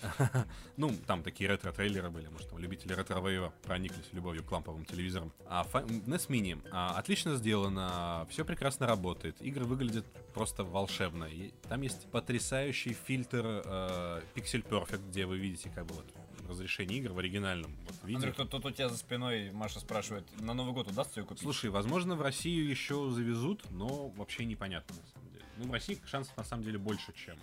Ну, 0.76 0.94
там 1.06 1.22
такие 1.22 1.48
ретро-трейлеры 1.48 2.10
были, 2.10 2.28
может, 2.28 2.48
там 2.48 2.58
любители 2.58 2.94
ретро-вейва 2.94 3.52
прониклись 3.62 4.06
любовью 4.12 4.42
к 4.42 4.50
ламповым 4.50 4.84
телевизорам. 4.84 5.32
А 5.46 5.64
NES 5.64 6.28
Mini 6.28 6.66
а, 6.70 6.98
отлично 6.98 7.36
сделано, 7.36 8.26
все 8.30 8.44
прекрасно 8.44 8.86
работает, 8.86 9.40
игры 9.42 9.64
выглядят 9.64 10.06
просто 10.32 10.64
волшебно. 10.64 11.24
И 11.24 11.52
там 11.68 11.82
есть 11.82 12.10
потрясающий 12.10 12.94
фильтр 12.94 13.62
э, 13.64 14.22
Pixel 14.34 14.66
Perfect, 14.66 15.08
где 15.10 15.26
вы 15.26 15.38
видите 15.38 15.70
как 15.70 15.86
бы 15.86 15.94
вот 15.94 16.06
разрешении 16.52 16.98
игр 16.98 17.12
в 17.12 17.18
оригинальном 17.18 17.74
вот, 17.86 18.04
виде. 18.04 18.16
Андрей, 18.16 18.32
тут, 18.32 18.50
тут 18.50 18.64
у 18.66 18.70
тебя 18.70 18.88
за 18.88 18.96
спиной 18.96 19.50
Маша 19.50 19.80
спрашивает, 19.80 20.24
на 20.40 20.54
Новый 20.54 20.72
год 20.72 20.88
удастся 20.88 21.20
ее 21.20 21.26
купить? 21.26 21.42
Слушай, 21.42 21.70
возможно, 21.70 22.14
в 22.14 22.22
Россию 22.22 22.68
еще 22.68 23.10
завезут, 23.10 23.68
но 23.70 24.08
вообще 24.08 24.44
непонятно 24.44 24.94
на 24.94 25.06
самом 25.08 25.32
деле. 25.32 25.44
Ну, 25.56 25.68
в 25.68 25.72
России 25.72 26.00
шансов 26.06 26.36
на 26.36 26.44
самом 26.44 26.64
деле 26.64 26.78
больше, 26.78 27.12
чем 27.12 27.36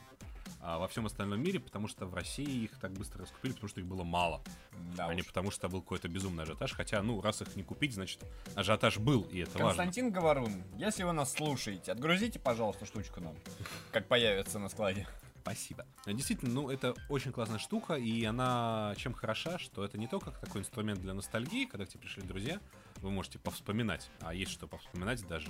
во 0.62 0.88
всем 0.88 1.06
остальном 1.06 1.42
мире, 1.42 1.60
потому 1.60 1.88
что 1.88 2.06
в 2.06 2.14
России 2.14 2.64
их 2.64 2.78
так 2.80 2.92
быстро 2.92 3.22
раскупили, 3.22 3.54
потому 3.54 3.70
что 3.70 3.80
их 3.80 3.88
было 3.88 4.04
мало, 4.04 4.42
да 4.96 5.08
а 5.08 5.14
не 5.14 5.22
уж. 5.22 5.28
потому 5.28 5.52
что 5.52 5.70
был 5.70 5.82
какой-то 5.82 6.08
безумный 6.08 6.44
ажиотаж. 6.44 6.74
Хотя, 6.74 7.02
ну, 7.02 7.22
раз 7.22 7.42
их 7.42 7.56
не 7.56 7.64
купить, 7.64 7.94
значит, 7.94 8.24
ажиотаж 8.56 8.98
был, 8.98 9.22
и 9.24 9.40
это 9.40 9.52
важно. 9.52 9.68
Константин 9.68 10.12
Говорун, 10.12 10.64
если 10.78 11.04
вы 11.04 11.14
нас 11.14 11.32
слушаете, 11.32 11.92
отгрузите, 11.92 12.40
пожалуйста, 12.40 12.86
штучку 12.86 13.22
нам, 13.22 13.36
как 13.92 14.08
появится 14.08 14.60
на 14.60 14.70
складе. 14.70 15.08
Спасибо. 15.42 15.86
А, 16.06 16.14
Действительно, 16.14 16.52
ну, 16.52 16.70
это 16.70 16.94
очень 17.08 17.32
классная 17.32 17.60
штука, 17.60 17.96
и 17.96 18.24
она 18.24 18.94
чем 18.98 19.14
хороша, 19.14 19.58
что 19.58 19.84
это 19.84 19.98
не 19.98 20.08
только 20.08 20.32
такой 20.32 20.62
инструмент 20.62 21.00
для 21.02 21.14
ностальгии, 21.14 21.66
когда 21.66 21.86
к 21.86 21.90
тебе 21.90 22.02
пришли 22.02 22.24
друзья, 22.24 22.60
вы 22.98 23.10
можете 23.12 23.40
повспоминать, 23.40 24.10
а 24.20 24.34
есть 24.34 24.52
что 24.52 24.68
повспоминать 24.68 25.26
даже, 25.28 25.50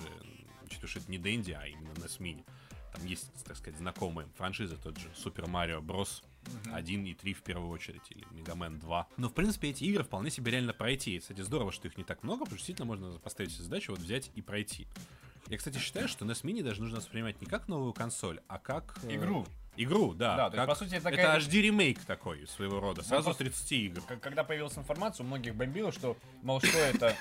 учитывая, 0.63 0.89
что 0.89 1.00
это 1.00 1.12
не 1.12 1.17
Дэнди, 1.17 1.52
а 1.52 1.67
именно 1.67 1.91
NES 1.93 2.19
Mini. 2.19 2.45
Есть, 3.03 3.31
так 3.43 3.55
сказать, 3.57 3.77
знакомые 3.79 4.27
франшизы, 4.35 4.77
тот 4.77 4.97
же 4.97 5.09
Супер 5.15 5.47
Марио 5.47 5.81
Брос 5.81 6.23
1 6.73 7.05
и 7.05 7.13
3 7.13 7.33
в 7.33 7.41
первую 7.43 7.69
очередь, 7.69 8.01
или 8.09 8.25
Мегамен 8.31 8.79
2. 8.79 9.07
Но, 9.17 9.29
в 9.29 9.33
принципе, 9.33 9.69
эти 9.69 9.83
игры 9.85 10.03
вполне 10.03 10.29
себе 10.31 10.51
реально 10.51 10.73
пройти. 10.73 11.15
И, 11.15 11.19
кстати, 11.19 11.41
здорово, 11.41 11.71
что 11.71 11.88
их 11.88 11.97
не 11.97 12.03
так 12.03 12.23
много, 12.23 12.39
потому 12.45 12.57
что 12.57 12.67
действительно 12.67 12.85
можно 12.88 13.19
поставить 13.19 13.51
себе 13.51 13.63
задачу 13.63 13.91
вот 13.91 13.99
взять 14.01 14.31
и 14.35 14.41
пройти. 14.41 14.88
Я, 15.47 15.57
кстати, 15.57 15.77
считаю, 15.79 16.07
что 16.07 16.25
NES 16.25 16.43
Mini 16.43 16.62
даже 16.63 16.81
нужно 16.81 16.97
воспринимать 16.97 17.39
не 17.41 17.47
как 17.47 17.67
новую 17.67 17.93
консоль, 17.93 18.39
а 18.47 18.59
как... 18.59 18.99
э, 19.03 19.15
Игру. 19.15 19.45
Игру, 19.77 20.13
да. 20.13 20.35
Да, 20.35 20.49
то 20.49 20.57
есть, 20.57 20.67
как- 20.67 20.67
по 20.67 20.75
сути, 20.75 20.89
это 20.95 21.09
это 21.09 21.17
такая- 21.17 21.39
HD 21.39 21.62
ремейк 21.62 21.99
такой 22.05 22.45
своего 22.47 22.79
рода. 22.79 23.01
Сразу 23.01 23.25
просто- 23.25 23.45
30 23.45 23.71
игр. 23.71 24.01
Когда 24.21 24.43
появилась 24.43 24.77
информация, 24.77 25.23
у 25.23 25.27
многих 25.27 25.55
бомбило, 25.55 25.91
что, 25.91 26.17
мол, 26.43 26.59
что 26.62 26.77
это, 26.77 27.15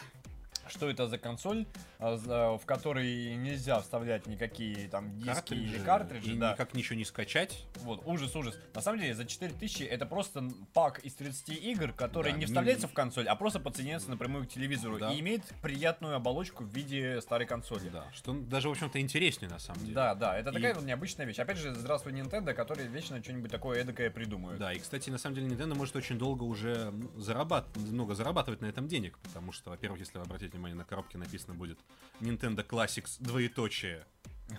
что 0.70 0.88
это 0.90 1.06
за 1.06 1.18
консоль, 1.18 1.66
а, 1.98 2.16
за- 2.16 2.56
в 2.58 2.64
которой 2.66 3.34
нельзя 3.36 3.80
вставлять 3.80 4.26
никакие 4.26 4.88
там 4.88 5.18
диски 5.18 5.54
или 5.54 5.78
картриджи, 5.78 6.32
и 6.34 6.36
да. 6.38 6.52
никак 6.52 6.74
ничего 6.74 6.96
не 6.96 7.04
скачать. 7.04 7.64
Вот, 7.76 8.02
ужас, 8.06 8.34
ужас. 8.36 8.56
На 8.74 8.80
самом 8.80 9.00
деле, 9.00 9.14
за 9.14 9.24
4000 9.24 9.82
это 9.84 10.06
просто 10.06 10.48
пак 10.74 10.98
из 11.00 11.14
30 11.14 11.50
игр, 11.50 11.92
которые 11.92 12.32
Да, 12.32 12.38
не 12.38 12.40
не- 12.40 12.46
вставляются 12.46 12.88
в 12.88 12.92
консоль, 12.92 13.26
а 13.28 13.34
просто 13.36 13.60
подсоединяются 13.60 14.10
напрямую 14.10 14.44
к 14.46 14.48
телевизору 14.48 14.98
Да. 14.98 15.12
и 15.12 15.20
имеет 15.20 15.42
приятную 15.62 16.14
оболочку 16.16 16.64
в 16.64 16.68
виде 16.74 17.20
старой 17.20 17.46
консоли. 17.46 17.88
Да, 17.88 18.04
что 18.12 18.32
даже, 18.32 18.68
в 18.68 18.72
общем-то, 18.72 19.00
интереснее 19.00 19.50
на 19.50 19.58
самом 19.58 19.80
деле. 19.80 19.94
Да, 19.94 20.14
да, 20.14 20.38
это 20.38 20.50
И- 20.50 20.52
такая 20.52 20.74
вот 20.74 20.84
необычная 20.84 21.26
вещь. 21.26 21.38
Опять 21.38 21.58
же, 21.58 21.74
здравствуй, 21.74 22.12
Nintendo, 22.12 22.52
которые 22.54 22.88
вечно 22.88 23.22
что-нибудь 23.22 23.50
такое 23.50 23.80
эдакое 23.80 24.10
придумают. 24.10 24.58
Да, 24.60 24.72
и, 24.72 24.78
кстати, 24.78 25.10
на 25.10 25.18
самом 25.18 25.36
деле 25.36 25.48
Nintendo 25.48 25.74
может 25.74 25.96
очень 25.96 26.18
долго 26.18 26.42
уже 26.44 26.74
м, 26.88 27.10
зарабат... 27.16 27.66
много 27.76 28.14
зарабатывать 28.14 28.60
на 28.60 28.66
этом 28.66 28.88
денег, 28.88 29.18
потому 29.18 29.52
что, 29.52 29.70
во-первых, 29.70 30.00
если 30.00 30.18
вы 30.18 30.24
обратите 30.24 30.57
внимание, 30.58 30.76
на 30.76 30.84
коробке 30.84 31.18
написано 31.18 31.54
будет 31.54 31.78
Nintendo 32.20 32.66
Classics 32.66 33.16
двоеточие 33.20 34.04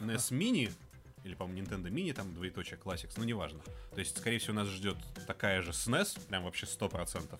NES 0.01 0.31
Mini, 0.31 0.71
или, 1.23 1.35
по-моему, 1.35 1.67
Nintendo 1.67 1.89
Mini, 1.89 2.13
там 2.13 2.33
двоеточие 2.33 2.79
Classics, 2.79 3.13
ну, 3.17 3.25
неважно. 3.25 3.59
То 3.91 3.99
есть, 3.99 4.17
скорее 4.17 4.39
всего, 4.39 4.53
нас 4.53 4.67
ждет 4.67 4.97
такая 5.27 5.61
же 5.61 5.71
SNES, 5.71 6.27
прям 6.27 6.43
вообще 6.43 6.65
100%. 6.65 7.39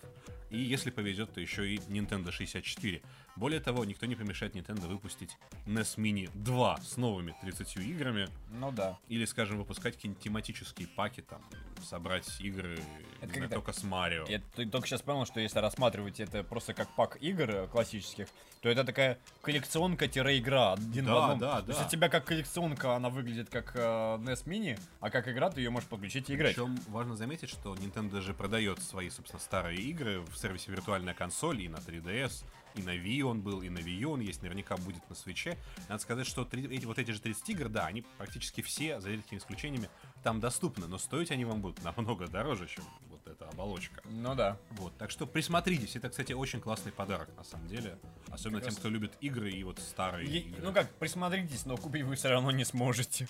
И 0.50 0.58
если 0.58 0.90
повезет, 0.90 1.32
то 1.32 1.40
еще 1.40 1.68
и 1.68 1.78
Nintendo 1.78 2.30
64. 2.32 3.00
Более 3.36 3.60
того, 3.60 3.84
никто 3.84 4.06
не 4.06 4.16
помешает 4.16 4.54
Nintendo 4.56 4.86
выпустить 4.88 5.36
NES 5.66 5.96
Mini 5.96 6.28
2 6.34 6.80
с 6.82 6.96
новыми 6.96 7.34
30 7.40 7.76
играми, 7.76 8.28
Ну 8.50 8.72
да. 8.72 8.98
или, 9.08 9.24
скажем, 9.24 9.58
выпускать 9.58 9.94
какие-нибудь 9.94 10.22
тематические 10.22 10.88
паки, 10.88 11.20
там, 11.22 11.40
собрать 11.82 12.28
игры, 12.40 12.78
Это 13.20 13.32
знаю, 13.34 13.48
только 13.50 13.72
с 13.72 13.82
Марио. 13.84 14.24
Я 14.28 14.40
только 14.70 14.86
сейчас 14.88 15.02
понял, 15.02 15.24
что 15.24 15.40
если 15.40 15.58
рассматривать 15.60 16.20
это 16.20 16.42
просто 16.42 16.74
как 16.74 16.94
пак 16.96 17.16
игр 17.22 17.50
э, 17.50 17.66
классических, 17.68 18.26
то 18.60 18.68
это 18.68 18.84
такая 18.84 19.18
коллекционка-игра 19.42 20.72
один 20.74 21.06
Да, 21.06 21.14
в 21.14 21.18
одном. 21.22 21.38
да, 21.38 21.60
То 21.62 21.68
есть 21.68 21.80
да. 21.80 21.86
у 21.86 21.90
тебя 21.90 22.08
как 22.08 22.24
коллекционка 22.26 22.96
она 22.96 23.08
выглядит 23.08 23.48
как 23.48 23.72
э, 23.76 23.78
NES 23.80 24.44
Mini, 24.46 24.78
а 25.00 25.10
как 25.10 25.28
игра 25.28 25.50
ты 25.50 25.60
ее 25.60 25.70
можешь 25.70 25.88
подключить 25.88 26.28
и 26.30 26.34
играть. 26.34 26.54
Причем 26.56 26.76
важно 26.88 27.16
заметить, 27.16 27.48
что 27.48 27.74
Nintendo 27.74 28.10
даже 28.10 28.34
продает 28.34 28.82
свои, 28.82 29.08
собственно, 29.08 29.40
старые 29.40 29.80
игры 29.80 30.20
в 30.20 30.36
сервисе 30.40 30.70
виртуальная 30.72 31.14
консоль 31.14 31.62
и 31.62 31.68
на 31.68 31.76
3DS, 31.76 32.44
и 32.76 32.82
на 32.82 32.96
Wii 32.96 33.22
он 33.22 33.42
был, 33.42 33.62
и 33.62 33.68
на 33.68 33.78
Wii 33.78 34.04
он 34.04 34.20
есть, 34.20 34.42
наверняка 34.42 34.76
будет 34.76 35.08
на 35.10 35.14
свече. 35.14 35.58
Надо 35.88 36.00
сказать, 36.02 36.26
что 36.26 36.44
три- 36.44 36.66
эти, 36.74 36.84
вот 36.86 36.98
эти 36.98 37.10
же 37.10 37.20
30 37.20 37.48
игр, 37.50 37.68
да, 37.68 37.86
они 37.86 38.02
практически 38.16 38.62
все, 38.62 39.00
за 39.00 39.10
редкими 39.10 39.38
исключениями, 39.38 39.90
там 40.22 40.40
доступны, 40.40 40.86
но 40.86 40.98
стоить 40.98 41.30
они 41.30 41.44
вам 41.44 41.60
будут 41.60 41.82
намного 41.82 42.26
дороже, 42.28 42.68
чем 42.68 42.84
вот 43.08 43.26
эта 43.26 43.48
оболочка. 43.48 44.00
Ну 44.04 44.34
да. 44.34 44.56
Вот, 44.70 44.96
так 44.98 45.10
что 45.10 45.26
присмотритесь, 45.26 45.96
это, 45.96 46.08
кстати, 46.08 46.32
очень 46.32 46.60
классный 46.60 46.92
подарок, 46.92 47.28
на 47.36 47.44
самом 47.44 47.66
деле. 47.68 47.98
Особенно 48.30 48.60
Как 48.60 48.68
тем, 48.68 48.74
раз- 48.74 48.78
кто 48.78 48.88
любит 48.88 49.12
игры 49.20 49.50
и 49.50 49.62
вот 49.64 49.78
старые 49.80 50.30
Е- 50.30 50.40
игры. 50.40 50.62
ну 50.62 50.72
как, 50.72 50.90
присмотритесь, 50.94 51.66
но 51.66 51.76
купить 51.76 52.04
вы 52.04 52.14
все 52.14 52.28
равно 52.28 52.50
не 52.52 52.64
сможете. 52.64 53.28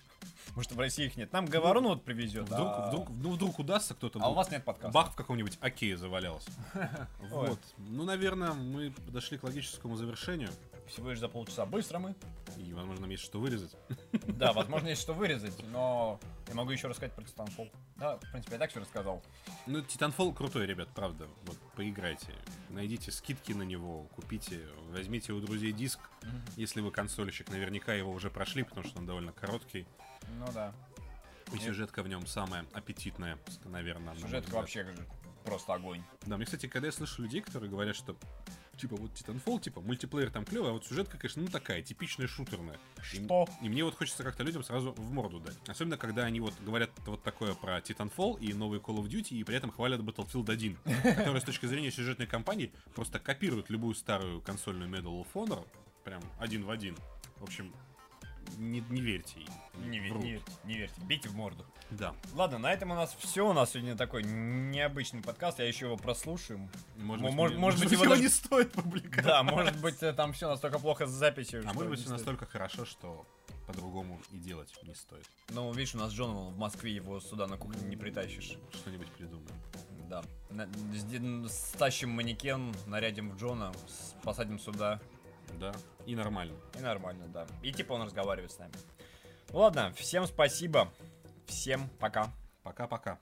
Что 0.61 0.75
в 0.75 0.79
России 0.79 1.07
их 1.07 1.17
нет. 1.17 1.33
Нам 1.33 1.47
Говорун 1.47 1.85
вот 1.85 2.05
привезет. 2.05 2.45
Вдруг, 2.45 2.69
а... 2.69 2.89
вдруг, 2.89 3.09
ну, 3.11 3.33
вдруг 3.33 3.59
удастся 3.59 3.95
кто-то... 3.95 4.19
а 4.23 4.29
у 4.29 4.35
вас 4.35 4.51
нет 4.51 4.65
подкаста. 4.65 4.93
Бах 4.93 5.13
в 5.13 5.17
каком-нибудь 5.17 5.59
окее 5.61 5.97
завалялся. 5.97 6.51
Вот. 7.31 7.61
Ну, 7.79 8.05
наверное, 8.05 8.53
мы 8.53 8.91
подошли 8.91 9.39
к 9.39 9.45
логическому 9.45 9.97
завершению. 9.97 10.51
Всего 10.87 11.11
лишь 11.11 11.21
за 11.21 11.29
полчаса. 11.29 11.65
Быстро 11.65 12.01
мы. 12.01 12.17
И, 12.57 12.73
возможно, 12.73 13.07
есть 13.07 13.23
что 13.23 13.39
вырезать. 13.39 13.77
Да, 14.27 14.53
возможно, 14.53 14.89
есть 14.89 15.03
что 15.03 15.13
вырезать, 15.13 15.55
но 15.71 16.19
я 16.49 16.55
могу 16.55 16.71
еще 16.71 16.89
рассказать 16.89 17.15
про 17.15 17.23
Titanfall. 17.23 17.71
Да, 17.97 18.17
в 18.17 18.33
принципе, 18.33 18.55
я 18.55 18.59
так 18.59 18.71
все 18.71 18.81
рассказал. 18.81 19.23
Ну, 19.67 19.81
Titanfall 19.81 20.35
крутой, 20.35 20.67
ребят, 20.67 20.89
правда. 20.95 21.29
Вот, 21.45 21.57
поиграйте. 21.77 22.35
Найдите 22.71 23.13
скидки 23.13 23.53
на 23.53 23.63
него, 23.63 24.07
купите, 24.17 24.67
возьмите 24.89 25.33
у 25.33 25.41
друзей 25.41 25.73
диск. 25.73 26.01
Если 26.57 26.81
вы 26.81 26.91
консольщик, 26.91 27.51
наверняка 27.51 27.95
его 27.95 28.11
уже 28.11 28.31
прошли, 28.31 28.63
потому 28.63 28.87
что 28.87 28.99
он 28.99 29.07
довольно 29.07 29.33
короткий. 29.33 29.87
Ну 30.39 30.47
да. 30.53 30.73
И 31.53 31.59
сюжетка 31.59 32.03
в 32.03 32.09
нем 32.09 32.27
самая 32.27 32.65
аппетитная, 32.73 33.39
наверное. 33.65 34.15
Сюжетка 34.17 34.55
вообще 34.55 34.87
просто 35.45 35.75
огонь. 35.75 36.03
Да, 36.27 36.37
мне, 36.37 36.45
кстати, 36.45 36.67
когда 36.67 36.87
я 36.89 36.93
слышу 36.93 37.23
людей, 37.23 37.41
которые 37.41 37.71
говорят, 37.71 37.97
что 37.97 38.17
типа 38.77 38.97
вот 38.97 39.11
Titanfall, 39.13 39.61
типа 39.61 39.81
мультиплеер 39.81 40.31
там 40.31 40.45
клевый, 40.45 40.71
а 40.71 40.73
вот 40.73 40.87
сюжетка, 40.87 41.19
конечно, 41.19 41.43
ну 41.43 41.49
такая, 41.49 41.83
типичная 41.83 42.27
шутерная. 42.29 42.79
И- 42.99 43.03
Что? 43.03 43.47
И, 43.63 43.69
мне 43.69 43.85
вот 43.85 43.95
хочется 43.97 44.23
как-то 44.23 44.43
людям 44.43 44.63
сразу 44.63 44.93
в 44.93 45.13
морду 45.13 45.41
дать. 45.41 45.57
Особенно, 45.67 45.99
когда 45.99 46.25
они 46.25 46.41
вот 46.41 46.55
говорят 46.61 46.91
вот 47.07 47.23
такое 47.23 47.55
про 47.55 47.79
Titanfall 47.79 48.39
и 48.41 48.53
новый 48.55 48.79
Call 48.79 48.97
of 48.99 49.09
Duty, 49.09 49.35
и 49.35 49.45
при 49.45 49.57
этом 49.57 49.71
хвалят 49.71 50.01
Battlefield 50.01 50.51
1, 50.51 50.77
который 51.17 51.41
с 51.41 51.45
точки 51.45 51.67
зрения 51.67 51.91
сюжетной 51.91 52.27
кампании 52.27 52.73
просто 52.95 53.19
копирует 53.19 53.71
любую 53.71 53.95
старую 53.95 54.41
консольную 54.41 54.89
Medal 54.91 55.25
of 55.25 55.27
Honor, 55.35 55.67
прям 56.05 56.23
один 56.39 56.65
в 56.65 56.71
один. 56.71 56.97
В 57.37 57.43
общем, 57.45 57.75
не, 58.57 58.81
не 58.91 59.01
верьте 59.01 59.41
им. 59.41 59.49
Не, 59.91 59.99
ве- 59.99 60.19
не 60.19 60.31
верьте, 60.33 60.53
не 60.65 60.75
верьте, 60.77 61.01
бейте 61.03 61.29
в 61.29 61.35
морду. 61.35 61.65
Да. 61.91 62.15
Ладно, 62.35 62.59
на 62.59 62.73
этом 62.73 62.91
у 62.93 62.95
нас 62.95 63.17
все. 63.19 63.49
У 63.49 63.53
нас 63.53 63.71
сегодня 63.73 63.97
такой 63.97 64.23
необычный 64.23 65.23
подкаст. 65.23 65.59
Я 65.59 65.67
еще 65.67 65.87
его 65.87 65.97
прослушаю. 65.97 66.69
Может 66.97 67.23
Мо- 67.23 67.29
быть, 67.31 67.37
мож- 67.39 67.51
не- 67.51 67.57
может 67.59 67.81
быть, 67.81 67.93
его 67.93 68.05
даже- 68.05 68.23
не 68.23 68.29
стоит 68.29 68.73
публиковать. 68.73 69.25
Да, 69.25 69.43
может 69.43 69.81
быть, 69.81 70.03
э, 70.03 70.13
там 70.13 70.33
все 70.33 70.49
настолько 70.49 70.79
плохо 70.79 71.07
с 71.07 71.11
записью. 71.11 71.63
А 71.67 71.73
может 71.73 71.91
быть, 71.91 72.01
все 72.01 72.11
настолько 72.11 72.47
хорошо, 72.47 72.85
что 72.85 73.27
по-другому 73.67 74.21
и 74.33 74.39
делать 74.39 74.73
не 74.85 74.95
стоит. 74.95 75.29
Ну, 75.51 75.73
видишь, 75.73 75.95
у 75.95 75.99
нас 75.99 76.13
Джон 76.13 76.31
он 76.37 76.55
в 76.55 76.59
Москве, 76.59 76.93
его 76.95 77.21
сюда 77.21 77.47
на 77.47 77.57
кухню 77.57 77.89
не 77.89 77.97
притащишь. 77.97 78.57
Что-нибудь 78.73 79.09
придумаем. 79.13 79.49
Да. 80.09 80.23
Стащим 81.49 82.11
манекен, 82.11 82.75
нарядим 82.87 83.31
в 83.31 83.37
Джона, 83.37 83.73
посадим 84.23 84.59
сюда. 84.59 85.01
Да, 85.59 85.73
и 86.07 86.15
нормально. 86.15 86.55
И 86.79 86.83
нормально, 86.83 87.27
да. 87.29 87.47
И 87.63 87.73
типа 87.73 87.95
он 87.95 88.03
разговаривает 88.03 88.53
с 88.53 88.59
нами. 88.59 88.73
Ну 89.53 89.59
ладно, 89.59 89.93
всем 89.97 90.27
спасибо. 90.27 90.93
Всем 91.47 91.89
пока. 91.99 92.31
Пока-пока. 92.63 93.19